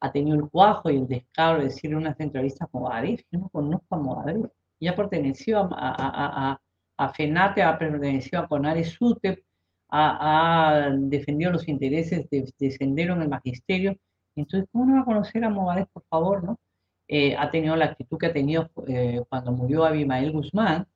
[0.01, 3.41] ha tenido el cuajo y el descaro de decir en unas entrevistas como Adif, yo
[3.41, 4.47] no conozco a Moadif,
[4.81, 6.61] ya perteneció a, a, a,
[6.99, 9.45] a, FENATE, ha pertenecido a CONARE SUTEP,
[9.91, 13.97] ha, defendido los intereses de, de, en el magisterio,
[14.37, 16.59] entonces, ¿cómo no va a conocer a Moadif, por favor, no?
[17.07, 20.87] Eh, ha tenido la actitud que ha tenido eh, cuando murió Abimael Guzmán,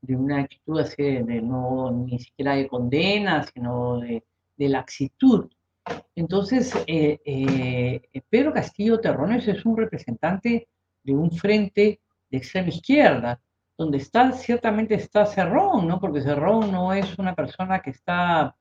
[0.00, 4.24] de una actitud así de, no ni siquiera de condena, sino de,
[4.56, 5.48] de laxitud.
[6.14, 10.68] Entonces, eh, eh, Pedro Castillo Terrones es un representante
[11.02, 13.40] de un frente de extrema izquierda,
[13.76, 15.98] donde está, ciertamente está Cerrón, ¿no?
[15.98, 18.54] Porque Cerrón no es una persona que está,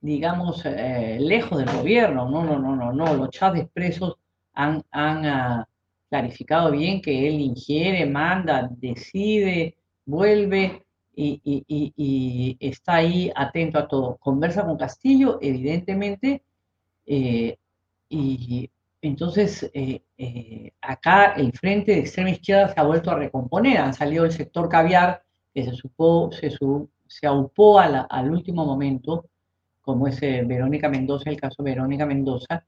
[0.00, 4.16] digamos, lejos del gobierno, no, no, no, no, no, los chats expresos
[4.54, 5.68] han, han ah,
[6.12, 10.84] clarificado bien que él ingiere, manda, decide, vuelve
[11.16, 14.18] y, está ahí atento a todo.
[14.18, 16.42] Conversa con Castillo, evidentemente,
[17.06, 17.56] eh,
[18.10, 18.68] y
[19.00, 23.94] entonces eh, eh, acá el frente de extrema izquierda se ha vuelto a recomponer, han
[23.94, 25.22] salido el sector caviar,
[25.54, 26.50] que se, supo, se,
[27.08, 29.30] se aupó al último momento,
[29.80, 32.66] como es Verónica Mendoza, el caso Verónica Mendoza,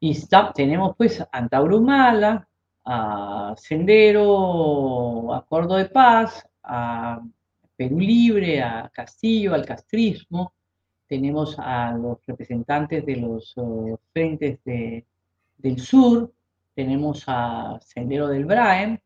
[0.00, 0.16] y
[0.54, 2.46] tenemos pues Antaurumala,
[2.84, 7.20] a Sendero, Acuerdo de Paz, a
[7.76, 10.52] Perú Libre, a Castillo, al castrismo.
[11.08, 16.32] Tenemos a los representantes de los eh, frentes del sur,
[16.74, 18.98] tenemos a Sendero del Braem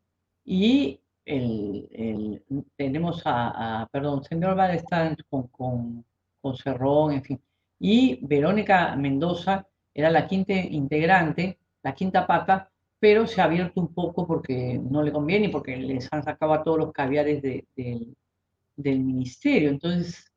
[0.45, 2.43] y el,
[2.76, 6.05] tenemos a, perdón, Sendero Braem está con, con,
[6.41, 7.41] con Cerrón, en fin.
[7.78, 13.93] Y Verónica Mendoza era la quinta integrante, la quinta pata, pero se ha abierto un
[13.93, 18.14] poco porque no le conviene y porque les han sacado a todos los caviares del,
[18.76, 19.70] ministerio.
[19.70, 20.30] Entonces,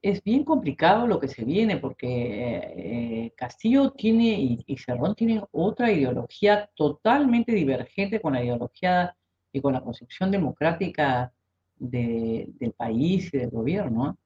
[0.00, 5.92] es bien complicado lo que se viene porque eh, Castillo tiene y, Cerrón tienen otra
[5.92, 9.16] ideología totalmente divergente con la ideología
[9.52, 11.32] y con la concepción democrática
[11.76, 14.18] del país y del gobierno.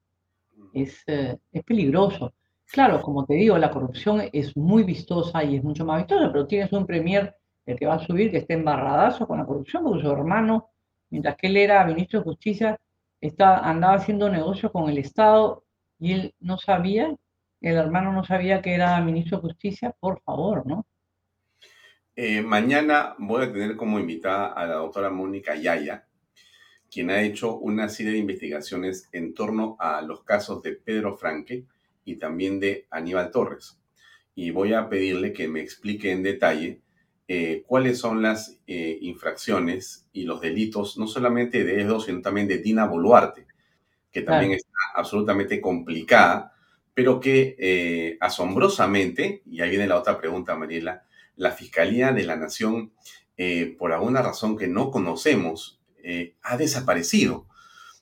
[0.73, 2.33] Es, eh, es peligroso.
[2.71, 6.45] Claro, como te digo, la corrupción es muy vistosa y es mucho más vistosa, pero
[6.45, 10.03] tienes un premier el que va a subir que esté embarradazo con la corrupción, porque
[10.03, 10.69] su hermano,
[11.09, 12.79] mientras que él era ministro de Justicia,
[13.19, 15.63] está, andaba haciendo negocios con el Estado
[15.99, 17.15] y él no sabía,
[17.61, 20.85] el hermano no sabía que era ministro de Justicia, por favor, ¿no?
[22.15, 26.05] Eh, mañana voy a tener como invitada a la doctora Mónica Yaya,
[26.89, 31.65] quien ha hecho una serie de investigaciones en torno a los casos de Pedro Franque,
[32.05, 33.79] y también de Aníbal Torres.
[34.35, 36.81] Y voy a pedirle que me explique en detalle
[37.31, 42.47] eh, cuáles son las eh, infracciones y los delitos, no solamente de ellos, sino también
[42.47, 43.45] de Dina Boluarte,
[44.11, 46.53] que también está absolutamente complicada,
[46.95, 52.35] pero que eh, asombrosamente, y ahí viene la otra pregunta, Mariela, la Fiscalía de la
[52.35, 52.93] Nación,
[53.77, 55.79] por alguna razón que no conocemos,
[56.41, 57.47] ha desaparecido.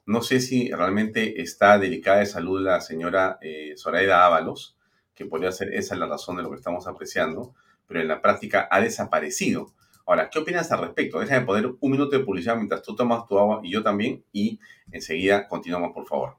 [0.08, 4.78] No sé si realmente está delicada de salud la señora eh, Zoraida Ábalos,
[5.14, 7.53] que podría ser esa la razón de lo que estamos apreciando,
[7.88, 9.74] pero en la práctica ha desaparecido.
[10.05, 11.20] Ahora, ¿qué opinas al respecto?
[11.20, 14.62] Déjame poner un minuto de publicidad mientras tú tomas tu agua y yo también, y
[14.93, 16.38] enseguida continuamos, por favor.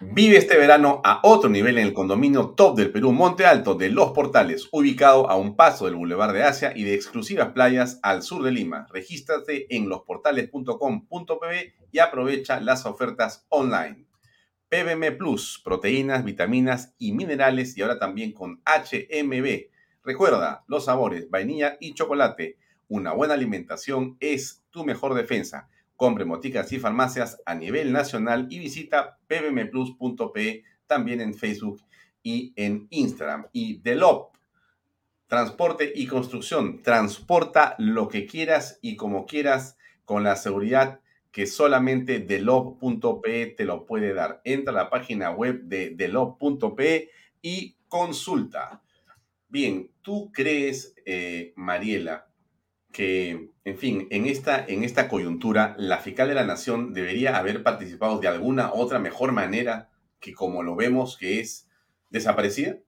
[0.00, 3.88] Vive este verano a otro nivel en el condominio top del Perú Monte Alto de
[3.88, 8.22] Los Portales, ubicado a un paso del Boulevard de Asia y de exclusivas playas al
[8.22, 8.86] sur de Lima.
[8.92, 14.06] Regístrate en losportales.com.pb y aprovecha las ofertas online.
[14.68, 19.70] PBM Plus, proteínas, vitaminas y minerales y ahora también con HMB.
[20.02, 22.58] Recuerda, los sabores vainilla y chocolate.
[22.88, 25.70] Una buena alimentación es tu mejor defensa.
[25.96, 31.82] Compre moticas y farmacias a nivel nacional y visita pbmplus.pe también en Facebook
[32.22, 33.46] y en Instagram.
[33.52, 34.36] Y Delop,
[35.26, 36.82] transporte y construcción.
[36.82, 41.00] Transporta lo que quieras y como quieras con la seguridad
[41.36, 44.40] que solamente Delop.pe te lo puede dar.
[44.44, 47.10] Entra a la página web de Delop.pe
[47.42, 48.82] y consulta.
[49.48, 52.28] Bien, ¿tú crees, eh, Mariela,
[52.96, 57.62] que, en fin, en esta, en esta coyuntura, la fiscal de la Nación debería haber
[57.62, 61.68] participado de alguna otra mejor manera que como lo vemos que es
[62.08, 62.78] desaparecida?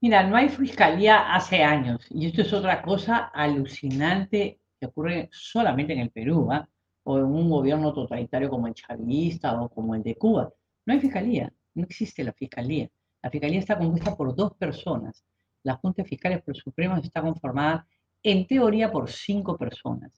[0.00, 5.92] Mira, no hay fiscalía hace años y esto es otra cosa alucinante que ocurre solamente
[5.92, 6.68] en el Perú, ¿ah?
[7.04, 10.52] o en un gobierno totalitario como el chavista o como el de Cuba.
[10.84, 12.90] No hay fiscalía, no existe la fiscalía.
[13.22, 15.24] La fiscalía está compuesta por dos personas.
[15.62, 17.86] La Junta de Fiscales Supremos está conformada
[18.24, 20.10] en teoría por cinco personas.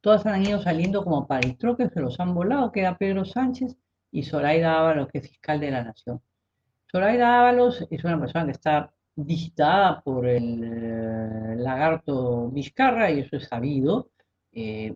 [0.00, 3.76] Todas han ido saliendo como paritroques, se los han volado, queda Pedro Sánchez
[4.12, 6.22] y Zoraida Ábalos, que es fiscal de la Nación.
[6.90, 13.36] Zoraida Ábalos es una persona que está digitada por el eh, lagarto Vizcarra, y eso
[13.36, 14.10] es sabido.
[14.52, 14.94] Eh,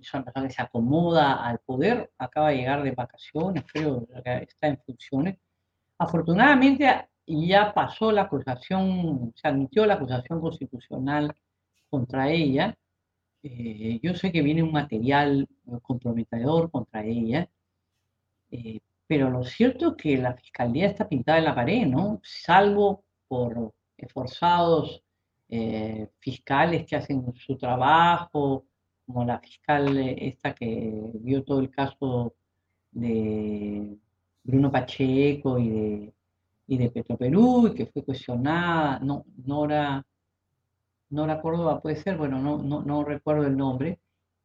[0.00, 4.42] es una persona que se acomoda al poder, acaba de llegar de vacaciones, creo que
[4.48, 5.36] está en funciones.
[5.98, 11.32] Afortunadamente ya pasó la acusación, se admitió la acusación constitucional
[11.92, 12.74] contra ella.
[13.42, 15.46] Eh, yo sé que viene un material
[15.82, 17.50] comprometedor contra ella,
[19.06, 22.20] pero lo cierto es que la fiscalía está pintada en la pared, ¿no?
[22.22, 25.02] Salvo por esforzados
[25.48, 28.64] eh, fiscales que hacen su trabajo,
[29.04, 32.34] como la fiscal esta que vio todo el caso
[32.90, 33.98] de
[34.44, 36.14] Bruno Pacheco y de,
[36.68, 40.04] y de Petroperú y que fue cuestionada, no, Nora,
[41.12, 44.00] Nora Córdoba puede ser, bueno, no, no, recuerdo el nombre.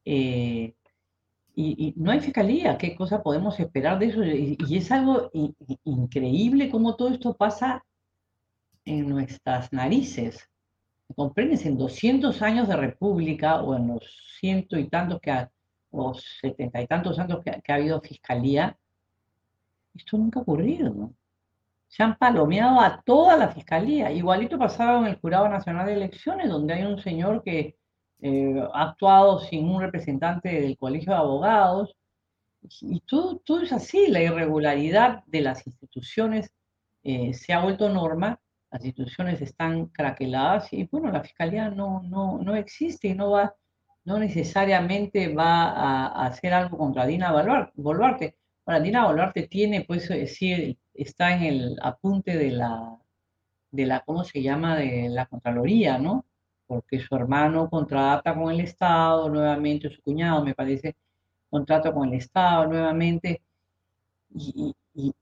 [0.06, 0.76] Eh,
[1.56, 4.24] y, no hay fiscalía, ¿qué cosa podemos esperar de eso?
[4.24, 5.32] Y, es algo
[5.86, 7.84] increíble cómo todo esto pasa
[8.86, 10.50] en nuestras narices.
[11.16, 11.66] ¿Comprendes?
[11.66, 14.04] En 200 años de república o en los
[14.40, 15.50] ciento y tantos que ha,
[15.90, 18.78] o setenta y tantos años que, ha habido fiscalía,
[19.96, 21.14] esto nunca ha ocurrido.
[21.98, 24.12] Se han palomeado a toda la fiscalía.
[24.12, 27.76] Igualito pasaba en el Jurado Nacional de Elecciones, donde hay un señor que
[28.22, 31.96] eh, ha actuado sin un representante del Colegio de Abogados.
[32.82, 36.52] Y todo, todo es así, la irregularidad de las instituciones
[37.04, 38.40] eh, se ha vuelto norma
[38.72, 43.56] las instituciones están craqueladas y bueno, la fiscalía no, no, no existe y no va,
[44.04, 47.32] no necesariamente va a, hacer algo contra Dina
[47.76, 48.36] Boluarte.
[48.68, 53.00] Ahora, Dina Boluarte tiene, pues decir, está en el apunte de la,
[53.72, 56.26] de la, ¿cómo se llama?, de la Contraloría, ¿no?
[56.68, 60.98] Porque su hermano contrata con el Estado nuevamente, su cuñado, me parece,
[61.50, 63.42] contrata con el Estado nuevamente.
[64.36, 65.14] Y, y,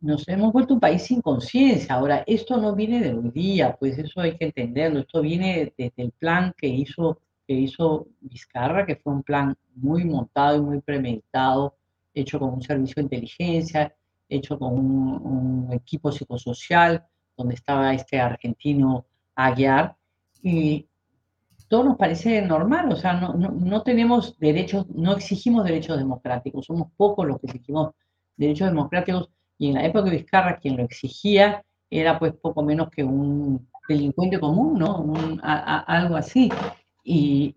[0.00, 1.94] nos hemos vuelto un país sin conciencia.
[1.94, 5.00] Ahora, esto no viene de hoy día, pues eso hay que entenderlo.
[5.00, 10.04] Esto viene desde el plan que hizo, que hizo Vizcarra, que fue un plan muy
[10.04, 11.74] montado y muy premeditado,
[12.20, 13.94] hecho con un servicio de inteligencia,
[14.28, 17.04] hecho con un, equipo psicosocial,
[17.36, 19.96] donde estaba este argentino Aguiar.
[20.42, 20.86] Y
[21.68, 27.26] todo nos parece normal, o sea, no, tenemos derechos, no exigimos derechos democráticos, somos pocos
[27.26, 27.92] los que exigimos
[28.36, 32.88] derechos democráticos, y en la época de Vizcarra quien lo exigía era pues poco menos
[32.90, 35.12] que un delincuente común, ¿no?
[35.42, 36.50] algo así.
[37.04, 37.56] Y,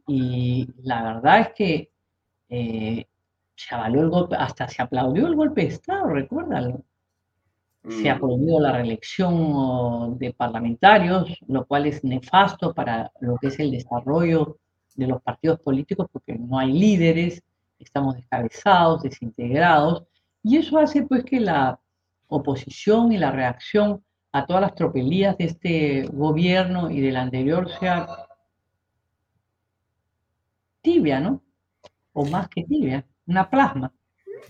[0.83, 1.91] la verdad es que
[2.49, 3.05] eh,
[3.61, 6.83] se avaló el golpe, hasta se aplaudió el golpe de Estado, recuérdalo.
[7.87, 8.19] Se ha mm.
[8.19, 14.57] prohibido la reelección de parlamentarios, lo cual es nefasto para lo que es el desarrollo
[14.95, 17.43] de los partidos políticos, porque no hay líderes,
[17.79, 20.03] estamos descabezados, desintegrados,
[20.43, 21.79] y eso hace pues que la
[22.27, 28.07] oposición y la reacción a todas las tropelías de este gobierno y del anterior sea
[30.81, 31.41] tibia, ¿no?
[32.13, 33.93] O más que tibia, una plasma.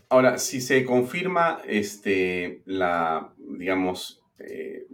[0.10, 4.88] Ahora, si se confirma este, la, digamos, eh,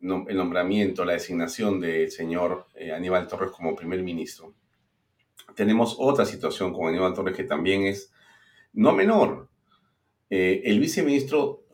[0.00, 4.54] el nombramiento, la designación del señor eh, Aníbal Torres como primer ministro,
[5.54, 8.12] tenemos otra situación con Aníbal Torres que también es
[8.72, 9.48] no menor.
[10.30, 11.64] Eh, el viceministro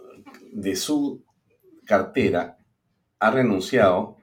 [0.52, 1.24] de su
[1.84, 2.58] cartera
[3.18, 4.16] ha renunciado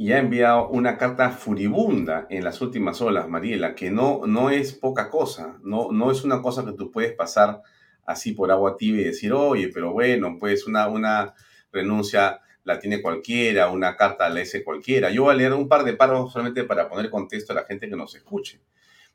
[0.00, 4.72] y ha enviado una carta furibunda en las últimas horas, Mariela, que no, no es
[4.72, 7.62] poca cosa, no, no es una cosa que tú puedes pasar
[8.06, 11.34] así por agua tibia y decir, oye, pero bueno, pues una, una
[11.72, 15.10] renuncia la tiene cualquiera, una carta la hace cualquiera.
[15.10, 17.88] Yo voy a leer un par de párrafos solamente para poner contexto a la gente
[17.88, 18.60] que nos escuche.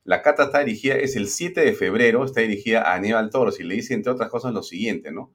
[0.03, 3.63] La carta está dirigida, es el 7 de febrero, está dirigida a Aníbal Toros y
[3.63, 5.31] le dice, entre otras cosas, lo siguiente, ¿no?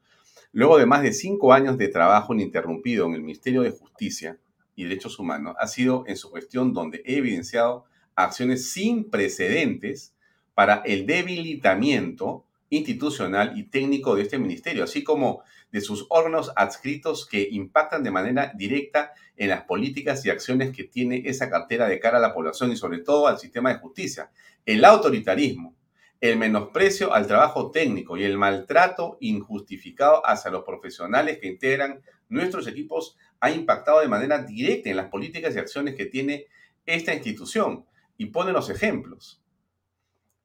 [0.52, 4.38] Luego de más de cinco años de trabajo ininterrumpido en el Ministerio de Justicia
[4.78, 10.14] y Derechos Humanos, ha sido en su gestión donde he evidenciado acciones sin precedentes
[10.54, 17.26] para el debilitamiento, institucional y técnico de este ministerio, así como de sus órganos adscritos
[17.26, 21.98] que impactan de manera directa en las políticas y acciones que tiene esa cartera de
[21.98, 24.30] cara a la población y sobre todo al sistema de justicia.
[24.64, 25.74] El autoritarismo,
[26.20, 32.66] el menosprecio al trabajo técnico y el maltrato injustificado hacia los profesionales que integran nuestros
[32.66, 36.46] equipos ha impactado de manera directa en las políticas y acciones que tiene
[36.86, 37.84] esta institución.
[38.16, 39.40] Y pone los ejemplos.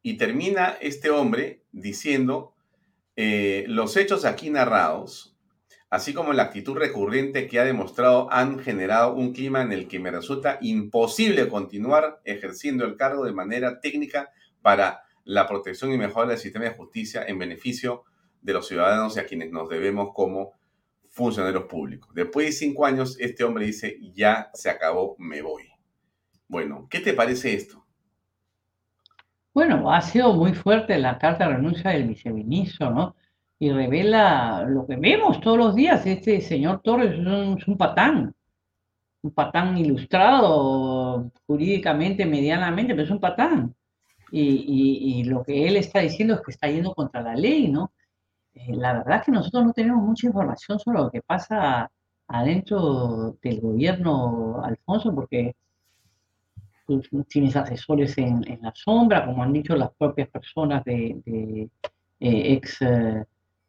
[0.02, 2.54] Y termina este hombre diciendo,
[3.16, 5.36] eh, los hechos aquí narrados,
[5.90, 10.00] así como la actitud recurrente que ha demostrado, han generado un clima en el que
[10.00, 14.32] me resulta imposible continuar ejerciendo el cargo de manera técnica
[14.62, 18.04] para la protección y mejora del sistema de justicia en beneficio
[18.42, 20.54] de los ciudadanos y a quienes nos debemos como
[21.14, 22.14] funcionarios públicos.
[22.14, 25.64] Después de cinco años, este hombre dice, ya se acabó, me voy.
[26.48, 27.86] Bueno, ¿qué te parece esto?
[29.54, 33.16] Bueno, ha sido muy fuerte la carta de renuncia del viceministro, ¿no?
[33.60, 36.04] Y revela lo que vemos todos los días.
[36.08, 38.34] Este señor Torres es un, patán,
[39.22, 43.76] un patán ilustrado jurídicamente, medianamente, pero es un patán.
[44.32, 47.92] Y, lo que él está diciendo es que está yendo contra la ley, ¿no?
[48.56, 51.90] Eh, la verdad es que nosotros no tenemos mucha información sobre lo que pasa
[52.28, 55.56] adentro del gobierno, Alfonso, porque
[57.28, 63.26] tienes asesores en, la sombra, como han dicho las propias personas de, eh, ex eh,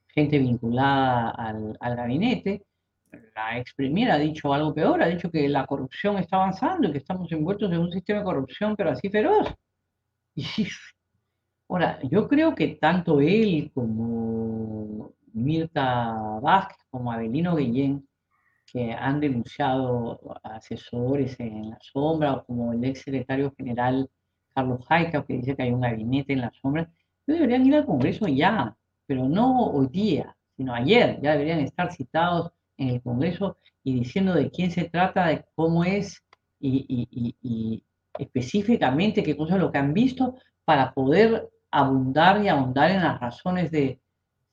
[0.09, 2.65] gente vinculada al, gabinete.
[3.35, 6.93] La ex primera ha dicho algo peor, ha dicho que la corrupción está avanzando y
[6.93, 9.55] que estamos envueltos en un sistema de corrupción, pero así feroz.
[10.35, 10.67] Y sí,
[11.69, 18.07] ahora, yo creo que tanto él como Mirta Vázquez, como Avelino Guillén,
[18.67, 24.11] que han denunciado asesores en la sombra, o como el ex secretario general
[24.55, 26.91] Carlos Jaica, que dice que hay un gabinete en la sombra,
[27.27, 32.51] deberían ir al Congreso ya, pero no hoy día, sino ayer, ya deberían estar citados
[32.77, 36.23] en el Congreso y diciendo de quién se trata, de cómo es
[36.61, 37.85] y,
[38.19, 43.21] específicamente qué cosa es lo que han visto para poder abundar y ahondar en las
[43.21, 44.01] razones de,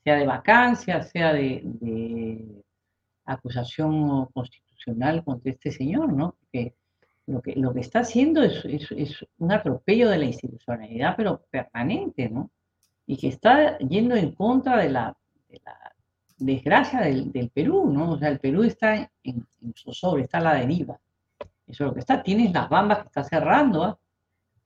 [0.03, 2.63] sea de vacancia, sea de
[3.26, 6.35] acusación constitucional contra este señor, ¿no?
[6.39, 6.76] Porque
[7.27, 12.30] lo que, lo que está haciendo es, es, un atropello de la institucionalidad, pero permanente,
[12.30, 12.49] ¿no?
[13.06, 15.15] Y que está yendo en contra de la,
[16.38, 18.14] desgracia del, Perú, ¿no?
[18.14, 20.99] O sea, el Perú está en, en sobre, está a la deriva.
[21.68, 22.23] Eso es lo que está.
[22.23, 23.99] Tienes las bambas que está cerrando, ¿ah?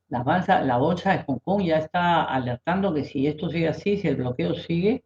[0.10, 0.23] La,
[0.64, 4.18] la bolsa de Hong Kong ya está alertando que si esto sigue así, si el
[4.18, 5.03] bloqueo sigue,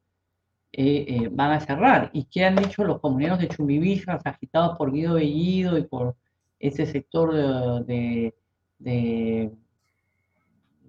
[0.71, 2.11] eh, eh, van a cerrar.
[2.13, 6.15] ¿Y qué han dicho los comuneros de Chumbivillas agitados por Guido Bellido y por
[6.59, 7.34] ese sector
[7.85, 8.35] de,
[8.77, 9.51] de,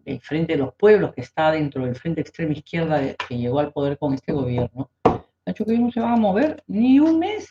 [0.04, 3.72] del Frente de los Pueblos que está dentro del Frente Extrema Izquierda que llegó al
[3.72, 4.90] poder con este gobierno?
[5.04, 7.48] Ha dicho que no se van a mover ni un mes,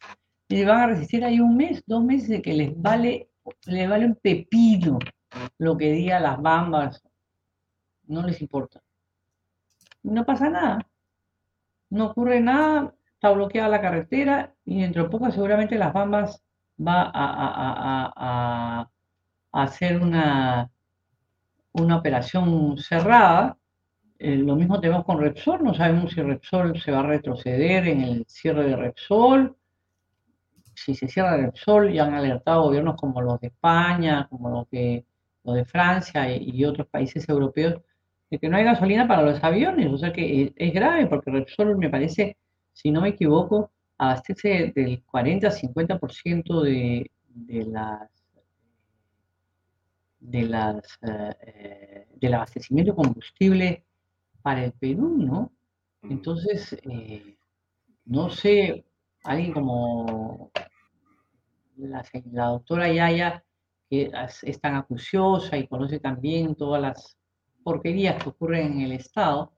[0.50, 3.30] ni van a resistir ahí un mes, dos meses de que les vale,
[3.66, 5.00] les vale un pepino
[5.58, 7.04] lo que diga las bambas,
[8.08, 8.82] no les importa.
[10.04, 10.90] No pasa nada
[11.90, 16.42] no ocurre nada, está bloqueada la carretera y dentro de poco seguramente las Bambas
[16.80, 18.90] va a,
[19.52, 20.70] hacer una,
[21.74, 23.58] una operación cerrada.
[24.20, 28.02] Eh, lo mismo tenemos con Repsol, no sabemos si Repsol se va a retroceder en
[28.02, 29.56] el cierre de Repsol.
[30.76, 35.06] Si se cierra Repsol, ya han alertado gobiernos como los de España, como los de,
[35.54, 37.82] de Francia y otros países europeos
[38.30, 41.78] de que no hay gasolina para los aviones, o sea que es grave porque Repsol
[41.78, 42.38] me parece,
[42.74, 48.10] si no me equivoco, abastece del 40-50% de, de las
[50.20, 53.86] de las eh, del abastecimiento de combustible
[54.42, 55.52] para el Perú, ¿no?
[56.02, 56.12] Mm.
[56.12, 57.38] Entonces, eh,
[58.06, 58.86] no sé,
[59.24, 60.52] alguien como
[61.78, 63.44] la, la doctora Yaya,
[63.90, 64.12] que
[64.44, 67.18] es tan acuciosa y conoce también todas las
[67.64, 69.52] porquerías que ocurren en el Estado,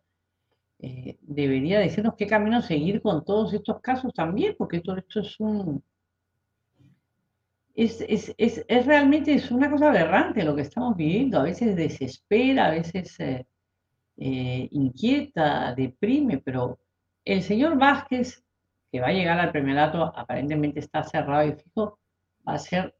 [0.80, 5.40] eh, debería decirnos qué camino seguir con todos estos casos también, porque todo esto es
[5.40, 5.84] un...
[7.76, 11.76] Es, es, es, es, realmente es una cosa aberrante lo que estamos viviendo, a veces
[11.76, 13.46] desespera, a veces eh,
[14.18, 16.80] eh, inquieta, deprime, pero
[17.24, 18.44] el señor Vázquez,
[18.92, 22.00] que va a llegar al premierato, aparentemente está cerrado y fijo,
[22.46, 22.94] va a ser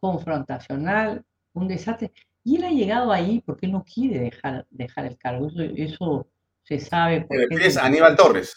[0.00, 2.12] confrontacional, un desastre.
[2.44, 5.48] Y él ha llegado ahí porque no quiere dejar, dejar el cargo.
[5.76, 6.28] Eso,
[6.62, 7.26] se sabe.
[7.50, 8.56] Es Aníbal Torres.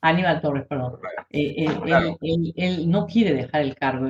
[0.00, 0.98] Aníbal Torres, perdón.
[1.30, 1.66] Eh,
[2.56, 4.08] él, no quiere dejar el cargo.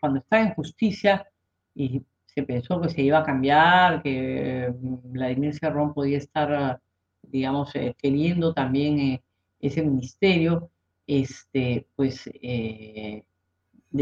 [0.00, 1.26] cuando está en justicia
[1.74, 6.80] y se pensó que se iba a cambiar, que mm, Vladimir Cerrón podía estar
[7.22, 9.22] digamos, eh, queriendo también eh,
[9.60, 10.70] ese ministerio,
[11.06, 12.30] este, pues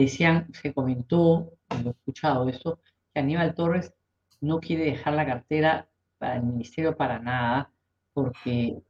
[0.03, 1.53] decían, se comentó,
[1.83, 2.81] lo he escuchado eso,
[3.13, 3.93] que Aníbal Torres
[4.41, 5.89] no quiere dejar la cartera
[6.19, 7.71] para el ministerio para nada,
[8.13, 8.83] porque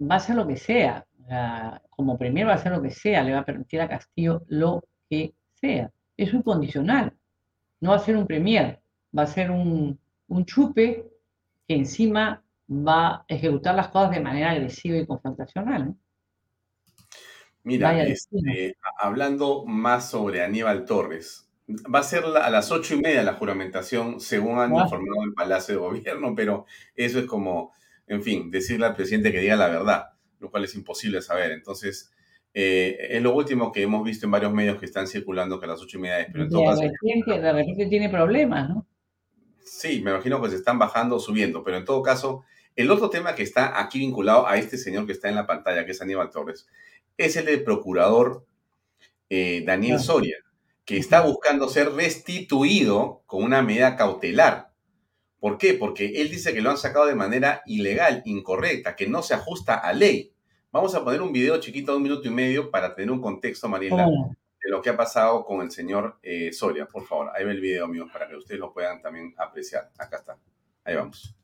[0.00, 1.06] va a hacer lo que sea,
[1.90, 4.84] como premier va a hacer lo que sea, le va a permitir a Castillo lo
[5.08, 5.90] que sea.
[6.16, 7.12] Es un condicional,
[7.80, 8.80] no va a ser un premier,
[9.16, 11.06] va a ser un, un chupe
[11.66, 15.94] que encima va a ejecutar las cosas de manera agresiva y confrontacional.
[17.66, 21.50] Mira, este, hablando más sobre Aníbal Torres,
[21.92, 25.74] va a ser a las ocho y media la juramentación, según han informado el Palacio
[25.74, 27.72] de Gobierno, pero eso es como,
[28.06, 31.50] en fin, decirle al presidente que diga la verdad, lo cual es imposible saber.
[31.50, 32.12] Entonces,
[32.54, 35.70] eh, es lo último que hemos visto en varios medios que están circulando que a
[35.70, 38.86] las ocho y media es, pero en todo repente, de repente tiene problemas, ¿no?
[39.64, 42.44] Sí, me imagino que se están bajando o subiendo, pero en todo caso,
[42.76, 45.84] el otro tema que está aquí vinculado a este señor que está en la pantalla,
[45.84, 46.68] que es Aníbal Torres,
[47.16, 48.46] es el del procurador
[49.28, 50.36] eh, Daniel Soria,
[50.84, 54.72] que está buscando ser restituido con una medida cautelar.
[55.40, 55.74] ¿Por qué?
[55.74, 59.74] Porque él dice que lo han sacado de manera ilegal, incorrecta, que no se ajusta
[59.74, 60.32] a ley.
[60.72, 63.68] Vamos a poner un video chiquito de un minuto y medio para tener un contexto,
[63.68, 66.86] Mariela, de lo que ha pasado con el señor eh, Soria.
[66.86, 69.90] Por favor, ahí ve el video, amigos, para que ustedes lo puedan también apreciar.
[69.98, 70.38] Acá está.
[70.84, 71.36] Ahí vamos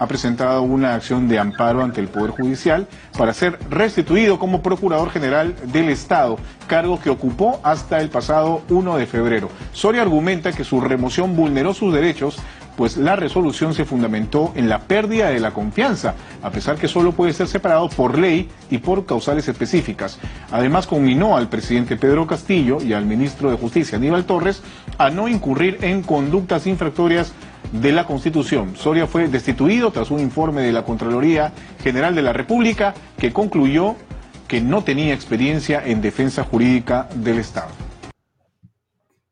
[0.00, 5.08] ha presentado una acción de amparo ante el Poder Judicial para ser restituido como Procurador
[5.08, 9.50] General del Estado, cargo que ocupó hasta el pasado 1 de febrero.
[9.72, 12.38] Soria argumenta que su remoción vulneró sus derechos,
[12.76, 17.12] pues la resolución se fundamentó en la pérdida de la confianza, a pesar que solo
[17.12, 20.18] puede ser separado por ley y por causales específicas.
[20.50, 24.60] Además, conminó al presidente Pedro Castillo y al ministro de Justicia Aníbal Torres
[24.98, 27.32] a no incurrir en conductas infractorias
[27.72, 28.76] de la Constitución.
[28.76, 33.96] Soria fue destituido tras un informe de la Contraloría General de la República que concluyó
[34.48, 37.72] que no tenía experiencia en defensa jurídica del Estado.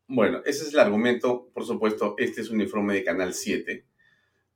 [0.09, 3.85] Bueno, ese es el argumento, por supuesto, este es un informe de Canal 7,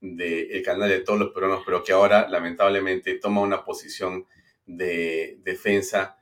[0.00, 4.26] del canal de todos los peruanos, pero que ahora lamentablemente toma una posición
[4.66, 6.18] de defensa,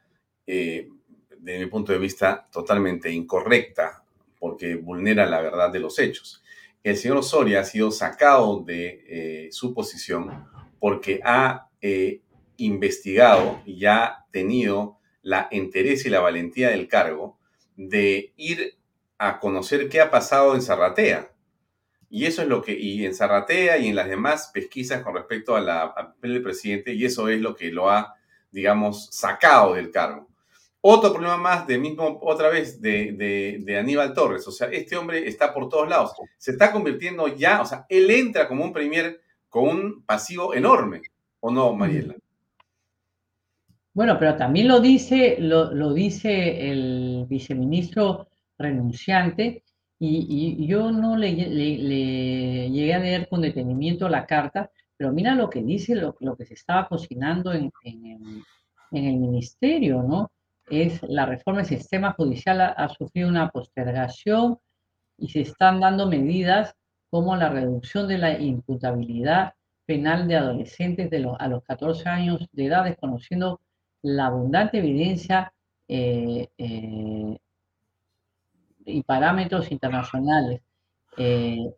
[0.47, 0.89] eh,
[1.37, 4.05] de mi punto de vista, totalmente incorrecta,
[4.39, 6.44] porque vulnera la verdad de los hechos
[6.85, 10.47] el señor Soria ha sido sacado de eh, su posición
[10.79, 12.21] porque ha eh,
[12.59, 17.39] investigado y ha tenido la interés y la valentía del cargo
[17.75, 18.77] de ir
[19.17, 21.33] a conocer qué ha pasado en Zarratea.
[22.11, 25.57] Y eso es lo que, y en Zarratea y en las demás pesquisas con respecto
[25.57, 28.15] a la del presidente, y eso es lo que lo ha,
[28.53, 30.29] digamos, sacado del cargo.
[30.87, 34.47] Otro problema más de mismo, otra vez, de, Aníbal Torres.
[34.47, 36.13] O sea, este hombre está por todos lados.
[36.37, 41.01] Se está convirtiendo ya, o sea, él entra como un premier con un pasivo enorme.
[41.41, 42.15] ¿O no, Mariela?
[43.95, 48.29] Bueno, pero también lo dice, lo, dice el viceministro
[48.59, 49.65] renunciante,
[49.99, 55.63] y, yo no le, llegué a leer con detenimiento la carta, pero mira lo que
[55.63, 60.31] dice, lo, que se estaba cocinando en, en el ministerio, ¿no?
[60.71, 64.59] Es la reforma del sistema judicial ha, sufrido una postergación
[65.19, 66.75] y se están dando medidas
[67.11, 69.55] como la reducción de la imputabilidad
[69.87, 73.61] penal de adolescentes de a los 14 años de edad, desconociendo
[74.03, 75.53] la abundante evidencia
[75.87, 77.39] eh, eh,
[78.87, 80.63] y parámetros internacionales.
[81.17, 81.73] Eh,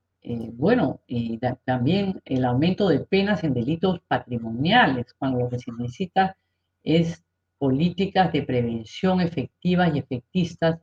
[0.54, 6.36] bueno, y también el aumento de penas en delitos patrimoniales, cuando lo que se necesita
[6.82, 7.25] es
[7.58, 10.78] políticas de prevención efectivas y efectistas,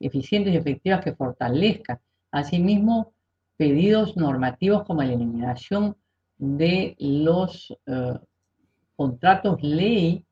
[0.00, 1.98] eficientes y efectivas que fortalezcan.
[2.30, 3.12] Asimismo,
[3.56, 5.96] pedidos normativos como la eliminación
[6.36, 8.18] de los eh,
[8.94, 10.24] contratos ley,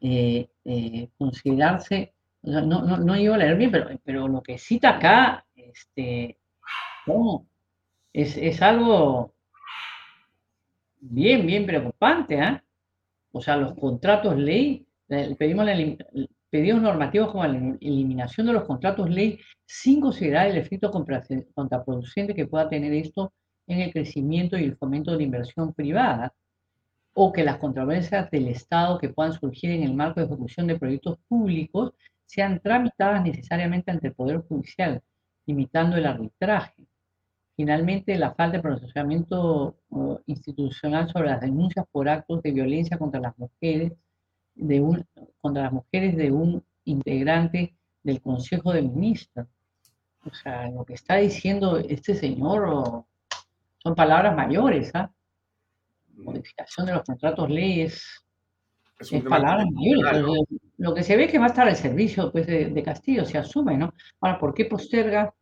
[0.00, 4.96] eh, eh, considerarse, no, no, no iba a leer bien, pero, pero lo que cita
[4.96, 6.38] acá, este,
[8.12, 9.34] es, es algo
[11.00, 12.38] bien, bien preocupante.
[12.38, 12.62] ¿eh?
[13.32, 15.74] O sea, los contratos ley pedimos la,
[16.54, 22.46] pedidos normativos como la eliminación de los contratos ley sin considerar el efecto contraproducente que
[22.46, 23.32] pueda tener esto
[23.66, 26.32] en el crecimiento y el fomento de la inversión privada,
[27.12, 30.78] o que las controversias del Estado que puedan surgir en el marco de ejecución de
[30.78, 31.92] proyectos públicos
[32.24, 35.02] sean tramitadas necesariamente ante el Poder Judicial,
[35.46, 36.86] limitando el arbitraje.
[37.56, 43.20] Finalmente, la falta de procesamiento uh, institucional sobre las denuncias por actos de violencia contra
[43.20, 43.92] las mujeres
[44.54, 45.06] de un,
[45.40, 49.46] contra las mujeres de un integrante del Consejo de Ministros.
[50.24, 53.04] O sea, lo que está diciendo este señor
[53.78, 55.10] son palabras mayores, ¿ah?
[56.16, 58.24] modificación de los contratos leyes
[58.98, 60.24] es, es palabras mayores.
[60.78, 63.38] Lo que se ve es que va a estar el servicio pues, de, Castillo, se
[63.38, 63.92] asume, ¿no?
[64.20, 65.32] Ahora, ¿por qué posterga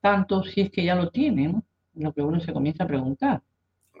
[0.00, 1.62] tanto si es que ya lo tiene, ¿no?
[1.94, 3.42] Lo que uno se comienza a preguntar.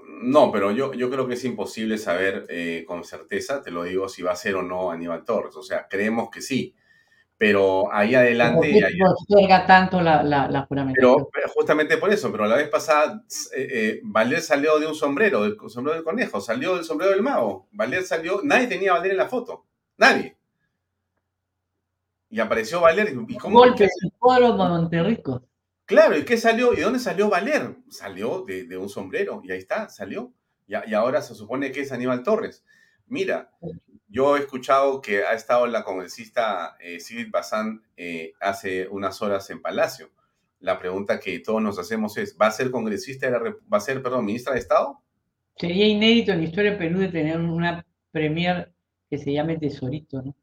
[0.06, 4.08] No, pero yo, yo creo que es imposible saber eh, con certeza, te lo digo,
[4.08, 5.56] si va a ser o no Aníbal Torres.
[5.56, 6.74] O sea, creemos que sí,
[7.42, 8.70] pero ahí adelante...
[8.72, 10.68] ¿Por qué posterga tanto la, la?
[10.94, 13.24] Pero, justamente por eso, pero la vez pasada
[13.56, 17.22] eh, eh, Valer salió de un sombrero, del sombrero del conejo, salió del sombrero del
[17.22, 17.66] mago.
[17.72, 19.66] Valer salió, nadie tenía a Valer en la foto,
[19.96, 20.36] nadie.
[22.30, 23.12] Y apareció Valer.
[23.28, 23.88] ¿y cómo, Golpe
[24.20, 25.42] pueblo Monterrico.
[25.92, 26.72] Claro, ¿y qué salió?
[26.72, 27.76] ¿Y dónde salió Valer?
[27.90, 30.32] Salió de, un sombrero, y ahí está, salió.
[30.66, 32.64] Y, y, ahora se supone que es Aníbal Torres.
[33.08, 33.50] Mira,
[34.08, 39.50] yo he escuchado que ha estado la congresista eh, Sigrid Bazán eh, hace unas horas
[39.50, 40.10] en Palacio.
[40.60, 44.24] La pregunta que todos nos hacemos es, ¿va a ser congresista, va a ser, perdón,
[44.24, 44.98] ministra de Estado?
[45.56, 48.72] Sería inédito en la historia de Perú de tener una premier
[49.10, 50.34] que se llame Tesorito, ¿no?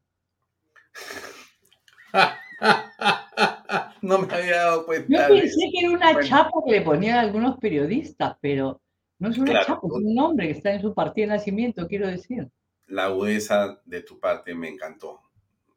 [4.02, 5.28] no me había dado cuenta.
[5.28, 8.80] Yo pensé que era una chapa que le ponían algunos periodistas, pero
[9.18, 12.08] no es una chapa, es un nombre que está en su partida de nacimiento, quiero
[12.08, 12.48] decir.
[12.86, 15.20] La agudeza de tu parte me encantó.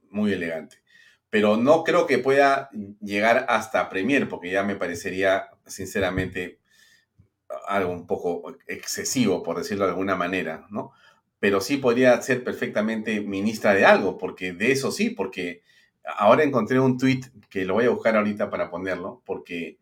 [0.09, 0.77] Muy elegante.
[1.29, 2.69] Pero no creo que pueda
[3.01, 6.59] llegar hasta Premier, porque ya me parecería, sinceramente,
[7.67, 10.91] algo un poco excesivo, por decirlo de alguna manera, ¿no?
[11.39, 15.63] Pero sí podría ser perfectamente ministra de algo, porque de eso sí, porque
[16.05, 19.77] ahora encontré un tweet que lo voy a buscar ahorita para ponerlo, porque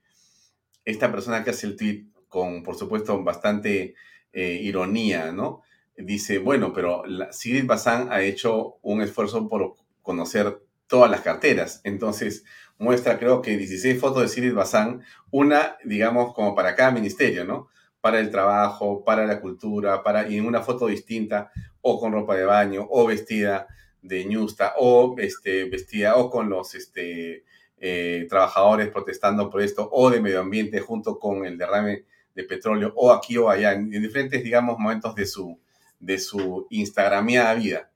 [0.85, 3.95] esta persona que hace el tweet con, por supuesto, bastante
[4.33, 5.61] eh, ironía, ¿no?
[5.97, 11.81] Dice, bueno, pero la, Sigrid Bazán ha hecho un esfuerzo por conocer todas las carteras.
[11.83, 12.45] Entonces,
[12.77, 17.67] muestra creo que 16 fotos de Sigrid Bazán, una, digamos, como para cada ministerio, ¿no?
[17.99, 22.35] Para el trabajo, para la cultura, para, y en una foto distinta, o con ropa
[22.35, 23.67] de baño, o vestida
[24.01, 27.43] de Ñusta o este, vestida o con los este,
[27.77, 32.05] eh, trabajadores protestando por esto o de medio ambiente junto con el derrame
[32.35, 35.59] de petróleo o aquí o allá, en, diferentes, digamos, momentos de su,
[35.99, 37.91] de su Instagramiada vida.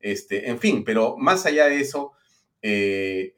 [0.00, 2.12] Este, en fin, pero más allá de eso,
[2.62, 3.34] eh,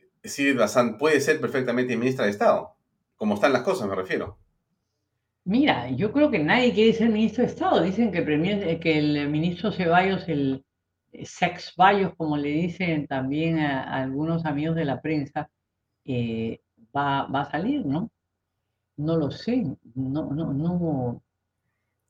[0.57, 2.75] Bazán puede ser perfectamente ministra de Estado,
[3.17, 4.39] como están las cosas, me refiero.
[5.45, 7.83] Mira, yo creo que nadie quiere ser ministro de Estado.
[7.83, 10.63] Dicen que, que el ministro Ceballos, el,
[11.25, 15.51] sex vallos, como le dicen también a, algunos amigos de la prensa,
[16.05, 16.61] eh,
[16.97, 18.11] va, a salir, ¿no?
[18.97, 19.65] No lo sé,
[19.95, 21.23] no, no, no,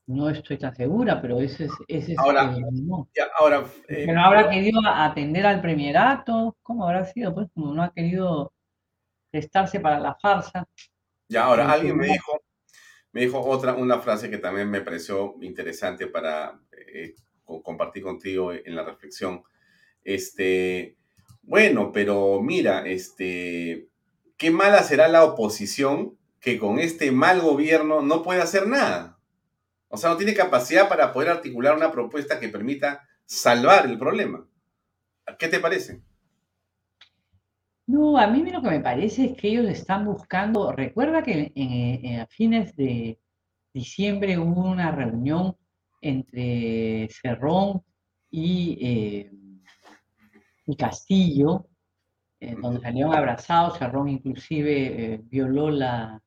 [0.07, 2.55] no estoy tan segura, pero ese es, ese ahora,
[3.37, 7.33] ahora eh, no habrá querido atender al premierato, ¿cómo habrá sido?
[7.33, 8.51] Pues como no ha querido
[9.29, 10.67] prestarse para la farsa.
[11.27, 12.41] Ya, ahora, alguien me dijo,
[13.11, 17.13] me dijo otra, una frase que también me pareció interesante para eh,
[17.63, 19.43] compartí contigo en la reflexión.
[20.03, 20.95] Este,
[21.41, 23.87] bueno, pero mira, este,
[24.37, 29.17] qué mala será la oposición que con este mal gobierno no puede hacer nada.
[29.89, 34.47] O sea, no tiene capacidad para poder articular una propuesta que permita salvar el problema.
[35.37, 36.01] ¿Qué te parece?
[37.87, 42.27] No, a mí lo que me parece es que ellos están buscando, recuerda que a
[42.27, 43.19] fines de
[43.73, 45.57] diciembre hubo una reunión
[46.01, 47.83] entre Cerrón
[48.29, 49.31] y, eh,
[50.77, 51.65] Castillo,
[52.39, 53.79] donde salieron abrazados.
[53.79, 56.21] Cerrón inclusive eh, violó la,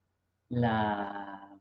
[0.49, 1.59] la,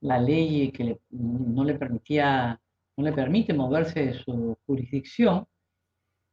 [0.00, 2.60] ley que no le permitía,
[2.96, 5.46] no le permite moverse de su jurisdicción,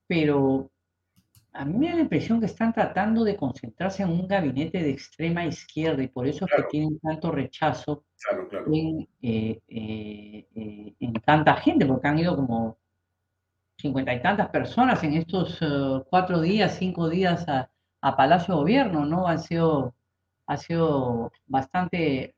[0.07, 0.71] pero
[1.53, 4.91] a mí me da la impresión que están tratando de concentrarse en un gabinete de
[4.91, 8.05] extrema izquierda y por eso es que tienen tanto rechazo
[8.73, 12.77] En, eh, eh, eh, en, tanta gente, porque han ido como
[13.77, 15.59] cincuenta y tantas personas en estos
[16.09, 17.69] cuatro días, cinco días a,
[18.15, 19.27] Palacio Gobierno, ¿no?
[19.27, 19.93] Han sido,
[20.47, 22.33] ha sido bastante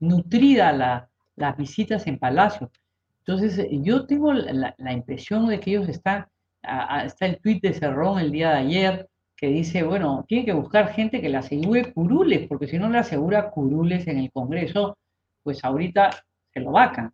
[0.00, 2.70] nutrida la, las visitas en Palacio.
[3.18, 6.26] Entonces, yo tengo la, la impresión de que ellos están
[6.62, 10.92] está el tuit de Cerrón el día de ayer que dice, bueno, tiene que buscar
[10.92, 14.96] gente que le asegure curules, porque si no le asegura curules en el Congreso,
[15.42, 16.10] pues ahorita
[16.52, 17.12] se lo vacan.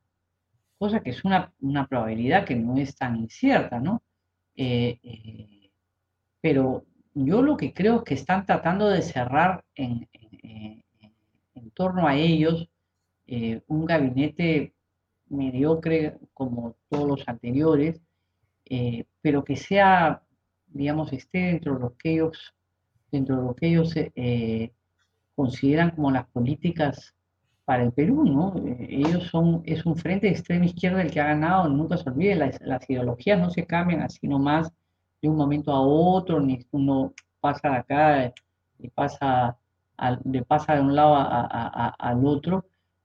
[0.79, 1.53] Cosa que es una,
[1.89, 4.03] probabilidad que no es tan incierta, ¿no?
[4.55, 5.71] Eh, eh,
[6.41, 10.09] pero yo lo que creo que están tratando de cerrar en,
[11.55, 12.69] en torno a ellos
[13.27, 14.75] eh, un gabinete
[15.29, 18.03] mediocre como todos los anteriores,
[18.75, 20.23] eh, pero que sea,
[20.69, 22.55] digamos, esté dentro de lo que ellos,
[23.11, 24.73] dentro de lo que ellos eh,
[25.35, 27.15] consideran como las políticas
[27.67, 28.55] para el Perú, ¿no?
[28.67, 32.09] Eh, ellos son, es un frente de extrema izquierda el que ha ganado, nunca se
[32.09, 34.73] olvide, las, ideologías no se cambian así nomás
[35.21, 38.33] de un momento a otro, ni uno pasa de acá
[38.79, 39.59] y pasa,
[39.99, 42.65] al, de, pasa de un lado al otro,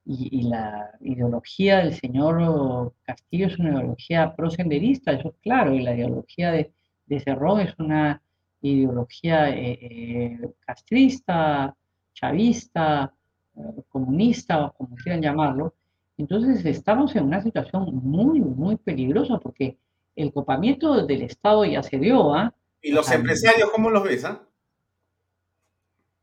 [0.10, 5.96] y, la ideología del señor Castillo es una ideología prosenderista, eso es claro, y la
[5.96, 6.72] ideología de,
[7.08, 8.22] de Cerrón es una
[8.62, 11.76] ideología eh, eh, castrista,
[12.14, 13.14] chavista,
[13.56, 15.74] eh, comunista, o como quieran llamarlo.
[16.18, 19.78] Entonces estamos en una situación muy, muy peligrosa porque
[20.16, 22.34] el copamiento del Estado ya se dio.
[22.34, 22.54] ¿ah?
[22.82, 24.26] ¿Y los empresarios cómo los ves?
[24.26, 24.42] Ah?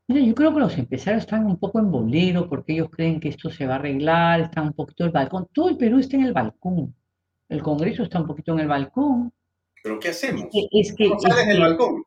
[0.07, 3.31] Mira, yo creo que los empresarios están un poco en bolero porque ellos creen que
[3.31, 5.49] esto se va a arreglar, están un poquito el balcón.
[5.53, 6.95] Todo el Perú está en el balcón.
[7.49, 9.33] El Congreso está un poquito en el balcón.
[9.83, 10.45] ¿Pero qué hacemos?
[10.53, 12.05] Es que, ¿Cómo sales del balcón?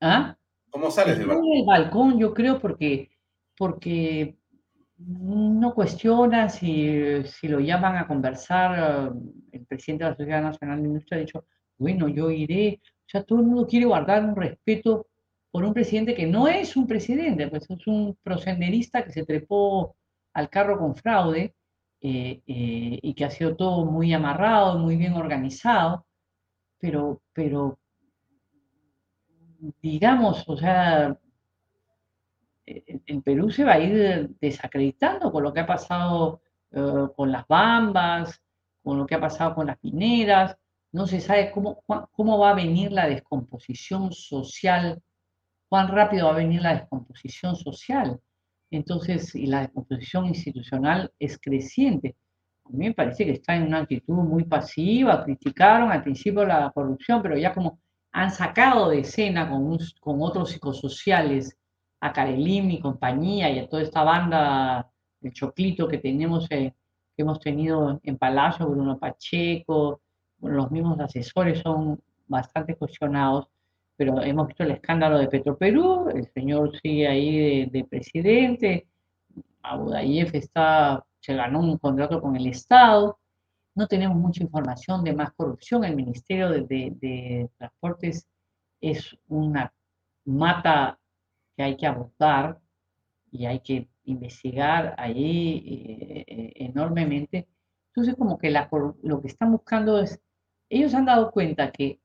[0.00, 0.36] ¿Ah?
[0.70, 1.52] ¿Cómo sales del balcón?
[1.52, 3.10] el balcón, yo creo, porque,
[3.56, 4.36] porque
[4.98, 9.12] no cuestiona si, si lo llaman a conversar.
[9.52, 11.44] El presidente de la Sociedad Nacional de Industria ha dicho,
[11.78, 12.80] bueno, yo iré.
[12.82, 15.06] O sea, todo el mundo quiere guardar un respeto
[15.56, 19.96] por un presidente que no es un presidente, pues es un prosenderista que se trepó
[20.34, 21.54] al carro con fraude
[22.02, 26.04] eh, eh, y que ha sido todo muy amarrado, muy bien organizado,
[26.78, 27.78] pero, pero
[29.80, 31.18] digamos, o sea,
[32.66, 37.48] el Perú se va a ir desacreditando con lo que ha pasado eh, con las
[37.48, 38.42] bambas,
[38.82, 40.54] con lo que ha pasado con las mineras,
[40.92, 45.02] no se sabe cómo, cómo va a venir la descomposición social
[45.68, 48.20] cuán rápido va a venir la descomposición social.
[48.70, 52.16] Entonces, y la descomposición institucional es creciente.
[52.64, 56.70] A mí me parece que está en una actitud muy pasiva, criticaron al principio la
[56.74, 57.78] corrupción, pero ya como
[58.12, 61.56] han sacado de escena con, con otros psicosociales,
[62.00, 64.90] a Karelim y compañía, y a toda esta banda,
[65.22, 66.74] el choclito que tenemos, eh,
[67.16, 70.00] que hemos tenido en Palacio, Bruno Pacheco,
[70.40, 73.48] los mismos asesores son bastante cuestionados
[73.96, 78.86] pero hemos visto el escándalo de Petroperú, el señor sigue ahí de, presidente,
[79.62, 83.18] Abudayef está, se ganó un contrato con el Estado,
[83.74, 88.28] no tenemos mucha información de más corrupción, el Ministerio de, Transportes
[88.80, 89.72] es una
[90.24, 90.98] mata
[91.56, 92.60] que hay que abordar
[93.30, 97.48] y hay que investigar ahí eh, enormemente.
[97.88, 100.20] Entonces, como que lo que están buscando es,
[100.68, 101.98] ellos han dado cuenta que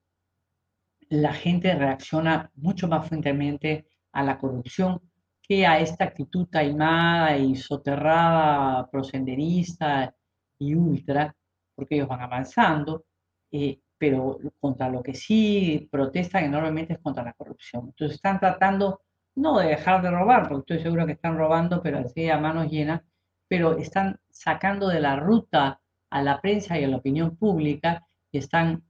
[1.11, 5.01] la gente reacciona mucho más fuertemente a la corrupción
[5.41, 10.15] que a esta actitud taimada y soterrada, prosenderista
[10.57, 11.35] y ultra,
[11.75, 13.03] porque ellos van avanzando,
[13.51, 17.87] eh, pero contra lo que sí protestan enormemente es contra la corrupción.
[17.87, 19.01] Entonces están tratando
[19.35, 22.71] no de dejar de robar, porque estoy seguro que están robando, pero así a manos
[22.71, 23.01] llenas,
[23.49, 28.37] pero están sacando de la ruta a la prensa y a la opinión pública y
[28.37, 28.83] están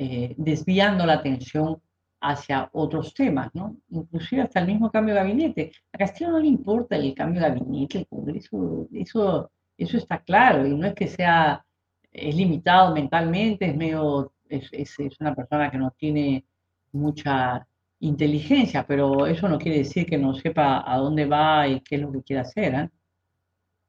[0.00, 1.82] eh, desviando la atención
[2.20, 3.76] hacia otros temas, ¿no?
[3.90, 5.72] Inclusive hasta el mismo cambio de gabinete.
[5.92, 10.64] A Castillo no le importa el cambio de gabinete, el Congreso, eso, eso está claro,
[10.64, 11.64] y no es que sea,
[12.12, 16.44] es limitado mentalmente, es medio, es, es, una persona que no tiene
[16.92, 17.66] mucha
[17.98, 22.02] inteligencia, pero eso no quiere decir que no sepa a dónde va y qué es
[22.02, 22.90] lo que quiere hacer, ¿eh?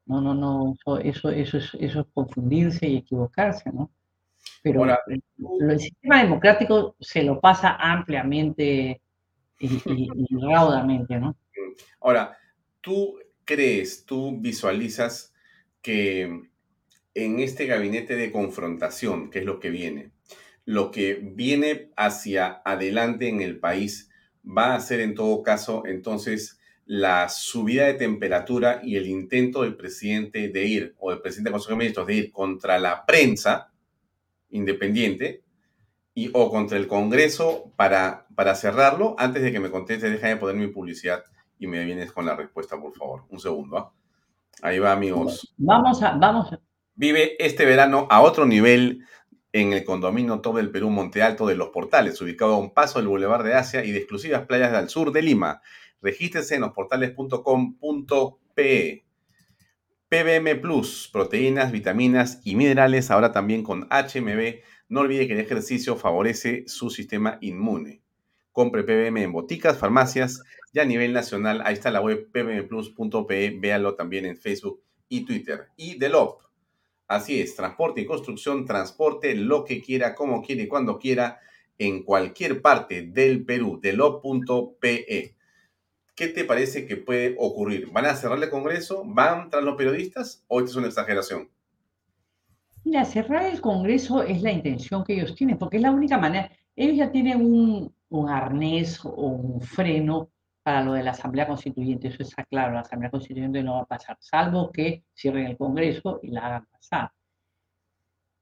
[0.06, 0.74] No, no, no,
[1.04, 3.92] eso, eso, es, eso es confundirse y equivocarse, ¿no?
[4.62, 9.00] Pero el sistema democrático se lo pasa ampliamente
[9.58, 9.68] y,
[10.42, 11.36] raudamente, ¿no?
[12.00, 12.36] Ahora,
[12.80, 15.34] ¿tú crees, tú visualizas
[15.82, 16.42] que
[17.14, 20.12] en este gabinete de confrontación, que es lo que viene,
[20.64, 24.10] lo que viene hacia adelante en el país
[24.44, 29.76] va a ser en todo caso entonces la subida de temperatura y el intento del
[29.76, 33.69] presidente de ir, o del presidente del Consejo de Ministros de ir contra la prensa,
[34.50, 35.42] independiente
[36.14, 39.14] y o contra el Congreso para, para cerrarlo.
[39.18, 41.24] Antes de que me conteste, déjame poner mi publicidad
[41.58, 43.24] y me vienes con la respuesta, por favor.
[43.28, 43.78] Un segundo.
[43.78, 43.92] ¿ah?
[44.62, 45.52] Ahí va, amigos.
[45.56, 46.50] Vamos a, vamos.
[46.94, 49.04] Vive este verano a otro nivel
[49.52, 52.98] en el condominio Todo el Perú Monte Alto de Los Portales, ubicado a un paso
[52.98, 55.62] del Boulevard de Asia y de exclusivas playas del sur de Lima.
[56.02, 59.04] Regístrese en losportales.com.pe.
[60.10, 64.56] PBM Plus, proteínas, vitaminas y minerales, ahora también con HMB.
[64.88, 68.02] No olvide que el ejercicio favorece su sistema inmune.
[68.50, 70.42] Compre PBM en boticas, farmacias
[70.72, 71.62] y a nivel nacional.
[71.64, 73.56] Ahí está la web pbmplus.pe.
[73.60, 75.68] Véalo también en Facebook y Twitter.
[75.76, 76.40] Y Delop.
[77.06, 81.38] Así es, transporte y construcción, transporte lo que quiera, como quiere, cuando quiera,
[81.78, 83.78] en cualquier parte del Perú.
[83.80, 85.36] Delop.pe.
[86.20, 87.90] ¿qué te parece que puede ocurrir?
[87.92, 89.04] ¿Van a cerrar el Congreso?
[89.06, 90.44] ¿Van tras los periodistas?
[90.48, 91.48] ¿O esto es una exageración?
[92.84, 96.50] Mira, cerrar el Congreso es la intención que ellos tienen, porque es la única manera.
[96.76, 100.28] Ellos ya tienen un, arnés o un freno
[100.62, 103.86] para lo de la Asamblea Constituyente, eso está claro, la Asamblea Constituyente no va a
[103.86, 107.10] pasar, salvo que cierren el Congreso y la hagan pasar.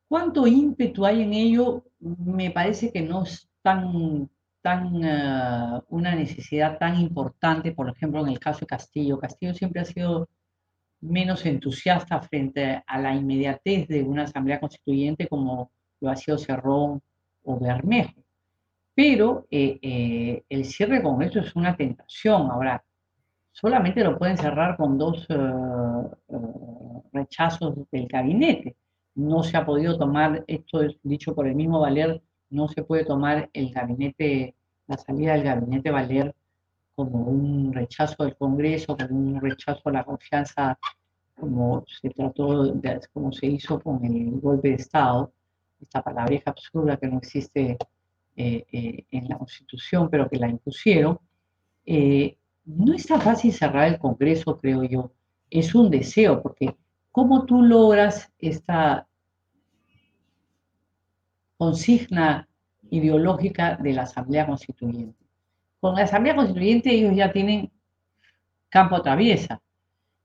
[0.09, 1.85] ¿Cuánto ímpetu hay en ello?
[2.01, 3.49] Me parece que no es
[4.75, 9.19] eh, una necesidad tan importante, por ejemplo, en el caso de Castillo.
[9.19, 10.29] Castillo siempre ha sido
[11.01, 15.71] menos entusiasta frente a la inmediatez de una asamblea constituyente como
[16.01, 17.01] lo ha sido Cerrón
[17.45, 18.23] o Bermejo.
[18.95, 22.51] Pero eh, eh, el cierre del Congreso es una tentación.
[22.51, 22.85] Ahora,
[23.53, 25.27] solamente lo pueden cerrar con dos
[27.13, 28.77] rechazos del gabinete
[29.19, 33.05] no se ha podido tomar, esto es dicho por el mismo Valer, no se puede
[33.05, 34.55] tomar el gabinete,
[34.89, 36.35] la salida del gabinete Valer
[36.97, 40.77] como un rechazo del Congreso, como un rechazo a la confianza,
[41.39, 45.33] como se trató, de, como se hizo con el golpe de Estado,
[45.81, 47.79] esta palabra es absurda que no existe
[48.37, 51.19] eh, eh, en la Constitución, pero que la impusieron.
[51.87, 55.13] Eh, no es tan fácil cerrar el Congreso, creo yo.
[55.51, 56.75] Es un deseo, porque
[57.13, 59.07] ¿cómo tú logras esta
[61.57, 62.48] consigna
[62.91, 65.25] ideológica de la Asamblea Constituyente.
[65.81, 67.71] Con la Asamblea Constituyente ellos ya tienen
[68.69, 69.61] campo traviesa,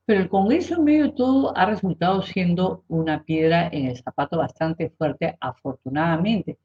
[0.06, 4.38] pero el Congreso en medio de todo ha resultado siendo una piedra en el zapato
[4.38, 6.58] bastante fuerte, afortunadamente.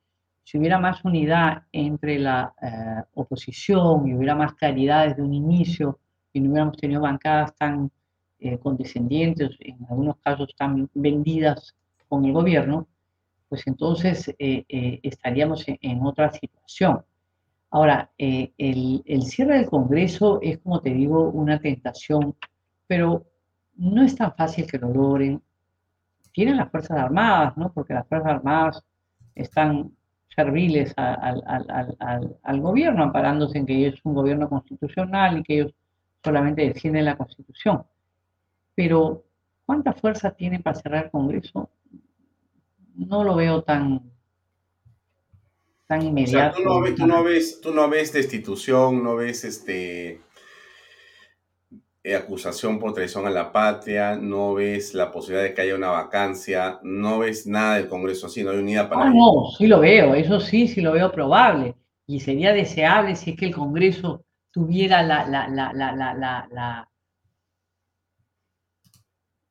[0.43, 6.01] Si hubiera más unidad entre la eh, oposición y hubiera más claridad desde un inicio
[6.33, 7.91] y no hubiéramos tenido bancadas tan
[8.41, 11.77] eh, condescendientes, en algunos casos tan vendidas
[12.09, 12.89] con el gobierno,
[13.49, 17.05] pues entonces eh, eh, estaríamos en, otra situación.
[17.71, 22.37] Ahora, eh, el, cierre del Congreso es, como te digo, una tentación,
[22.87, 23.27] pero
[23.77, 25.43] no es tan fácil que lo logren.
[26.33, 27.73] Tienen las Fuerzas Armadas, ¿no?
[27.73, 28.85] Porque las Fuerzas Armadas
[29.35, 29.93] están
[30.35, 35.75] serviles al, gobierno, amparándose en que es un gobierno constitucional y que ellos
[36.23, 37.83] solamente defienden la Constitución.
[38.75, 39.25] Pero,
[39.67, 41.71] ¿cuánta fuerza tienen para cerrar el Congreso?
[42.99, 44.03] No lo veo tan,
[45.87, 46.59] tan inmediato.
[46.59, 46.65] tú,
[47.07, 50.21] no ves, tú, no ves, destitución, no ves este
[52.03, 55.91] eh, acusación por traición a la patria, no ves la posibilidad de que haya una
[55.91, 59.07] vacancia, no ves nada del Congreso así, no hay unidad para...
[59.07, 61.77] Ah, no, sí lo veo, eso sí, sí lo veo probable.
[62.07, 66.89] Y sería deseable si es que el Congreso tuviera la, la, la, la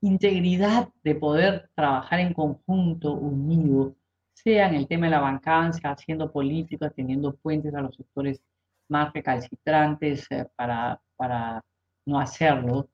[0.07, 3.95] integridad de poder trabajar en conjunto, unido,
[4.33, 8.41] sea en el tema de la bancancia, haciendo políticas, teniendo puentes a los sectores
[8.89, 11.63] más recalcitrantes eh, para, para
[12.05, 12.89] no hacerlo,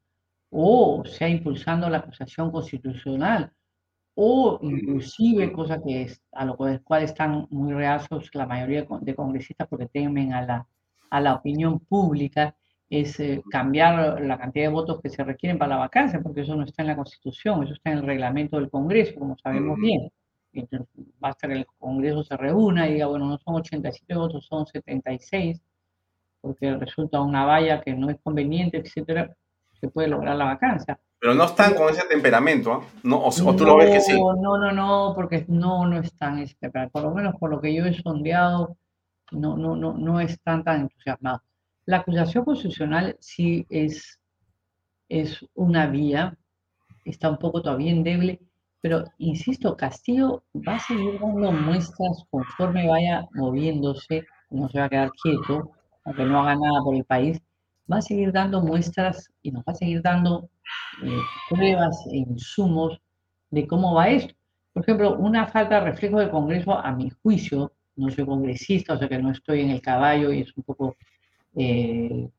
[0.49, 3.51] o sea impulsando la acusación constitucional,
[4.15, 9.67] o inclusive, cosa que es, a lo cual están muy reacios la mayoría de congresistas
[9.67, 10.67] porque temen a la,
[11.09, 12.55] a la opinión pública,
[12.89, 16.55] es eh, cambiar la cantidad de votos que se requieren para la vacancia, porque eso
[16.55, 20.11] no está en la Constitución, eso está en el reglamento del Congreso, como sabemos bien.
[20.53, 20.87] Entonces,
[21.19, 25.59] basta que el Congreso se reúna y diga, bueno, no son 87 votos, son 76,
[26.41, 29.35] porque resulta una valla que no es conveniente, etcétera,
[29.79, 30.99] se puede lograr la vacancia.
[31.19, 32.81] Pero no están con ese temperamento, ¿ah?
[33.03, 33.23] ¿no?
[33.23, 34.13] O, tú lo ves que sí.
[34.13, 37.85] No, no, no, porque no, no están, este, por lo menos por lo que yo
[37.85, 38.77] he sondeado,
[39.31, 41.41] no, no, no, no están tan entusiasmados.
[41.85, 44.19] La acusación constitucional sí es,
[45.09, 46.37] es una vía,
[47.03, 48.39] está un poco todavía endeble,
[48.81, 54.89] pero insisto, Castillo va a seguir dando muestras conforme vaya moviéndose, no se va a
[54.89, 55.71] quedar quieto,
[56.05, 57.41] aunque no haga nada por el país,
[57.91, 60.49] va a seguir dando muestras y nos va a seguir dando
[61.03, 61.19] eh,
[61.49, 62.99] pruebas e insumos
[63.51, 64.33] de cómo va esto.
[64.73, 68.97] Por ejemplo, una falta de reflejo del Congreso, a mi juicio, no soy congresista, o
[68.97, 70.95] sea que no estoy en el caballo y es un poco
[71.55, 72.29] eh,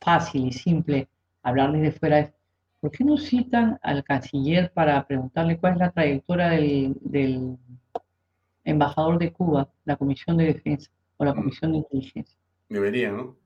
[0.00, 1.08] fácil y simple
[1.42, 2.32] hablar desde fuera es,
[2.80, 7.56] ¿por qué no citan al canciller para preguntarle cuál es la trayectoria del,
[8.64, 12.38] embajador de Cuba, la Comisión de Defensa o la Comisión de Inteligencia?
[12.68, 13.36] Debería, ¿no?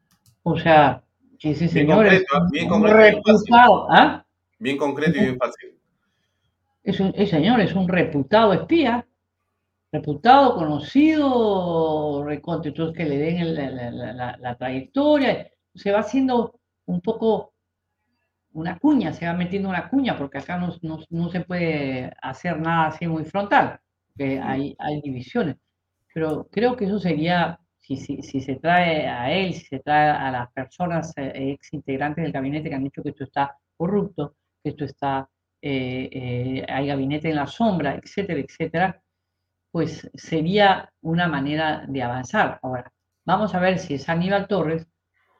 [0.43, 1.03] O sea,
[1.39, 4.24] ese señor es bien un reputado, ¿ah?
[4.59, 5.70] Bien concreto y bien fácil.
[6.83, 9.07] Es un, ese señor es un reputado espía
[9.93, 13.55] reputado, conocido, entonces que le den
[14.16, 17.52] la, trayectoria, se va haciendo un poco
[18.52, 23.06] una cuña, se va metiendo una cuña, porque acá no, se puede hacer nada así
[23.06, 25.56] muy frontal, porque hay, hay divisiones.
[26.14, 29.81] Pero creo que eso sería, si si, si, si, se trae a él, si se
[29.81, 33.56] trae a las personas eh, ex integrantes del gabinete que han dicho que esto está
[33.77, 35.28] corrupto, que esto está,
[35.60, 39.02] eh, eh, hay gabinete en la sombra, etcétera, etcétera,
[39.73, 42.61] pues sería una manera de avanzar.
[42.62, 42.93] Ahora,
[43.24, 44.86] vamos a ver si es Aníbal Torres,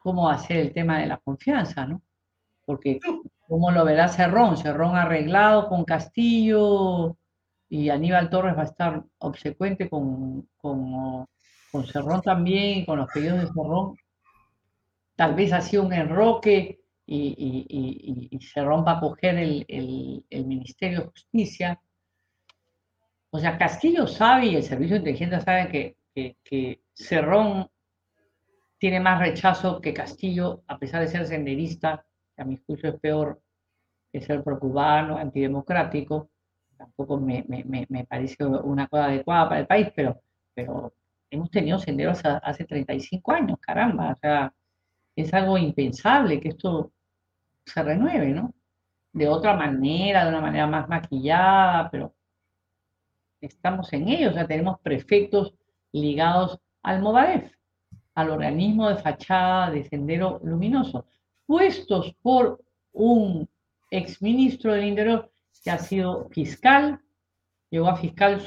[0.01, 2.03] cómo va a ser el tema de la confianza, ¿no?
[2.65, 2.99] Porque,
[3.47, 4.57] ¿cómo lo verá Cerrón?
[4.57, 7.19] Cerrón arreglado con Castillo
[7.69, 11.27] y Aníbal Torres va a estar obsecuente con, con,
[11.71, 13.97] con Cerrón también, con los pedidos de Cerrón.
[15.15, 20.25] Tal vez ha sido un enroque y, y, y, Cerrón va a coger el, el,
[20.31, 21.81] el Ministerio de Justicia
[23.35, 25.97] o sea, Castillo sabe y el Servicio de Inteligencia sabe
[26.45, 27.67] que, Cerrón
[28.79, 32.05] tiene más rechazo que Castillo, a pesar de ser senderista,
[32.37, 33.41] que a mi juicio es peor
[34.13, 36.31] que ser procubano, antidemocrático.
[36.77, 40.21] Tampoco me, me, me, parece una cosa adecuada para el país, pero,
[40.55, 40.93] pero
[41.31, 44.13] hemos tenido senderos hace 35 años, caramba.
[44.13, 44.53] O sea,
[45.17, 46.93] es algo impensable que esto
[47.65, 48.53] se renueve, ¿no?
[49.15, 52.15] De otra manera, de una manera más maquillada, pero
[53.43, 55.55] estamos en ello, o sea, tenemos prefectos
[55.93, 57.53] ligados al Movadef,
[58.15, 61.07] al organismo de fachada de Sendero Luminoso,
[61.47, 62.63] puestos por
[62.93, 63.49] un
[63.91, 65.31] exministro del Interior
[65.63, 67.01] que ha sido fiscal,
[67.71, 68.43] llegó a fiscal,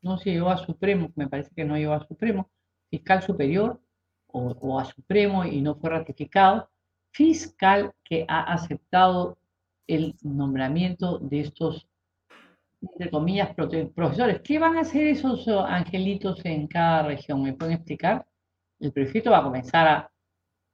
[0.00, 2.50] no sé, llegó a Supremo, me parece que no llegó a Supremo,
[2.90, 3.80] fiscal superior
[4.26, 6.70] o, o a Supremo y no fue ratificado,
[7.10, 9.38] fiscal que ha aceptado
[9.86, 11.88] el nombramiento de estos
[12.82, 14.40] entre comillas, profesores.
[14.42, 17.42] ¿Qué van a hacer esos uh, angelitos en cada región?
[17.42, 18.26] ¿Me pueden explicar?
[18.80, 20.08] El prefecto va a comenzar a,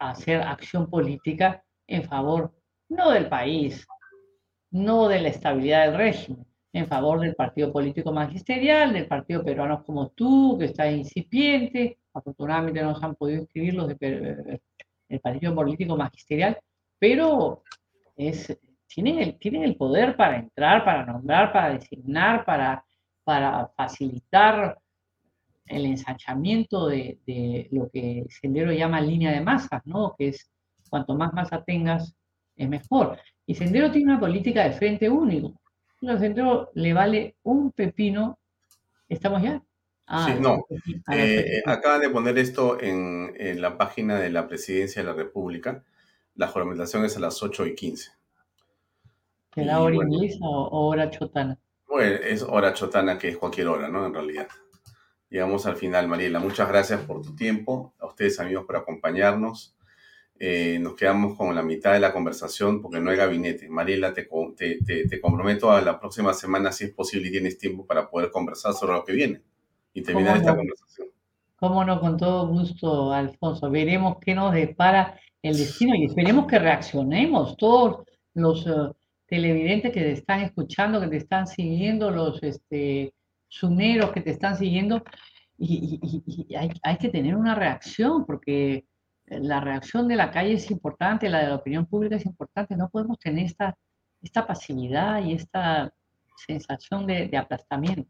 [0.00, 2.54] hacer acción política en favor,
[2.88, 3.84] no del país,
[4.70, 9.82] no de la estabilidad del régimen, en favor del partido político magisterial, del partido peruano
[9.82, 11.98] como tú, que está incipiente.
[12.14, 14.60] Afortunadamente no se han podido inscribir los del
[15.20, 16.56] partido político magisterial,
[16.98, 17.64] pero
[18.16, 18.56] es
[18.88, 22.84] tienen el, tienen el poder para entrar, para nombrar, para designar, para,
[23.22, 24.78] para facilitar
[25.66, 30.14] el ensanchamiento de, de, lo que Sendero llama línea de masas, ¿no?
[30.16, 30.50] Que es
[30.88, 32.16] cuanto más masa tengas,
[32.56, 33.18] es mejor.
[33.46, 35.60] Y Sendero tiene una política de frente único.
[36.08, 38.38] A Sendero le vale un pepino.
[39.08, 39.62] ¿Estamos ya?
[40.06, 40.66] Ah, sí, no.
[41.12, 45.84] Eh, acaban de poner esto en, en, la página de la Presidencia de la República.
[46.34, 48.17] La juramentación es a las 8 y 15.
[49.54, 51.58] ¿Será hora inglesa o hora chotana?
[51.88, 54.06] Bueno, es hora chotana que es cualquier hora, ¿no?
[54.06, 54.48] En realidad.
[55.30, 56.38] Llegamos al final, Mariela.
[56.38, 57.94] Muchas gracias por tu tiempo.
[57.98, 59.76] A ustedes, amigos, por acompañarnos.
[60.40, 63.68] Eh, nos quedamos con la mitad de la conversación porque no hay gabinete.
[63.68, 67.84] Mariela, te, te, te, comprometo a la próxima semana, si es posible y tienes tiempo,
[67.84, 69.42] para poder conversar sobre lo que viene
[69.92, 71.08] y terminar esta conversación.
[71.56, 73.68] Cómo no, con todo gusto, Alfonso.
[73.68, 78.04] Veremos qué nos depara el destino y esperemos que reaccionemos todos
[78.34, 78.66] los...
[78.66, 78.94] Uh,
[79.28, 83.12] televidentes que te están escuchando, que te están siguiendo, los este,
[83.46, 85.04] sumeros que te están siguiendo,
[85.58, 86.00] y,
[86.56, 88.84] hay, que tener una reacción, porque
[89.26, 92.88] la reacción de la calle es importante, la de la opinión pública es importante, no
[92.88, 93.76] podemos tener esta,
[94.22, 95.92] esta pasividad y esta
[96.46, 98.08] sensación de, aplastamiento.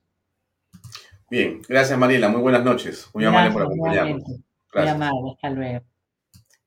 [1.30, 4.22] Bien, gracias Mariela, muy buenas noches, muy amable por acompañarnos.
[4.74, 5.84] Muy amable, hasta luego.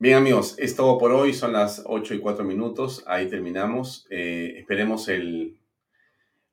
[0.02, 4.08] Bien amigos, es todo por hoy, son las 8 y 4 minutos, ahí terminamos.
[4.10, 5.60] Eh, esperemos el,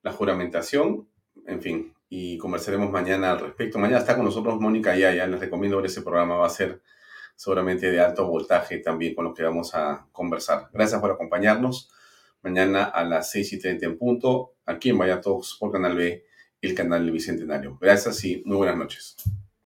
[0.02, 1.08] la juramentación,
[1.46, 3.78] en fin, y conversaremos mañana al respecto.
[3.78, 6.82] Mañana está con nosotros Mónica Yaya, les recomiendo ver ese programa, va a ser
[7.36, 10.68] seguramente de alto voltaje también con lo que vamos a conversar.
[10.70, 11.90] Gracias por acompañarnos.
[12.42, 16.26] Mañana a las 6 y 30 en punto, aquí en Vaya Talks por Canal B,
[16.60, 17.78] el canal del Bicentenario.
[17.80, 19.16] Gracias y muy buenas noches.